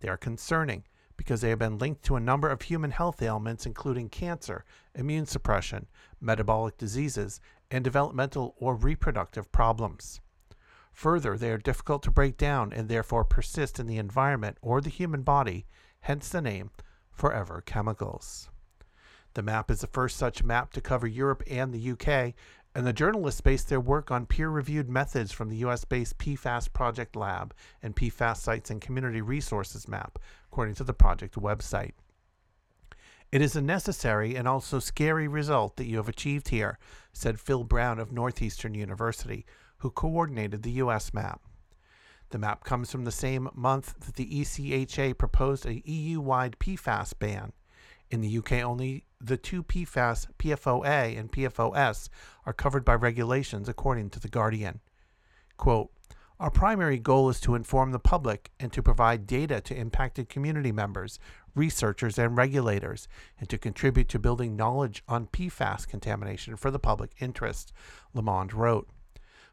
They 0.00 0.08
are 0.08 0.16
concerning 0.16 0.84
because 1.16 1.42
they 1.42 1.50
have 1.50 1.58
been 1.58 1.78
linked 1.78 2.02
to 2.04 2.16
a 2.16 2.20
number 2.20 2.48
of 2.48 2.62
human 2.62 2.90
health 2.90 3.22
ailments, 3.22 3.66
including 3.66 4.08
cancer, 4.08 4.64
immune 4.94 5.26
suppression, 5.26 5.86
metabolic 6.20 6.78
diseases, 6.78 7.40
and 7.70 7.84
developmental 7.84 8.54
or 8.58 8.74
reproductive 8.74 9.52
problems. 9.52 10.20
Further, 10.92 11.36
they 11.36 11.50
are 11.50 11.58
difficult 11.58 12.02
to 12.04 12.10
break 12.10 12.36
down 12.36 12.72
and 12.72 12.88
therefore 12.88 13.24
persist 13.24 13.78
in 13.78 13.86
the 13.86 13.98
environment 13.98 14.58
or 14.62 14.80
the 14.80 14.90
human 14.90 15.22
body, 15.22 15.66
hence 16.00 16.28
the 16.28 16.40
name 16.40 16.70
Forever 17.12 17.62
Chemicals. 17.64 18.48
The 19.34 19.42
map 19.42 19.70
is 19.70 19.82
the 19.82 19.86
first 19.86 20.16
such 20.16 20.42
map 20.42 20.72
to 20.72 20.80
cover 20.80 21.06
Europe 21.06 21.42
and 21.48 21.72
the 21.72 21.90
UK, 21.92 22.34
and 22.74 22.86
the 22.86 22.92
journalists 22.92 23.40
based 23.40 23.68
their 23.68 23.80
work 23.80 24.10
on 24.10 24.26
peer 24.26 24.48
reviewed 24.48 24.88
methods 24.88 25.32
from 25.32 25.48
the 25.48 25.56
US 25.56 25.84
based 25.84 26.18
PFAS 26.18 26.72
Project 26.72 27.16
Lab 27.16 27.54
and 27.82 27.96
PFAS 27.96 28.36
Sites 28.36 28.70
and 28.70 28.80
Community 28.80 29.20
Resources 29.20 29.88
Map, 29.88 30.18
according 30.50 30.74
to 30.76 30.84
the 30.84 30.94
project 30.94 31.34
website. 31.34 31.92
It 33.32 33.42
is 33.42 33.54
a 33.54 33.62
necessary 33.62 34.34
and 34.34 34.48
also 34.48 34.78
scary 34.80 35.28
result 35.28 35.76
that 35.76 35.86
you 35.86 35.96
have 35.98 36.08
achieved 36.08 36.48
here, 36.48 36.78
said 37.12 37.38
Phil 37.38 37.62
Brown 37.64 38.00
of 38.00 38.12
Northeastern 38.12 38.74
University, 38.74 39.46
who 39.78 39.90
coordinated 39.90 40.62
the 40.62 40.72
U.S. 40.72 41.14
map. 41.14 41.40
The 42.30 42.38
map 42.38 42.64
comes 42.64 42.90
from 42.90 43.04
the 43.04 43.12
same 43.12 43.48
month 43.54 43.94
that 44.00 44.14
the 44.14 44.26
ECHA 44.26 45.18
proposed 45.18 45.66
a 45.66 45.82
EU 45.88 46.20
wide 46.20 46.56
PFAS 46.58 47.12
ban. 47.18 47.52
In 48.10 48.22
the 48.22 48.38
UK, 48.38 48.52
only 48.52 49.04
the 49.20 49.36
two 49.36 49.62
PFAS, 49.62 50.26
PFOA 50.36 51.16
and 51.16 51.30
PFOS, 51.30 52.08
are 52.44 52.52
covered 52.52 52.84
by 52.84 52.94
regulations, 52.94 53.68
according 53.68 54.10
to 54.10 54.20
The 54.20 54.28
Guardian. 54.28 54.80
Quote, 55.56 55.92
Our 56.40 56.50
primary 56.50 56.98
goal 56.98 57.28
is 57.28 57.38
to 57.42 57.54
inform 57.54 57.92
the 57.92 58.00
public 58.00 58.50
and 58.58 58.72
to 58.72 58.82
provide 58.82 59.28
data 59.28 59.60
to 59.60 59.76
impacted 59.76 60.28
community 60.28 60.72
members, 60.72 61.20
researchers, 61.54 62.18
and 62.18 62.36
regulators, 62.36 63.06
and 63.38 63.48
to 63.48 63.58
contribute 63.58 64.08
to 64.08 64.18
building 64.18 64.56
knowledge 64.56 65.04
on 65.06 65.28
PFAS 65.28 65.86
contamination 65.86 66.56
for 66.56 66.72
the 66.72 66.80
public 66.80 67.12
interest, 67.20 67.72
Le 68.12 68.22
Monde 68.22 68.52
wrote. 68.52 68.88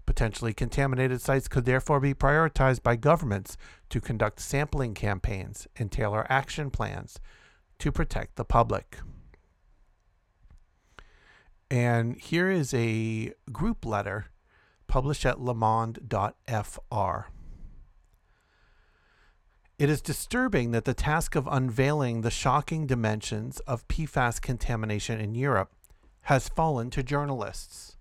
Potentially 0.07 0.53
contaminated 0.53 1.21
sites 1.21 1.47
could 1.47 1.65
therefore 1.65 1.99
be 1.99 2.15
prioritized 2.15 2.81
by 2.81 2.95
governments 2.95 3.55
to 3.89 4.01
conduct 4.01 4.39
sampling 4.39 4.95
campaigns 4.95 5.67
and 5.75 5.91
tailor 5.91 6.25
action 6.27 6.71
plans 6.71 7.19
to 7.79 7.91
protect 7.91 8.35
the 8.35 8.45
public. 8.45 8.97
And 11.69 12.15
here 12.17 12.49
is 12.49 12.73
a 12.73 13.33
group 13.51 13.85
letter 13.85 14.27
published 14.87 15.25
at 15.25 15.37
lemonde.fr. 15.37 17.31
It 19.77 19.89
is 19.91 20.01
disturbing 20.01 20.71
that 20.71 20.85
the 20.85 20.93
task 20.95 21.35
of 21.35 21.47
unveiling 21.51 22.21
the 22.21 22.31
shocking 22.31 22.87
dimensions 22.87 23.59
of 23.61 23.87
PFAS 23.87 24.41
contamination 24.41 25.19
in 25.19 25.35
Europe 25.35 25.71
has 26.21 26.49
fallen 26.49 26.89
to 26.89 27.03
journalists. 27.03 27.95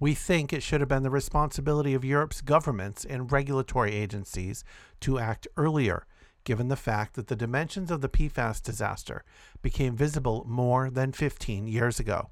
We 0.00 0.14
think 0.14 0.52
it 0.52 0.62
should 0.62 0.80
have 0.80 0.88
been 0.88 1.04
the 1.04 1.10
responsibility 1.10 1.94
of 1.94 2.04
Europe's 2.04 2.40
governments 2.40 3.04
and 3.04 3.30
regulatory 3.30 3.94
agencies 3.94 4.64
to 5.00 5.18
act 5.18 5.46
earlier, 5.56 6.06
given 6.46 6.68
the 6.68 6.76
fact 6.76 7.14
that 7.14 7.26
the 7.26 7.36
dimensions 7.36 7.90
of 7.90 8.00
the 8.00 8.08
PFAS 8.08 8.62
disaster 8.62 9.24
became 9.62 9.96
visible 9.96 10.44
more 10.48 10.88
than 10.88 11.10
15 11.10 11.66
years 11.66 11.98
ago. 11.98 12.30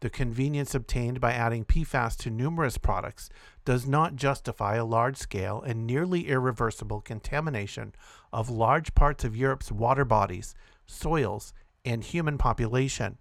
The 0.00 0.10
convenience 0.10 0.74
obtained 0.74 1.20
by 1.20 1.32
adding 1.32 1.64
PFAS 1.64 2.16
to 2.18 2.30
numerous 2.30 2.76
products 2.76 3.30
does 3.64 3.86
not 3.86 4.16
justify 4.16 4.74
a 4.74 4.84
large 4.84 5.16
scale 5.16 5.62
and 5.62 5.86
nearly 5.86 6.28
irreversible 6.28 7.00
contamination 7.00 7.94
of 8.32 8.50
large 8.50 8.94
parts 8.96 9.24
of 9.24 9.36
Europe's 9.36 9.70
water 9.70 10.04
bodies, 10.04 10.56
soils, 10.84 11.54
and 11.84 12.02
human 12.02 12.36
population, 12.36 13.18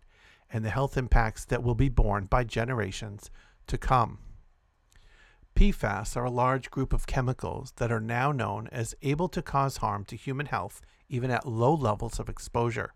and 0.52 0.66
the 0.66 0.72
health 0.72 0.98
impacts 0.98 1.46
that 1.46 1.62
will 1.62 1.76
be 1.76 1.90
borne 1.90 2.26
by 2.26 2.44
generations 2.44 3.30
to 3.68 3.78
come. 3.78 4.18
PFAS 5.56 6.18
are 6.18 6.26
a 6.26 6.32
large 6.32 6.70
group 6.70 6.92
of 6.92 7.08
chemicals 7.08 7.72
that 7.78 7.90
are 7.90 8.02
now 8.02 8.34
known 8.34 8.68
as 8.74 8.94
able 9.02 9.30
to 9.30 9.42
cause 9.42 9.78
harm 9.78 10.04
to 10.04 10.18
human 10.18 10.48
health 10.48 10.82
even 11.08 11.32
at 11.32 11.48
low 11.48 11.74
levels 11.74 12.20
of 12.20 12.28
exposure. 12.28 12.94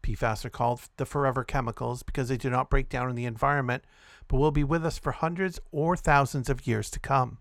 PFAS 0.00 0.44
are 0.44 0.50
called 0.50 0.82
the 0.96 1.04
forever 1.04 1.42
chemicals 1.42 2.04
because 2.04 2.28
they 2.28 2.36
do 2.36 2.50
not 2.50 2.70
break 2.70 2.88
down 2.88 3.10
in 3.10 3.16
the 3.16 3.24
environment, 3.24 3.82
but 4.28 4.36
will 4.36 4.52
be 4.52 4.62
with 4.62 4.86
us 4.86 4.96
for 4.96 5.10
hundreds 5.10 5.58
or 5.72 5.96
thousands 5.96 6.48
of 6.48 6.68
years 6.68 6.88
to 6.90 7.00
come. 7.00 7.38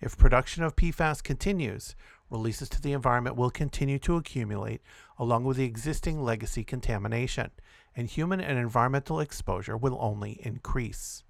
If 0.00 0.18
production 0.18 0.64
of 0.64 0.74
PFAS 0.74 1.22
continues, 1.22 1.94
releases 2.30 2.68
to 2.70 2.82
the 2.82 2.92
environment 2.92 3.36
will 3.36 3.50
continue 3.50 4.00
to 4.00 4.16
accumulate 4.16 4.82
along 5.18 5.44
with 5.44 5.56
the 5.56 5.64
existing 5.64 6.20
legacy 6.20 6.64
contamination, 6.64 7.52
and 7.94 8.08
human 8.08 8.40
and 8.40 8.58
environmental 8.58 9.20
exposure 9.20 9.76
will 9.76 9.98
only 10.00 10.40
increase. 10.44 11.22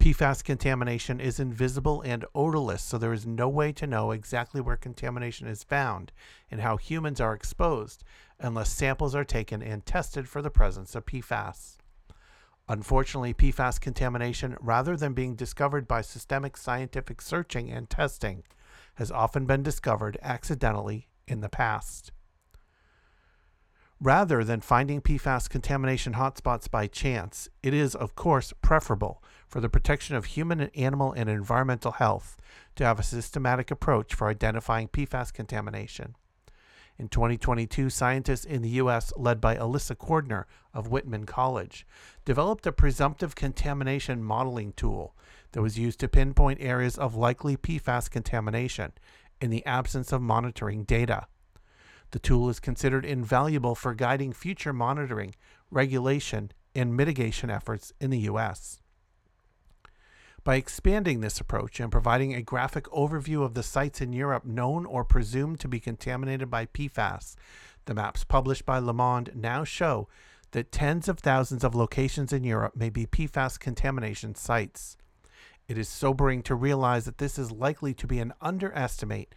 PFAS 0.00 0.42
contamination 0.42 1.20
is 1.20 1.38
invisible 1.38 2.00
and 2.00 2.24
odorless, 2.34 2.82
so 2.82 2.96
there 2.96 3.12
is 3.12 3.26
no 3.26 3.50
way 3.50 3.70
to 3.72 3.86
know 3.86 4.12
exactly 4.12 4.58
where 4.58 4.78
contamination 4.78 5.46
is 5.46 5.62
found 5.62 6.10
and 6.50 6.62
how 6.62 6.78
humans 6.78 7.20
are 7.20 7.34
exposed 7.34 8.02
unless 8.38 8.72
samples 8.72 9.14
are 9.14 9.24
taken 9.24 9.62
and 9.62 9.84
tested 9.84 10.26
for 10.26 10.40
the 10.40 10.48
presence 10.48 10.94
of 10.94 11.04
PFAS. 11.04 11.76
Unfortunately, 12.66 13.34
PFAS 13.34 13.78
contamination, 13.78 14.56
rather 14.58 14.96
than 14.96 15.12
being 15.12 15.34
discovered 15.34 15.86
by 15.86 16.00
systemic 16.00 16.56
scientific 16.56 17.20
searching 17.20 17.70
and 17.70 17.90
testing, 17.90 18.42
has 18.94 19.12
often 19.12 19.44
been 19.44 19.62
discovered 19.62 20.16
accidentally 20.22 21.08
in 21.28 21.42
the 21.42 21.50
past. 21.50 22.10
Rather 24.00 24.42
than 24.44 24.62
finding 24.62 25.02
PFAS 25.02 25.50
contamination 25.50 26.14
hotspots 26.14 26.70
by 26.70 26.86
chance, 26.86 27.50
it 27.62 27.74
is, 27.74 27.94
of 27.94 28.14
course, 28.14 28.54
preferable 28.62 29.22
for 29.50 29.60
the 29.60 29.68
protection 29.68 30.14
of 30.14 30.26
human, 30.26 30.62
animal, 30.76 31.12
and 31.12 31.28
environmental 31.28 31.92
health 31.92 32.36
to 32.76 32.84
have 32.84 33.00
a 33.00 33.02
systematic 33.02 33.70
approach 33.70 34.14
for 34.14 34.28
identifying 34.28 34.88
PFAS 34.88 35.32
contamination. 35.32 36.14
In 36.96 37.08
2022, 37.08 37.90
scientists 37.90 38.44
in 38.44 38.62
the 38.62 38.68
U.S., 38.70 39.12
led 39.16 39.40
by 39.40 39.56
Alissa 39.56 39.96
Cordner 39.96 40.44
of 40.72 40.88
Whitman 40.88 41.26
College, 41.26 41.86
developed 42.24 42.66
a 42.66 42.72
presumptive 42.72 43.34
contamination 43.34 44.22
modeling 44.22 44.72
tool 44.74 45.16
that 45.52 45.62
was 45.62 45.78
used 45.78 45.98
to 46.00 46.08
pinpoint 46.08 46.60
areas 46.60 46.96
of 46.96 47.16
likely 47.16 47.56
PFAS 47.56 48.10
contamination 48.10 48.92
in 49.40 49.50
the 49.50 49.64
absence 49.66 50.12
of 50.12 50.22
monitoring 50.22 50.84
data. 50.84 51.26
The 52.12 52.18
tool 52.18 52.48
is 52.50 52.60
considered 52.60 53.04
invaluable 53.04 53.74
for 53.74 53.94
guiding 53.94 54.32
future 54.32 54.72
monitoring, 54.72 55.34
regulation, 55.70 56.52
and 56.74 56.96
mitigation 56.96 57.50
efforts 57.50 57.92
in 58.00 58.10
the 58.10 58.18
U.S. 58.20 58.80
By 60.42 60.56
expanding 60.56 61.20
this 61.20 61.38
approach 61.38 61.80
and 61.80 61.92
providing 61.92 62.34
a 62.34 62.40
graphic 62.40 62.84
overview 62.84 63.44
of 63.44 63.52
the 63.52 63.62
sites 63.62 64.00
in 64.00 64.14
Europe 64.14 64.46
known 64.46 64.86
or 64.86 65.04
presumed 65.04 65.60
to 65.60 65.68
be 65.68 65.80
contaminated 65.80 66.48
by 66.48 66.64
PFAS, 66.64 67.36
the 67.84 67.92
maps 67.92 68.24
published 68.24 68.64
by 68.64 68.78
Le 68.78 68.94
Monde 68.94 69.32
now 69.34 69.64
show 69.64 70.08
that 70.52 70.72
tens 70.72 71.08
of 71.08 71.18
thousands 71.18 71.62
of 71.62 71.74
locations 71.74 72.32
in 72.32 72.42
Europe 72.42 72.74
may 72.74 72.88
be 72.88 73.04
PFAS 73.04 73.60
contamination 73.60 74.34
sites. 74.34 74.96
It 75.68 75.76
is 75.76 75.90
sobering 75.90 76.42
to 76.44 76.54
realize 76.54 77.04
that 77.04 77.18
this 77.18 77.38
is 77.38 77.52
likely 77.52 77.92
to 77.94 78.06
be 78.06 78.18
an 78.18 78.32
underestimate 78.40 79.34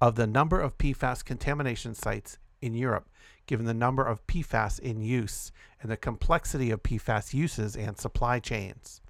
of 0.00 0.14
the 0.14 0.26
number 0.26 0.60
of 0.60 0.78
PFAS 0.78 1.24
contamination 1.24 1.96
sites 1.96 2.38
in 2.62 2.74
Europe, 2.74 3.08
given 3.46 3.66
the 3.66 3.74
number 3.74 4.04
of 4.04 4.24
PFAS 4.28 4.78
in 4.78 5.02
use 5.02 5.50
and 5.82 5.90
the 5.90 5.96
complexity 5.96 6.70
of 6.70 6.84
PFAS 6.84 7.34
uses 7.34 7.76
and 7.76 7.98
supply 7.98 8.38
chains. 8.38 9.02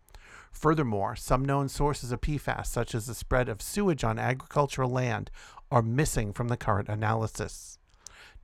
Furthermore, 0.54 1.16
some 1.16 1.44
known 1.44 1.68
sources 1.68 2.12
of 2.12 2.20
PFAS, 2.20 2.66
such 2.66 2.94
as 2.94 3.06
the 3.06 3.14
spread 3.14 3.48
of 3.48 3.60
sewage 3.60 4.04
on 4.04 4.20
agricultural 4.20 4.88
land, 4.88 5.30
are 5.70 5.82
missing 5.82 6.32
from 6.32 6.46
the 6.48 6.56
current 6.56 6.88
analysis. 6.88 7.78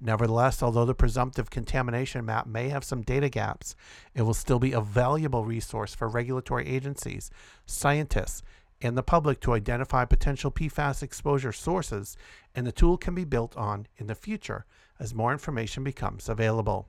Nevertheless, 0.00 0.62
although 0.62 0.84
the 0.84 0.94
presumptive 0.94 1.50
contamination 1.50 2.24
map 2.24 2.46
may 2.46 2.68
have 2.68 2.82
some 2.82 3.02
data 3.02 3.28
gaps, 3.28 3.76
it 4.12 4.22
will 4.22 4.34
still 4.34 4.58
be 4.58 4.72
a 4.72 4.80
valuable 4.80 5.44
resource 5.44 5.94
for 5.94 6.08
regulatory 6.08 6.66
agencies, 6.66 7.30
scientists, 7.64 8.42
and 8.82 8.98
the 8.98 9.02
public 9.04 9.40
to 9.40 9.54
identify 9.54 10.04
potential 10.04 10.50
PFAS 10.50 11.02
exposure 11.02 11.52
sources, 11.52 12.16
and 12.54 12.66
the 12.66 12.72
tool 12.72 12.98
can 12.98 13.14
be 13.14 13.24
built 13.24 13.56
on 13.56 13.86
in 13.98 14.08
the 14.08 14.14
future 14.14 14.66
as 14.98 15.14
more 15.14 15.32
information 15.32 15.84
becomes 15.84 16.28
available. 16.28 16.88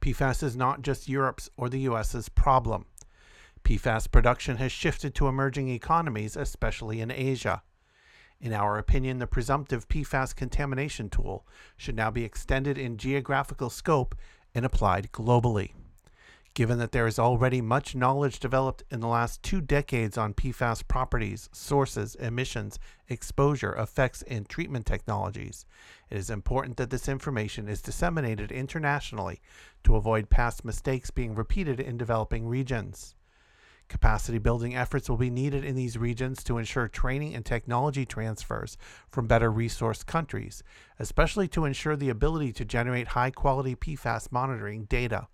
PFAS 0.00 0.42
is 0.44 0.56
not 0.56 0.82
just 0.82 1.08
Europe's 1.08 1.50
or 1.56 1.68
the 1.68 1.80
US's 1.80 2.28
problem. 2.28 2.86
PFAS 3.64 4.10
production 4.10 4.56
has 4.56 4.72
shifted 4.72 5.14
to 5.14 5.28
emerging 5.28 5.68
economies, 5.68 6.36
especially 6.36 7.00
in 7.00 7.10
Asia. 7.10 7.62
In 8.40 8.52
our 8.52 8.78
opinion, 8.78 9.18
the 9.18 9.26
presumptive 9.26 9.86
PFAS 9.88 10.34
contamination 10.34 11.10
tool 11.10 11.46
should 11.76 11.94
now 11.94 12.10
be 12.10 12.24
extended 12.24 12.78
in 12.78 12.96
geographical 12.96 13.68
scope 13.68 14.14
and 14.54 14.64
applied 14.64 15.12
globally. 15.12 15.72
Given 16.52 16.78
that 16.78 16.90
there 16.90 17.06
is 17.06 17.18
already 17.18 17.60
much 17.60 17.94
knowledge 17.94 18.40
developed 18.40 18.82
in 18.90 19.00
the 19.00 19.06
last 19.06 19.42
two 19.42 19.60
decades 19.60 20.18
on 20.18 20.34
PFAS 20.34 20.86
properties, 20.88 21.48
sources, 21.52 22.16
emissions, 22.16 22.78
exposure, 23.08 23.72
effects, 23.74 24.22
and 24.22 24.48
treatment 24.48 24.84
technologies, 24.84 25.64
it 26.10 26.16
is 26.16 26.28
important 26.28 26.76
that 26.78 26.90
this 26.90 27.08
information 27.08 27.68
is 27.68 27.80
disseminated 27.80 28.50
internationally 28.50 29.40
to 29.84 29.94
avoid 29.94 30.28
past 30.28 30.64
mistakes 30.64 31.10
being 31.10 31.36
repeated 31.36 31.78
in 31.78 31.96
developing 31.96 32.48
regions. 32.48 33.14
Capacity 33.90 34.38
building 34.38 34.76
efforts 34.76 35.10
will 35.10 35.16
be 35.16 35.30
needed 35.30 35.64
in 35.64 35.74
these 35.74 35.98
regions 35.98 36.44
to 36.44 36.58
ensure 36.58 36.86
training 36.86 37.34
and 37.34 37.44
technology 37.44 38.06
transfers 38.06 38.78
from 39.10 39.26
better 39.26 39.50
resourced 39.50 40.06
countries, 40.06 40.62
especially 41.00 41.48
to 41.48 41.64
ensure 41.64 41.96
the 41.96 42.08
ability 42.08 42.52
to 42.52 42.64
generate 42.64 43.08
high 43.08 43.32
quality 43.32 43.74
PFAS 43.74 44.30
monitoring 44.30 44.84
data. 44.84 45.26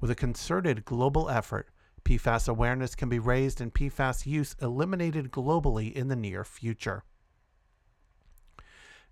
With 0.00 0.10
a 0.10 0.14
concerted 0.14 0.86
global 0.86 1.28
effort, 1.28 1.68
PFAS 2.02 2.48
awareness 2.48 2.94
can 2.94 3.10
be 3.10 3.18
raised 3.18 3.60
and 3.60 3.74
PFAS 3.74 4.24
use 4.24 4.56
eliminated 4.62 5.30
globally 5.30 5.92
in 5.92 6.08
the 6.08 6.16
near 6.16 6.44
future. 6.44 7.04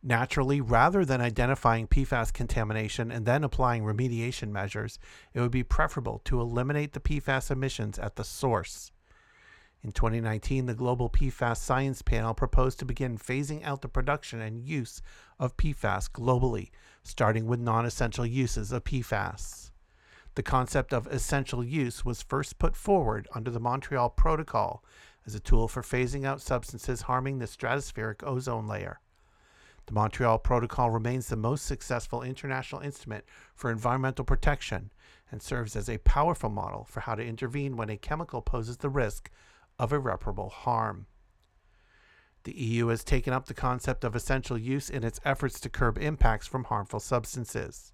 Naturally, 0.06 0.60
rather 0.60 1.02
than 1.02 1.22
identifying 1.22 1.88
PFAS 1.88 2.30
contamination 2.30 3.10
and 3.10 3.24
then 3.24 3.42
applying 3.42 3.84
remediation 3.84 4.50
measures, 4.50 4.98
it 5.32 5.40
would 5.40 5.50
be 5.50 5.62
preferable 5.62 6.20
to 6.26 6.42
eliminate 6.42 6.92
the 6.92 7.00
PFAS 7.00 7.50
emissions 7.50 7.98
at 7.98 8.16
the 8.16 8.22
source. 8.22 8.92
In 9.82 9.92
2019, 9.92 10.66
the 10.66 10.74
Global 10.74 11.08
PFAS 11.08 11.56
Science 11.56 12.02
Panel 12.02 12.34
proposed 12.34 12.78
to 12.80 12.84
begin 12.84 13.16
phasing 13.16 13.64
out 13.64 13.80
the 13.80 13.88
production 13.88 14.42
and 14.42 14.60
use 14.60 15.00
of 15.38 15.56
PFAS 15.56 16.10
globally, 16.10 16.68
starting 17.02 17.46
with 17.46 17.60
non 17.60 17.86
essential 17.86 18.26
uses 18.26 18.72
of 18.72 18.84
PFAS. 18.84 19.70
The 20.34 20.42
concept 20.42 20.92
of 20.92 21.06
essential 21.06 21.64
use 21.64 22.04
was 22.04 22.20
first 22.20 22.58
put 22.58 22.76
forward 22.76 23.26
under 23.34 23.50
the 23.50 23.60
Montreal 23.60 24.10
Protocol 24.10 24.84
as 25.26 25.34
a 25.34 25.40
tool 25.40 25.66
for 25.66 25.80
phasing 25.80 26.26
out 26.26 26.42
substances 26.42 27.02
harming 27.02 27.38
the 27.38 27.46
stratospheric 27.46 28.22
ozone 28.22 28.66
layer. 28.66 29.00
The 29.86 29.92
Montreal 29.92 30.38
Protocol 30.38 30.90
remains 30.90 31.28
the 31.28 31.36
most 31.36 31.66
successful 31.66 32.22
international 32.22 32.80
instrument 32.80 33.24
for 33.54 33.70
environmental 33.70 34.24
protection 34.24 34.92
and 35.30 35.42
serves 35.42 35.76
as 35.76 35.88
a 35.88 35.98
powerful 35.98 36.50
model 36.50 36.84
for 36.84 37.00
how 37.00 37.14
to 37.14 37.24
intervene 37.24 37.76
when 37.76 37.90
a 37.90 37.96
chemical 37.96 38.40
poses 38.40 38.78
the 38.78 38.88
risk 38.88 39.30
of 39.78 39.92
irreparable 39.92 40.48
harm. 40.48 41.06
The 42.44 42.56
EU 42.56 42.88
has 42.88 43.02
taken 43.02 43.32
up 43.32 43.46
the 43.46 43.54
concept 43.54 44.04
of 44.04 44.14
essential 44.14 44.58
use 44.58 44.90
in 44.90 45.02
its 45.02 45.20
efforts 45.24 45.58
to 45.60 45.70
curb 45.70 45.96
impacts 45.98 46.46
from 46.46 46.64
harmful 46.64 47.00
substances. 47.00 47.93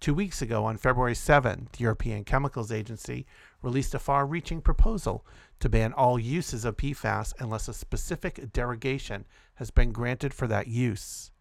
Two 0.00 0.14
weeks 0.14 0.40
ago, 0.40 0.64
on 0.64 0.78
February 0.78 1.14
7, 1.14 1.68
the 1.72 1.82
European 1.82 2.24
Chemicals 2.24 2.72
Agency 2.72 3.26
released 3.60 3.94
a 3.94 3.98
far 3.98 4.24
reaching 4.24 4.62
proposal 4.62 5.26
to 5.58 5.68
ban 5.68 5.92
all 5.92 6.18
uses 6.18 6.64
of 6.64 6.78
PFAS 6.78 7.34
unless 7.38 7.68
a 7.68 7.74
specific 7.74 8.50
derogation 8.54 9.26
has 9.56 9.70
been 9.70 9.92
granted 9.92 10.32
for 10.32 10.46
that 10.46 10.68
use. 10.68 11.32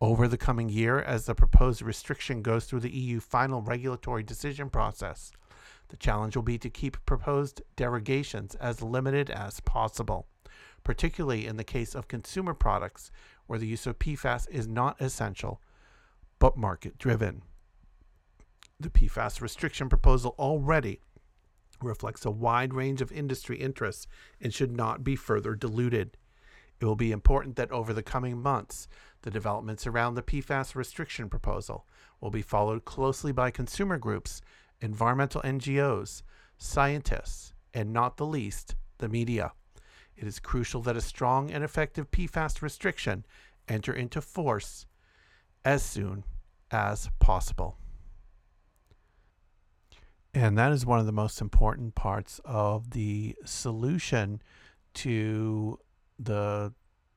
Over 0.00 0.28
the 0.28 0.38
coming 0.38 0.68
year, 0.68 1.00
as 1.00 1.26
the 1.26 1.34
proposed 1.34 1.82
restriction 1.82 2.42
goes 2.42 2.66
through 2.66 2.78
the 2.78 2.96
EU 2.96 3.18
final 3.18 3.60
regulatory 3.60 4.22
decision 4.22 4.70
process, 4.70 5.32
the 5.88 5.96
challenge 5.96 6.36
will 6.36 6.44
be 6.44 6.58
to 6.58 6.70
keep 6.70 7.04
proposed 7.06 7.60
derogations 7.76 8.54
as 8.60 8.82
limited 8.82 9.30
as 9.30 9.58
possible, 9.58 10.28
particularly 10.84 11.44
in 11.44 11.56
the 11.56 11.64
case 11.64 11.96
of 11.96 12.06
consumer 12.06 12.54
products 12.54 13.10
where 13.48 13.58
the 13.58 13.66
use 13.66 13.84
of 13.88 13.98
PFAS 13.98 14.48
is 14.48 14.68
not 14.68 15.00
essential 15.00 15.60
but 16.38 16.56
market 16.56 16.96
driven. 16.96 17.42
The 18.80 18.88
PFAS 18.88 19.42
restriction 19.42 19.90
proposal 19.90 20.34
already 20.38 21.00
reflects 21.82 22.24
a 22.24 22.30
wide 22.30 22.72
range 22.72 23.02
of 23.02 23.12
industry 23.12 23.58
interests 23.58 24.06
and 24.40 24.54
should 24.54 24.72
not 24.72 25.04
be 25.04 25.16
further 25.16 25.54
diluted. 25.54 26.16
It 26.80 26.86
will 26.86 26.96
be 26.96 27.12
important 27.12 27.56
that 27.56 27.70
over 27.70 27.92
the 27.92 28.02
coming 28.02 28.40
months, 28.40 28.88
the 29.20 29.30
developments 29.30 29.86
around 29.86 30.14
the 30.14 30.22
PFAS 30.22 30.74
restriction 30.74 31.28
proposal 31.28 31.86
will 32.22 32.30
be 32.30 32.40
followed 32.40 32.86
closely 32.86 33.32
by 33.32 33.50
consumer 33.50 33.98
groups, 33.98 34.40
environmental 34.80 35.42
NGOs, 35.42 36.22
scientists, 36.56 37.52
and 37.74 37.92
not 37.92 38.16
the 38.16 38.24
least, 38.24 38.76
the 38.96 39.10
media. 39.10 39.52
It 40.16 40.26
is 40.26 40.40
crucial 40.40 40.80
that 40.82 40.96
a 40.96 41.02
strong 41.02 41.50
and 41.50 41.62
effective 41.62 42.10
PFAS 42.10 42.62
restriction 42.62 43.26
enter 43.68 43.92
into 43.92 44.22
force 44.22 44.86
as 45.66 45.82
soon 45.82 46.24
as 46.70 47.10
possible. 47.18 47.76
And 50.32 50.56
that 50.58 50.72
is 50.72 50.86
one 50.86 51.00
of 51.00 51.06
the 51.06 51.12
most 51.12 51.40
important 51.40 51.94
parts 51.94 52.40
of 52.44 52.90
the 52.90 53.34
solution 53.44 54.40
to 54.94 55.78
the 56.18 56.72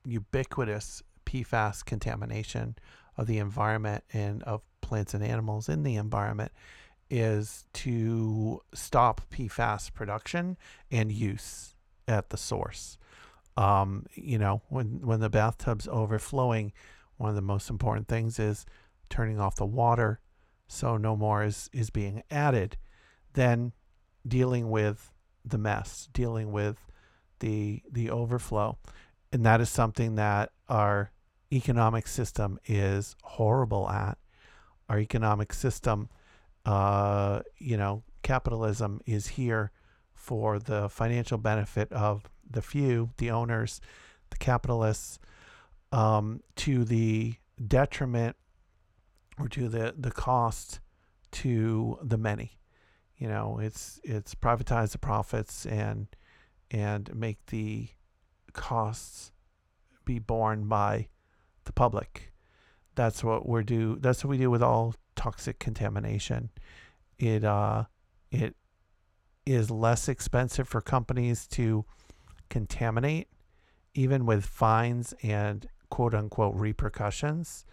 ubiquitous 0.05 1.03
PFAS 1.25 1.85
contamination 1.85 2.75
of 3.17 3.27
the 3.27 3.37
environment 3.37 4.03
and 4.13 4.41
of 4.43 4.61
plants 4.81 5.13
and 5.13 5.23
animals 5.23 5.69
in 5.69 5.83
the 5.83 5.95
environment 5.95 6.51
is 7.09 7.65
to 7.73 8.61
stop 8.73 9.21
PFAS 9.31 9.93
production 9.93 10.57
and 10.91 11.11
use 11.11 11.75
at 12.07 12.29
the 12.29 12.37
source. 12.37 12.97
Um, 13.55 14.07
you 14.15 14.39
know, 14.39 14.63
when 14.69 15.01
when 15.05 15.19
the 15.19 15.29
bathtub's 15.29 15.87
overflowing, 15.87 16.73
one 17.17 17.29
of 17.29 17.35
the 17.35 17.41
most 17.41 17.69
important 17.69 18.07
things 18.07 18.39
is 18.39 18.65
turning 19.09 19.39
off 19.39 19.55
the 19.55 19.65
water 19.65 20.19
so 20.67 20.97
no 20.97 21.15
more 21.15 21.43
is 21.43 21.69
is 21.71 21.91
being 21.91 22.23
added 22.31 22.77
then 23.33 23.73
dealing 24.27 24.69
with 24.69 25.11
the 25.45 25.57
mess, 25.57 26.09
dealing 26.13 26.51
with 26.51 26.77
the 27.39 27.81
the 27.91 28.09
overflow, 28.09 28.77
and 29.31 29.45
that 29.45 29.61
is 29.61 29.69
something 29.69 30.15
that 30.15 30.51
our 30.69 31.11
economic 31.51 32.07
system 32.07 32.59
is 32.65 33.15
horrible 33.23 33.89
at. 33.89 34.17
Our 34.89 34.99
economic 34.99 35.53
system, 35.53 36.09
uh, 36.65 37.41
you 37.57 37.77
know, 37.77 38.03
capitalism 38.21 39.01
is 39.05 39.27
here 39.27 39.71
for 40.13 40.59
the 40.59 40.89
financial 40.89 41.37
benefit 41.37 41.91
of 41.91 42.29
the 42.49 42.61
few, 42.61 43.11
the 43.17 43.31
owners, 43.31 43.81
the 44.29 44.37
capitalists, 44.37 45.19
um, 45.91 46.41
to 46.57 46.83
the 46.85 47.35
detriment 47.65 48.35
or 49.39 49.47
to 49.49 49.67
the 49.67 49.93
the 49.97 50.11
cost 50.11 50.79
to 51.31 51.97
the 52.01 52.17
many 52.17 52.57
you 53.17 53.27
know 53.27 53.59
it's 53.61 53.99
it's 54.03 54.35
privatize 54.35 54.91
the 54.91 54.97
profits 54.97 55.65
and 55.65 56.07
and 56.71 57.13
make 57.15 57.45
the 57.47 57.87
costs 58.53 59.31
be 60.05 60.19
borne 60.19 60.67
by 60.67 61.07
the 61.65 61.73
public. 61.73 62.33
That's 62.95 63.23
what 63.23 63.47
we're 63.47 63.63
do 63.63 63.97
that's 63.99 64.23
what 64.23 64.29
we 64.29 64.37
do 64.37 64.51
with 64.51 64.63
all 64.63 64.95
toxic 65.15 65.59
contamination. 65.59 66.49
It 67.17 67.43
uh 67.43 67.85
it 68.31 68.55
is 69.45 69.69
less 69.69 70.07
expensive 70.07 70.67
for 70.67 70.81
companies 70.81 71.47
to 71.47 71.85
contaminate 72.49 73.27
even 73.93 74.25
with 74.25 74.45
fines 74.45 75.13
and 75.21 75.67
quote 75.89 76.13
unquote 76.13 76.55
repercussions 76.55 77.65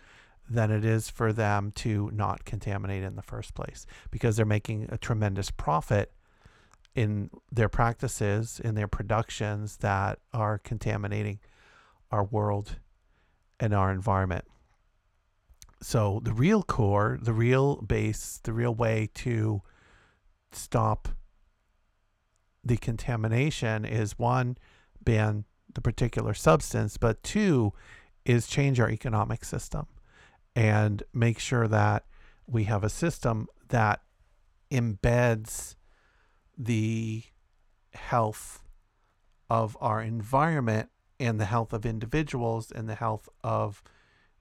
than 0.50 0.72
it 0.72 0.84
is 0.84 1.08
for 1.08 1.32
them 1.32 1.70
to 1.76 2.10
not 2.12 2.44
contaminate 2.44 3.04
in 3.04 3.14
the 3.14 3.22
first 3.22 3.54
place 3.54 3.86
because 4.10 4.36
they're 4.36 4.44
making 4.44 4.88
a 4.90 4.98
tremendous 4.98 5.50
profit 5.50 6.12
in 6.96 7.30
their 7.52 7.68
practices, 7.68 8.60
in 8.62 8.74
their 8.74 8.88
productions 8.88 9.76
that 9.76 10.18
are 10.34 10.58
contaminating 10.58 11.38
our 12.10 12.24
world 12.24 12.76
and 13.60 13.72
our 13.72 13.92
environment. 13.92 14.44
So, 15.80 16.20
the 16.24 16.32
real 16.32 16.62
core, 16.62 17.18
the 17.22 17.32
real 17.32 17.76
base, 17.76 18.40
the 18.42 18.52
real 18.52 18.74
way 18.74 19.08
to 19.14 19.62
stop 20.52 21.08
the 22.62 22.76
contamination 22.76 23.84
is 23.84 24.18
one, 24.18 24.58
ban 25.02 25.44
the 25.72 25.80
particular 25.80 26.34
substance, 26.34 26.96
but 26.96 27.22
two, 27.22 27.72
is 28.26 28.46
change 28.46 28.78
our 28.78 28.90
economic 28.90 29.44
system 29.44 29.86
and 30.60 31.02
make 31.14 31.38
sure 31.38 31.66
that 31.66 32.04
we 32.46 32.64
have 32.64 32.84
a 32.84 32.90
system 32.90 33.48
that 33.68 34.02
embeds 34.70 35.74
the 36.58 37.22
health 37.94 38.62
of 39.48 39.74
our 39.80 40.02
environment 40.02 40.90
and 41.18 41.40
the 41.40 41.46
health 41.46 41.72
of 41.72 41.86
individuals 41.86 42.70
and 42.70 42.90
the 42.90 42.94
health 42.94 43.26
of 43.42 43.82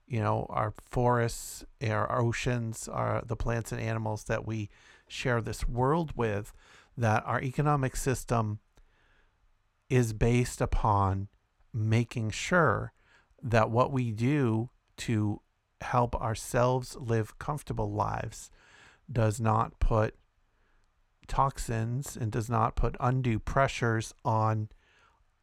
you 0.07 0.19
know 0.19 0.45
our 0.49 0.73
forests 0.89 1.63
our 1.83 2.19
oceans 2.19 2.89
our 2.89 3.23
the 3.25 3.37
plants 3.37 3.71
and 3.71 3.79
animals 3.79 4.25
that 4.25 4.45
we 4.45 4.69
share 5.07 5.39
this 5.39 5.69
world 5.69 6.11
with 6.17 6.51
that 6.97 7.23
our 7.25 7.41
economic 7.41 7.95
system 7.95 8.59
is 9.89 10.11
based 10.11 10.59
upon 10.59 11.29
making 11.73 12.29
sure 12.29 12.91
that 13.41 13.69
what 13.71 13.93
we 13.93 14.11
do 14.11 14.69
to 14.97 15.39
help 15.81 16.15
ourselves 16.15 16.95
live 16.99 17.37
comfortable 17.39 17.91
lives 17.91 18.51
does 19.11 19.39
not 19.39 19.79
put 19.79 20.15
toxins 21.27 22.17
and 22.17 22.31
does 22.31 22.49
not 22.49 22.75
put 22.75 22.95
undue 22.99 23.39
pressures 23.39 24.13
on 24.25 24.69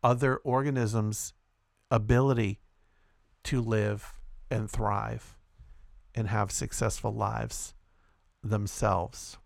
other 0.03 0.37
organisms' 0.39 1.33
ability 1.91 2.61
to 3.45 3.61
live 3.61 4.13
and 4.51 4.71
thrive 4.71 5.37
and 6.15 6.29
have 6.29 6.51
successful 6.51 7.13
lives 7.13 7.75
themselves. 8.43 9.39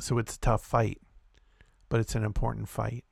So 0.00 0.18
it's 0.18 0.36
a 0.36 0.40
tough 0.40 0.64
fight, 0.64 1.00
but 1.88 2.00
it's 2.00 2.14
an 2.14 2.24
important 2.24 2.68
fight. 2.68 3.04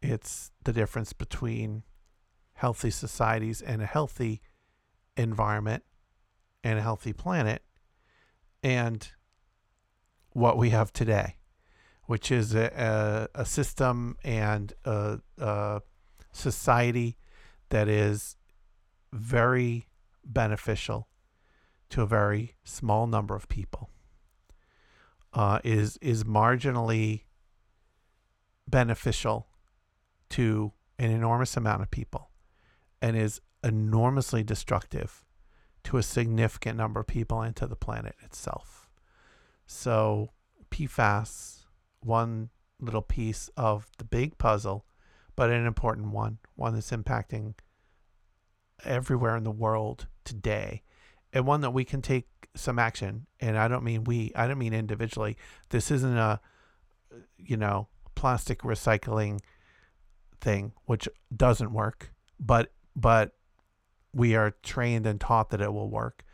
It's 0.00 0.50
the 0.64 0.72
difference 0.72 1.12
between 1.12 1.82
healthy 2.54 2.90
societies 2.90 3.60
and 3.60 3.82
a 3.82 3.86
healthy 3.86 4.40
environment 5.16 5.84
and 6.62 6.78
a 6.78 6.82
healthy 6.82 7.12
planet 7.12 7.62
and 8.62 9.12
what 10.30 10.56
we 10.56 10.70
have 10.70 10.92
today, 10.92 11.36
which 12.06 12.30
is 12.30 12.54
a, 12.54 13.28
a, 13.34 13.40
a 13.42 13.44
system 13.44 14.16
and 14.24 14.72
a, 14.84 15.20
a 15.38 15.82
society 16.32 17.18
that 17.68 17.88
is 17.88 18.36
very 19.12 19.88
beneficial 20.24 21.08
to 21.90 22.02
a 22.02 22.06
very 22.06 22.54
small 22.64 23.06
number 23.06 23.36
of 23.36 23.48
people. 23.48 23.90
Uh, 25.32 25.58
is 25.64 25.96
is 25.96 26.22
marginally 26.22 27.24
beneficial 28.68 29.48
to 30.30 30.72
an 30.98 31.10
enormous 31.10 31.56
amount 31.56 31.82
of 31.82 31.90
people 31.90 32.30
and 33.02 33.16
is 33.16 33.40
enormously 33.64 34.44
destructive 34.44 35.24
to 35.84 35.96
a 35.96 36.02
significant 36.02 36.76
number 36.76 37.00
of 37.00 37.06
people 37.06 37.40
and 37.40 37.56
to 37.56 37.66
the 37.66 37.76
planet 37.76 38.14
itself. 38.22 38.88
So, 39.66 40.30
PFAS, 40.70 41.64
one 42.00 42.50
little 42.80 43.02
piece 43.02 43.48
of 43.56 43.86
the 43.98 44.04
big 44.04 44.36
puzzle, 44.38 44.84
but 45.36 45.50
an 45.50 45.66
important 45.66 46.08
one, 46.08 46.38
one 46.54 46.74
that's 46.74 46.90
impacting 46.90 47.54
everywhere 48.84 49.36
in 49.36 49.44
the 49.44 49.50
world 49.50 50.06
today, 50.24 50.82
and 51.32 51.46
one 51.46 51.62
that 51.62 51.70
we 51.70 51.84
can 51.84 52.02
take 52.02 52.26
some 52.54 52.78
action. 52.78 53.26
And 53.40 53.56
I 53.56 53.68
don't 53.68 53.84
mean 53.84 54.04
we, 54.04 54.32
I 54.36 54.46
don't 54.46 54.58
mean 54.58 54.74
individually. 54.74 55.36
This 55.70 55.90
isn't 55.90 56.16
a, 56.16 56.40
you 57.38 57.56
know, 57.56 57.88
plastic 58.14 58.60
recycling 58.60 59.40
thing, 60.40 60.72
which 60.84 61.08
doesn't 61.34 61.72
work, 61.72 62.12
but, 62.38 62.72
but 62.94 63.32
we 64.14 64.36
are 64.36 64.54
trained 64.62 65.06
and 65.06 65.20
taught 65.20 65.50
that 65.50 65.60
it 65.60 65.72
will 65.72 65.90
work. 65.90 66.24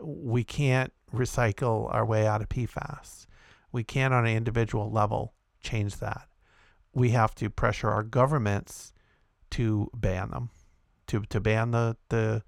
We 0.00 0.44
can't 0.44 0.92
recycle 1.12 1.92
our 1.92 2.04
way 2.04 2.26
out 2.26 2.42
of 2.42 2.48
PFAS. 2.48 3.26
We 3.72 3.84
can't, 3.84 4.12
on 4.12 4.26
an 4.26 4.36
individual 4.36 4.90
level, 4.90 5.32
change 5.62 5.96
that. 5.96 6.28
We 6.92 7.10
have 7.10 7.34
to 7.36 7.48
pressure 7.48 7.90
our 7.90 8.02
governments 8.02 8.92
to 9.52 9.90
ban 9.94 10.30
them, 10.30 10.50
to 11.06 11.22
to 11.22 11.40
ban 11.40 11.70
the 11.70 11.96
the 12.10 12.42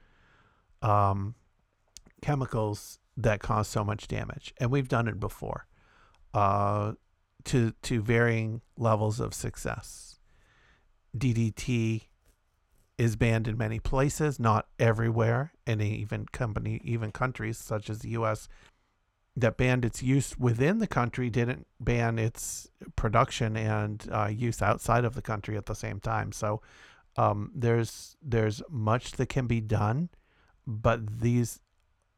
um, 0.83 1.35
chemicals 2.21 2.99
that 3.17 3.41
cause 3.41 3.69
so 3.69 3.85
much 3.85 4.07
damage, 4.07 4.53
and 4.59 4.71
we've 4.71 4.89
done 4.89 5.09
it 5.09 5.19
before, 5.19 5.67
uh, 6.35 6.93
to 7.45 7.73
to 7.83 8.03
varying 8.03 8.61
levels 8.77 9.19
of 9.19 9.33
success. 9.33 10.19
DDT 11.17 12.09
is 12.97 13.17
banned 13.17 13.49
in 13.49 13.59
many 13.59 13.81
places, 13.81 14.39
not 14.39 14.69
everywhere, 14.79 15.53
and 15.67 15.83
even 15.83 16.27
company, 16.27 16.81
even 16.85 17.11
countries 17.11 17.59
such 17.59 17.91
as 17.91 18.01
the 18.01 18.11
U.S. 18.11 18.49
that 19.37 19.57
banned 19.57 19.85
its 19.85 20.03
use 20.03 20.39
within 20.39 20.79
the 20.79 20.87
country 20.87 21.29
didn't 21.29 21.67
ban 21.81 22.19
its 22.19 22.69
production 22.95 23.57
and 23.57 24.09
uh, 24.13 24.27
use 24.27 24.63
outside 24.63 25.05
of 25.05 25.15
the 25.15 25.23
country 25.23 25.57
at 25.57 25.67
the 25.67 25.75
same 25.75 25.99
time. 25.99 26.31
So 26.31 26.63
um, 27.17 27.51
there's 27.55 28.17
there's 28.23 28.63
much 28.69 29.13
that 29.13 29.29
can 29.29 29.47
be 29.47 29.61
done, 29.61 30.09
but 30.67 31.21
these 31.21 31.61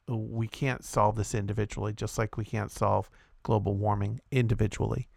we 0.09 0.47
can't 0.47 0.85
solve 0.85 1.17
this 1.17 1.35
individually, 1.35 1.93
just 1.93 2.19
like 2.19 2.37
we 2.37 2.45
can't 2.45 2.71
solve 2.71 3.11
global 3.43 3.77
warming 3.77 4.21
individually. 4.31 5.09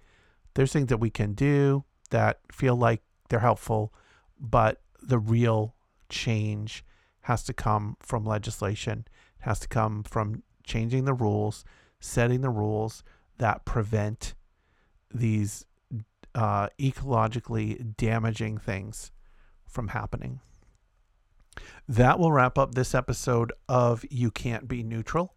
There's 0.54 0.72
things 0.72 0.88
that 0.88 0.98
we 0.98 1.10
can 1.10 1.34
do 1.34 1.84
that 2.10 2.40
feel 2.52 2.76
like 2.76 3.02
they're 3.30 3.40
helpful, 3.40 3.94
but 4.40 4.82
the 5.02 5.20
real 5.20 5.76
change 6.10 6.84
has 7.22 7.44
to 7.44 7.54
come 7.54 7.98
from 8.00 8.26
legislation, 8.26 9.06
it 9.40 9.44
has 9.44 9.60
to 9.60 9.68
come 9.68 10.04
from 10.04 10.44
changing 10.64 11.06
the 11.06 11.14
rules, 11.14 11.64
setting 12.00 12.42
the 12.42 12.50
rules 12.50 13.04
that 13.38 13.66
prevent 13.66 14.36
these 15.14 15.66
uh, 16.36 16.70
ecologically 16.80 17.96
damaging 17.98 18.58
things 18.58 19.12
from 19.68 19.90
happening. 19.90 20.40
That 21.88 22.20
will 22.20 22.32
wrap 22.32 22.58
up 22.58 22.76
this 22.76 22.94
episode 22.94 23.52
of 23.68 24.06
You 24.10 24.32
Can't 24.32 24.68
Be 24.68 24.84
Neutral. 24.84 25.36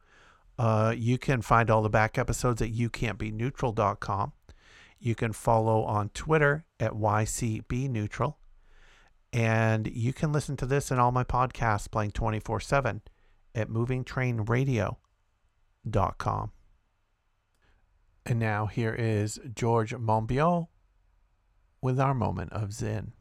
Uh, 0.58 0.94
you 0.96 1.18
can 1.18 1.42
find 1.42 1.70
all 1.70 1.82
the 1.82 1.88
back 1.88 2.18
episodes 2.18 2.60
at 2.60 2.72
youcan'tbeneutral.com. 2.72 4.32
You 4.98 5.14
can 5.14 5.32
follow 5.32 5.82
on 5.82 6.10
Twitter 6.10 6.64
at 6.78 6.92
YCBNeutral. 6.92 8.34
And 9.32 9.86
you 9.86 10.12
can 10.12 10.32
listen 10.32 10.56
to 10.58 10.66
this 10.66 10.90
and 10.90 11.00
all 11.00 11.12
my 11.12 11.24
podcasts 11.24 11.90
playing 11.90 12.10
24 12.12 12.60
7 12.60 13.00
at 13.54 13.68
movingtrainradio.com. 13.68 16.52
And 18.24 18.38
now 18.38 18.66
here 18.66 18.94
is 18.94 19.40
George 19.54 19.92
Monbiot 19.94 20.68
with 21.80 21.98
our 21.98 22.14
moment 22.14 22.52
of 22.52 22.72
Zen. 22.72 23.12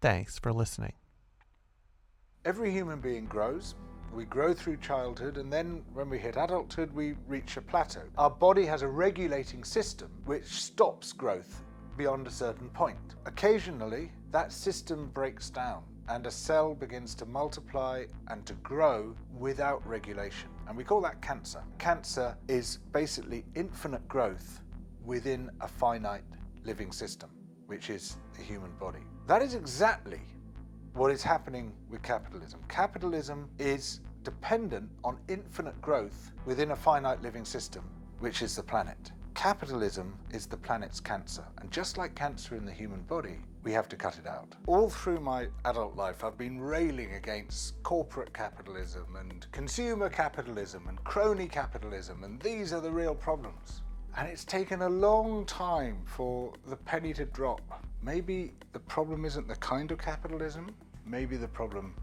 Thanks 0.00 0.38
for 0.38 0.52
listening. 0.52 0.94
Every 2.44 2.72
human 2.72 3.00
being 3.00 3.26
grows. 3.26 3.76
We 4.12 4.24
grow 4.24 4.52
through 4.52 4.78
childhood, 4.78 5.36
and 5.36 5.52
then 5.52 5.84
when 5.92 6.10
we 6.10 6.18
hit 6.18 6.36
adulthood, 6.36 6.92
we 6.92 7.14
reach 7.28 7.56
a 7.56 7.60
plateau. 7.60 8.02
Our 8.18 8.30
body 8.30 8.66
has 8.66 8.82
a 8.82 8.88
regulating 8.88 9.62
system 9.62 10.10
which 10.24 10.46
stops 10.46 11.12
growth 11.12 11.62
beyond 11.96 12.26
a 12.26 12.30
certain 12.30 12.70
point. 12.70 13.14
Occasionally, 13.26 14.10
that 14.32 14.52
system 14.52 15.10
breaks 15.12 15.50
down 15.50 15.82
and 16.08 16.26
a 16.26 16.30
cell 16.30 16.74
begins 16.74 17.14
to 17.16 17.26
multiply 17.26 18.04
and 18.28 18.44
to 18.46 18.52
grow 18.54 19.14
without 19.38 19.84
regulation. 19.86 20.48
And 20.68 20.76
we 20.76 20.84
call 20.84 21.00
that 21.02 21.20
cancer. 21.22 21.62
Cancer 21.78 22.36
is 22.48 22.78
basically 22.92 23.44
infinite 23.54 24.06
growth 24.08 24.60
within 25.04 25.50
a 25.60 25.68
finite 25.68 26.24
living 26.64 26.92
system, 26.92 27.30
which 27.66 27.90
is 27.90 28.16
the 28.36 28.42
human 28.42 28.72
body. 28.78 29.00
That 29.26 29.42
is 29.42 29.54
exactly 29.54 30.20
what 30.94 31.10
is 31.10 31.22
happening 31.22 31.72
with 31.88 32.02
capitalism. 32.02 32.60
Capitalism 32.68 33.48
is 33.58 34.00
dependent 34.24 34.90
on 35.04 35.18
infinite 35.28 35.80
growth 35.80 36.32
within 36.44 36.72
a 36.72 36.76
finite 36.76 37.22
living 37.22 37.44
system, 37.44 37.84
which 38.18 38.42
is 38.42 38.56
the 38.56 38.62
planet. 38.62 39.12
Capitalism 39.34 40.16
is 40.32 40.46
the 40.46 40.56
planet's 40.56 41.00
cancer, 41.00 41.44
and 41.60 41.70
just 41.70 41.96
like 41.96 42.14
cancer 42.14 42.56
in 42.56 42.64
the 42.64 42.72
human 42.72 43.02
body, 43.02 43.38
we 43.62 43.72
have 43.72 43.88
to 43.90 43.96
cut 43.96 44.18
it 44.18 44.26
out. 44.26 44.54
All 44.66 44.88
through 44.88 45.20
my 45.20 45.48
adult 45.64 45.96
life, 45.96 46.24
I've 46.24 46.38
been 46.38 46.60
railing 46.60 47.14
against 47.14 47.82
corporate 47.82 48.32
capitalism 48.32 49.16
and 49.18 49.46
consumer 49.52 50.08
capitalism 50.08 50.88
and 50.88 51.02
crony 51.04 51.46
capitalism, 51.46 52.24
and 52.24 52.40
these 52.40 52.72
are 52.72 52.80
the 52.80 52.90
real 52.90 53.14
problems. 53.14 53.82
And 54.16 54.28
it's 54.28 54.44
taken 54.44 54.82
a 54.82 54.88
long 54.88 55.44
time 55.46 56.02
for 56.04 56.52
the 56.66 56.76
penny 56.76 57.12
to 57.14 57.24
drop. 57.26 57.84
Maybe 58.02 58.54
the 58.72 58.80
problem 58.80 59.24
isn't 59.24 59.46
the 59.46 59.56
kind 59.56 59.90
of 59.90 59.98
capitalism, 59.98 60.74
maybe 61.04 61.36
the 61.36 61.48
problem 61.48 61.94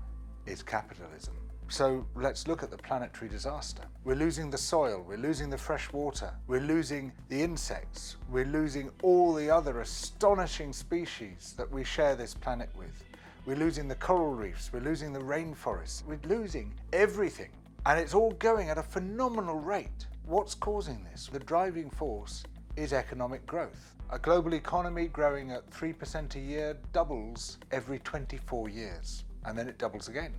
is 0.46 0.62
capitalism. 0.62 1.36
So 1.70 2.06
let's 2.16 2.48
look 2.48 2.64
at 2.64 2.72
the 2.72 2.78
planetary 2.78 3.30
disaster. 3.30 3.84
We're 4.06 4.16
losing 4.16 4.50
the 4.50 4.58
soil, 4.58 5.04
we're 5.06 5.18
losing 5.18 5.50
the 5.50 5.58
fresh 5.58 5.92
water, 5.92 6.34
we're 6.48 6.62
losing 6.62 7.12
the 7.28 7.42
insects, 7.42 8.16
we're 8.32 8.46
losing 8.46 8.90
all 9.04 9.34
the 9.34 9.50
other 9.50 9.82
astonishing 9.82 10.72
species 10.72 11.54
that 11.58 11.70
we 11.70 11.84
share 11.84 12.16
this 12.16 12.34
planet 12.34 12.70
with. 12.78 13.04
We're 13.46 13.58
losing 13.58 13.90
the 13.90 13.96
coral 13.96 14.34
reefs, 14.34 14.72
we're 14.72 14.80
losing 14.80 15.12
the 15.12 15.20
rainforests, 15.20 16.06
we're 16.06 16.20
losing 16.24 16.74
everything. 16.94 17.50
And 17.86 18.00
it's 18.00 18.14
all 18.14 18.32
going 18.32 18.70
at 18.70 18.78
a 18.78 18.84
phenomenal 18.84 19.60
rate. 19.60 20.08
What's 20.26 20.56
causing 20.56 21.06
this? 21.12 21.28
The 21.28 21.40
driving 21.40 21.90
force 21.90 22.44
is 22.78 22.94
economic 22.94 23.46
growth. 23.46 23.94
A 24.10 24.20
global 24.20 24.54
economy 24.54 25.08
growing 25.08 25.52
at 25.52 25.70
3% 25.72 26.36
a 26.36 26.40
year 26.40 26.78
doubles 26.94 27.58
every 27.72 28.00
24 28.00 28.70
years, 28.70 29.26
and 29.44 29.58
then 29.58 29.68
it 29.68 29.78
doubles 29.78 30.08
again 30.08 30.34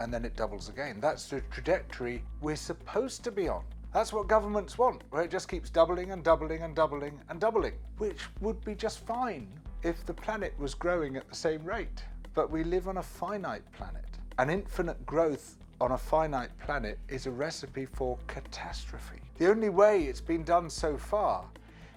and 0.00 0.12
then 0.12 0.24
it 0.24 0.36
doubles 0.36 0.68
again. 0.68 0.98
That's 1.00 1.26
the 1.26 1.40
trajectory 1.50 2.24
we're 2.40 2.56
supposed 2.56 3.24
to 3.24 3.30
be 3.30 3.48
on. 3.48 3.64
That's 3.92 4.12
what 4.12 4.28
governments 4.28 4.76
want, 4.76 5.02
where 5.10 5.22
it 5.22 5.30
just 5.30 5.48
keeps 5.48 5.70
doubling 5.70 6.12
and 6.12 6.22
doubling 6.22 6.62
and 6.62 6.74
doubling 6.74 7.20
and 7.28 7.40
doubling, 7.40 7.74
which 7.96 8.20
would 8.40 8.62
be 8.64 8.74
just 8.74 9.06
fine 9.06 9.48
if 9.82 10.04
the 10.04 10.14
planet 10.14 10.54
was 10.58 10.74
growing 10.74 11.16
at 11.16 11.28
the 11.28 11.34
same 11.34 11.64
rate. 11.64 12.04
But 12.34 12.50
we 12.50 12.64
live 12.64 12.86
on 12.86 12.98
a 12.98 13.02
finite 13.02 13.70
planet. 13.72 14.04
An 14.38 14.50
infinite 14.50 15.04
growth 15.06 15.56
on 15.80 15.92
a 15.92 15.98
finite 15.98 16.56
planet 16.58 16.98
is 17.08 17.26
a 17.26 17.30
recipe 17.30 17.86
for 17.86 18.18
catastrophe. 18.26 19.20
The 19.38 19.48
only 19.48 19.68
way 19.68 20.04
it's 20.04 20.20
been 20.20 20.44
done 20.44 20.68
so 20.68 20.96
far 20.96 21.46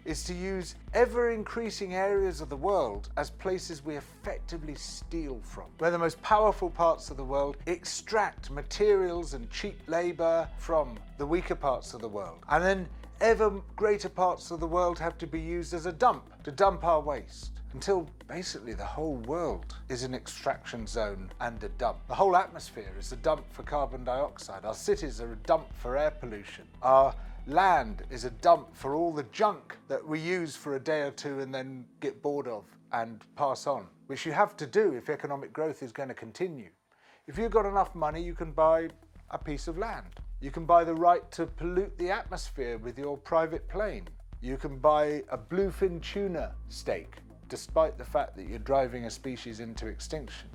is 0.05 0.23
to 0.23 0.33
use 0.33 0.75
ever 0.93 1.31
increasing 1.31 1.95
areas 1.95 2.41
of 2.41 2.49
the 2.49 2.55
world 2.55 3.09
as 3.17 3.29
places 3.29 3.83
we 3.83 3.95
effectively 3.95 4.75
steal 4.75 5.39
from. 5.43 5.65
Where 5.77 5.91
the 5.91 5.97
most 5.97 6.21
powerful 6.21 6.69
parts 6.69 7.09
of 7.09 7.17
the 7.17 7.23
world 7.23 7.57
extract 7.67 8.49
materials 8.49 9.33
and 9.33 9.49
cheap 9.49 9.79
labour 9.87 10.47
from 10.57 10.97
the 11.17 11.25
weaker 11.25 11.55
parts 11.55 11.93
of 11.93 12.01
the 12.01 12.09
world. 12.09 12.39
And 12.49 12.63
then 12.63 12.87
ever 13.19 13.51
greater 13.75 14.09
parts 14.09 14.51
of 14.51 14.59
the 14.59 14.67
world 14.67 14.97
have 14.99 15.17
to 15.19 15.27
be 15.27 15.39
used 15.39 15.73
as 15.73 15.85
a 15.85 15.91
dump 15.91 16.23
to 16.43 16.51
dump 16.51 16.83
our 16.83 16.99
waste. 16.99 17.51
Until 17.73 18.09
basically 18.27 18.73
the 18.73 18.83
whole 18.83 19.15
world 19.15 19.75
is 19.87 20.03
an 20.03 20.13
extraction 20.13 20.85
zone 20.85 21.31
and 21.39 21.63
a 21.63 21.69
dump. 21.69 21.99
The 22.09 22.15
whole 22.15 22.35
atmosphere 22.35 22.91
is 22.99 23.13
a 23.13 23.15
dump 23.15 23.45
for 23.53 23.63
carbon 23.63 24.03
dioxide. 24.03 24.65
Our 24.65 24.73
cities 24.73 25.21
are 25.21 25.31
a 25.31 25.37
dump 25.47 25.67
for 25.77 25.97
air 25.97 26.11
pollution. 26.11 26.65
Our 26.81 27.15
Land 27.47 28.03
is 28.11 28.23
a 28.23 28.29
dump 28.29 28.75
for 28.75 28.93
all 28.93 29.11
the 29.11 29.25
junk 29.31 29.75
that 29.87 30.07
we 30.07 30.19
use 30.19 30.55
for 30.55 30.75
a 30.75 30.79
day 30.79 31.01
or 31.01 31.11
two 31.11 31.39
and 31.39 31.53
then 31.53 31.85
get 31.99 32.21
bored 32.21 32.47
of 32.47 32.65
and 32.91 33.19
pass 33.35 33.65
on, 33.65 33.87
which 34.05 34.27
you 34.27 34.31
have 34.31 34.55
to 34.57 34.67
do 34.67 34.93
if 34.93 35.09
economic 35.09 35.51
growth 35.51 35.81
is 35.81 35.91
going 35.91 36.09
to 36.09 36.15
continue. 36.15 36.69
If 37.27 37.39
you've 37.39 37.51
got 37.51 37.65
enough 37.65 37.95
money, 37.95 38.21
you 38.21 38.35
can 38.35 38.51
buy 38.51 38.89
a 39.31 39.39
piece 39.39 39.67
of 39.67 39.79
land. 39.79 40.05
You 40.39 40.51
can 40.51 40.65
buy 40.65 40.83
the 40.83 40.93
right 40.93 41.29
to 41.31 41.47
pollute 41.47 41.97
the 41.97 42.11
atmosphere 42.11 42.77
with 42.77 42.99
your 42.99 43.17
private 43.17 43.67
plane. 43.67 44.07
You 44.41 44.57
can 44.57 44.77
buy 44.77 45.23
a 45.31 45.37
bluefin 45.37 45.99
tuna 46.01 46.53
steak, 46.69 47.15
despite 47.49 47.97
the 47.97 48.05
fact 48.05 48.35
that 48.35 48.47
you're 48.47 48.59
driving 48.59 49.05
a 49.05 49.09
species 49.09 49.59
into 49.59 49.87
extinction. 49.87 50.49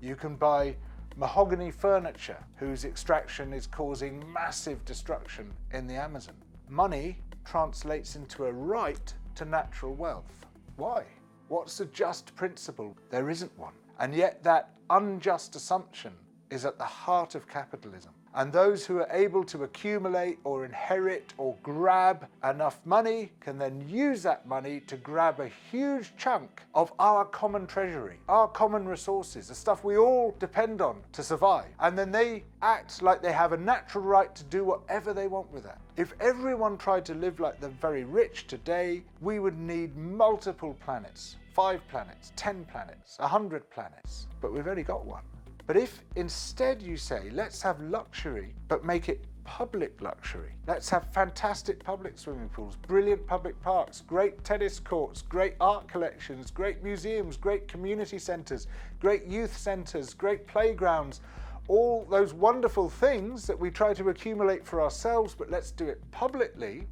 You 0.00 0.16
can 0.16 0.34
buy 0.34 0.74
mahogany 1.16 1.70
furniture 1.70 2.38
whose 2.56 2.84
extraction 2.84 3.52
is 3.52 3.66
causing 3.66 4.32
massive 4.32 4.84
destruction 4.84 5.52
in 5.72 5.86
the 5.86 5.94
Amazon. 5.94 6.34
Money 6.68 7.18
translates 7.44 8.16
into 8.16 8.46
a 8.46 8.52
right 8.52 9.14
to 9.34 9.44
natural 9.44 9.94
wealth. 9.94 10.46
Why? 10.76 11.04
What's 11.48 11.80
a 11.80 11.86
just 11.86 12.34
principle? 12.36 12.96
There 13.10 13.30
isn't 13.30 13.56
one. 13.58 13.72
And 13.98 14.14
yet, 14.14 14.42
that 14.42 14.70
unjust 14.90 15.56
assumption 15.56 16.12
is 16.50 16.64
at 16.64 16.78
the 16.78 16.84
heart 16.84 17.34
of 17.34 17.48
capitalism. 17.48 18.12
And 18.38 18.52
those 18.52 18.86
who 18.86 18.98
are 18.98 19.08
able 19.10 19.42
to 19.46 19.64
accumulate 19.64 20.38
or 20.44 20.64
inherit 20.64 21.34
or 21.38 21.56
grab 21.64 22.28
enough 22.48 22.78
money 22.84 23.32
can 23.40 23.58
then 23.58 23.84
use 23.88 24.22
that 24.22 24.46
money 24.46 24.78
to 24.86 24.96
grab 24.96 25.40
a 25.40 25.50
huge 25.72 26.12
chunk 26.16 26.62
of 26.72 26.92
our 27.00 27.24
common 27.24 27.66
treasury, 27.66 28.20
our 28.28 28.46
common 28.46 28.86
resources, 28.86 29.48
the 29.48 29.56
stuff 29.56 29.82
we 29.82 29.96
all 29.96 30.36
depend 30.38 30.80
on 30.80 31.00
to 31.14 31.24
survive. 31.24 31.66
And 31.80 31.98
then 31.98 32.12
they 32.12 32.44
act 32.62 33.02
like 33.02 33.22
they 33.22 33.32
have 33.32 33.52
a 33.52 33.56
natural 33.56 34.04
right 34.04 34.32
to 34.36 34.44
do 34.44 34.62
whatever 34.62 35.12
they 35.12 35.26
want 35.26 35.50
with 35.52 35.64
that. 35.64 35.80
If 35.96 36.14
everyone 36.20 36.78
tried 36.78 37.04
to 37.06 37.14
live 37.14 37.40
like 37.40 37.60
the 37.60 37.70
very 37.70 38.04
rich 38.04 38.46
today, 38.46 39.02
we 39.20 39.40
would 39.40 39.58
need 39.58 39.96
multiple 39.96 40.76
planets 40.84 41.34
five 41.58 41.80
planets, 41.88 42.32
ten 42.36 42.64
planets, 42.66 43.16
a 43.18 43.26
hundred 43.26 43.68
planets. 43.70 44.28
But 44.40 44.52
we've 44.52 44.68
only 44.68 44.84
got 44.84 45.04
one. 45.04 45.24
But 45.68 45.76
if 45.76 46.02
instead 46.16 46.80
you 46.80 46.96
say, 46.96 47.28
let's 47.30 47.60
have 47.60 47.78
luxury, 47.82 48.54
but 48.68 48.86
make 48.86 49.10
it 49.10 49.26
public 49.44 50.00
luxury. 50.00 50.52
Let's 50.66 50.88
have 50.88 51.12
fantastic 51.12 51.84
public 51.84 52.18
swimming 52.18 52.48
pools, 52.48 52.76
brilliant 52.76 53.26
public 53.26 53.60
parks, 53.60 54.00
great 54.00 54.42
tennis 54.44 54.80
courts, 54.80 55.20
great 55.20 55.56
art 55.60 55.86
collections, 55.86 56.50
great 56.50 56.82
museums, 56.82 57.36
great 57.36 57.68
community 57.68 58.18
centres, 58.18 58.66
great 58.98 59.26
youth 59.26 59.54
centres, 59.54 60.14
great 60.14 60.46
playgrounds. 60.46 61.20
All 61.68 62.06
those 62.08 62.32
wonderful 62.32 62.88
things 62.88 63.46
that 63.46 63.58
we 63.58 63.70
try 63.70 63.92
to 63.92 64.08
accumulate 64.08 64.64
for 64.66 64.80
ourselves, 64.80 65.34
but 65.34 65.50
let's 65.50 65.70
do 65.70 65.86
it 65.86 66.00
publicly. 66.12 66.88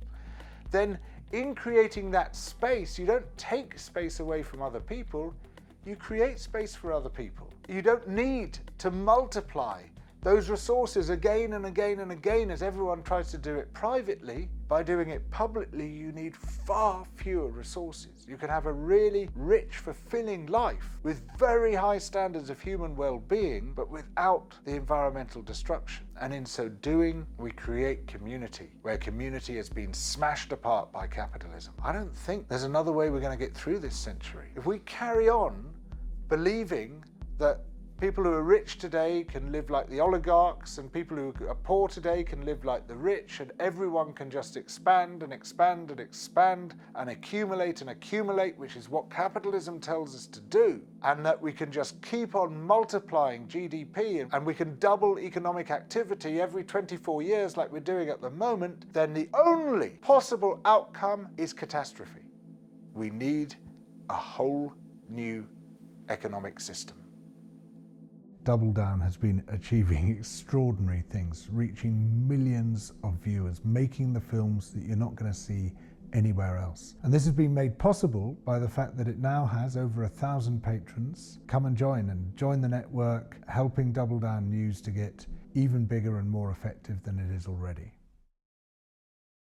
Then, 0.70 0.98
in 1.32 1.54
creating 1.54 2.10
that 2.10 2.36
space, 2.36 2.98
you 2.98 3.06
don't 3.06 3.38
take 3.38 3.78
space 3.78 4.20
away 4.20 4.42
from 4.42 4.60
other 4.60 4.80
people, 4.80 5.34
you 5.86 5.94
create 5.94 6.40
space 6.40 6.74
for 6.74 6.92
other 6.92 7.08
people. 7.08 7.48
You 7.68 7.80
don't 7.80 8.08
need 8.08 8.58
to 8.78 8.90
multiply 8.90 9.82
those 10.26 10.50
resources 10.50 11.10
again 11.10 11.52
and 11.52 11.66
again 11.66 12.00
and 12.00 12.10
again 12.10 12.50
as 12.50 12.60
everyone 12.60 13.00
tries 13.04 13.30
to 13.30 13.38
do 13.38 13.54
it 13.54 13.72
privately. 13.72 14.48
By 14.66 14.82
doing 14.82 15.10
it 15.10 15.30
publicly, 15.30 15.86
you 15.86 16.10
need 16.10 16.34
far 16.34 17.06
fewer 17.14 17.46
resources. 17.46 18.26
You 18.28 18.36
can 18.36 18.48
have 18.48 18.66
a 18.66 18.72
really 18.72 19.28
rich, 19.36 19.76
fulfilling 19.76 20.46
life 20.46 20.98
with 21.04 21.22
very 21.38 21.76
high 21.76 21.98
standards 21.98 22.50
of 22.50 22.60
human 22.60 22.96
well 22.96 23.18
being, 23.18 23.72
but 23.76 23.88
without 23.88 24.52
the 24.64 24.74
environmental 24.74 25.42
destruction. 25.42 26.04
And 26.20 26.34
in 26.34 26.44
so 26.44 26.68
doing, 26.68 27.24
we 27.38 27.52
create 27.52 28.08
community, 28.08 28.70
where 28.82 28.98
community 28.98 29.54
has 29.58 29.68
been 29.68 29.94
smashed 29.94 30.50
apart 30.50 30.90
by 30.90 31.06
capitalism. 31.06 31.74
I 31.84 31.92
don't 31.92 32.16
think 32.16 32.48
there's 32.48 32.64
another 32.64 32.90
way 32.90 33.10
we're 33.10 33.20
going 33.20 33.38
to 33.38 33.44
get 33.44 33.54
through 33.54 33.78
this 33.78 33.94
century. 33.94 34.48
If 34.56 34.66
we 34.66 34.80
carry 34.80 35.28
on 35.28 35.72
believing 36.28 37.04
that 37.38 37.60
people 38.00 38.24
who 38.24 38.30
are 38.30 38.42
rich 38.42 38.76
today 38.76 39.24
can 39.24 39.50
live 39.50 39.70
like 39.70 39.88
the 39.88 40.00
oligarchs, 40.00 40.76
and 40.76 40.92
people 40.92 41.16
who 41.16 41.32
are 41.48 41.54
poor 41.54 41.88
today 41.88 42.22
can 42.22 42.44
live 42.44 42.64
like 42.64 42.86
the 42.86 42.94
rich, 42.94 43.40
and 43.40 43.52
everyone 43.58 44.12
can 44.12 44.28
just 44.28 44.56
expand 44.56 45.22
and 45.22 45.32
expand 45.32 45.90
and 45.90 45.98
expand 45.98 46.74
and 46.96 47.08
accumulate 47.08 47.80
and 47.80 47.88
accumulate, 47.88 48.58
which 48.58 48.76
is 48.76 48.90
what 48.90 49.08
capitalism 49.10 49.80
tells 49.80 50.14
us 50.14 50.26
to 50.26 50.40
do, 50.40 50.82
and 51.04 51.24
that 51.24 51.40
we 51.40 51.52
can 51.52 51.72
just 51.72 52.00
keep 52.02 52.34
on 52.34 52.60
multiplying 52.60 53.46
GDP 53.46 54.28
and 54.30 54.44
we 54.44 54.52
can 54.52 54.78
double 54.78 55.18
economic 55.18 55.70
activity 55.70 56.40
every 56.40 56.64
24 56.64 57.22
years, 57.22 57.56
like 57.56 57.72
we're 57.72 57.80
doing 57.80 58.10
at 58.10 58.20
the 58.20 58.30
moment, 58.30 58.92
then 58.92 59.14
the 59.14 59.28
only 59.32 59.90
possible 60.02 60.60
outcome 60.66 61.28
is 61.38 61.54
catastrophe. 61.54 62.26
We 62.92 63.08
need 63.08 63.54
a 64.10 64.14
whole 64.14 64.72
new 65.08 65.46
economic 66.08 66.60
system. 66.60 66.96
Double 68.44 68.72
Down 68.72 69.00
has 69.00 69.16
been 69.16 69.42
achieving 69.48 70.16
extraordinary 70.16 71.02
things, 71.10 71.48
reaching 71.50 72.28
millions 72.28 72.92
of 73.02 73.14
viewers, 73.14 73.60
making 73.64 74.12
the 74.12 74.20
films 74.20 74.72
that 74.72 74.84
you're 74.84 74.96
not 74.96 75.16
going 75.16 75.32
to 75.32 75.36
see 75.36 75.72
anywhere 76.12 76.56
else. 76.56 76.94
And 77.02 77.12
this 77.12 77.24
has 77.24 77.34
been 77.34 77.52
made 77.52 77.76
possible 77.76 78.38
by 78.44 78.60
the 78.60 78.68
fact 78.68 78.96
that 78.98 79.08
it 79.08 79.18
now 79.18 79.46
has 79.46 79.76
over 79.76 80.04
a 80.04 80.08
thousand 80.08 80.62
patrons. 80.62 81.40
Come 81.48 81.66
and 81.66 81.76
join 81.76 82.10
and 82.10 82.36
join 82.36 82.60
the 82.60 82.68
network, 82.68 83.38
helping 83.48 83.92
Double 83.92 84.20
Down 84.20 84.48
News 84.48 84.80
to 84.82 84.92
get 84.92 85.26
even 85.54 85.84
bigger 85.84 86.20
and 86.20 86.30
more 86.30 86.52
effective 86.52 87.02
than 87.02 87.18
it 87.18 87.34
is 87.34 87.48
already. 87.48 87.95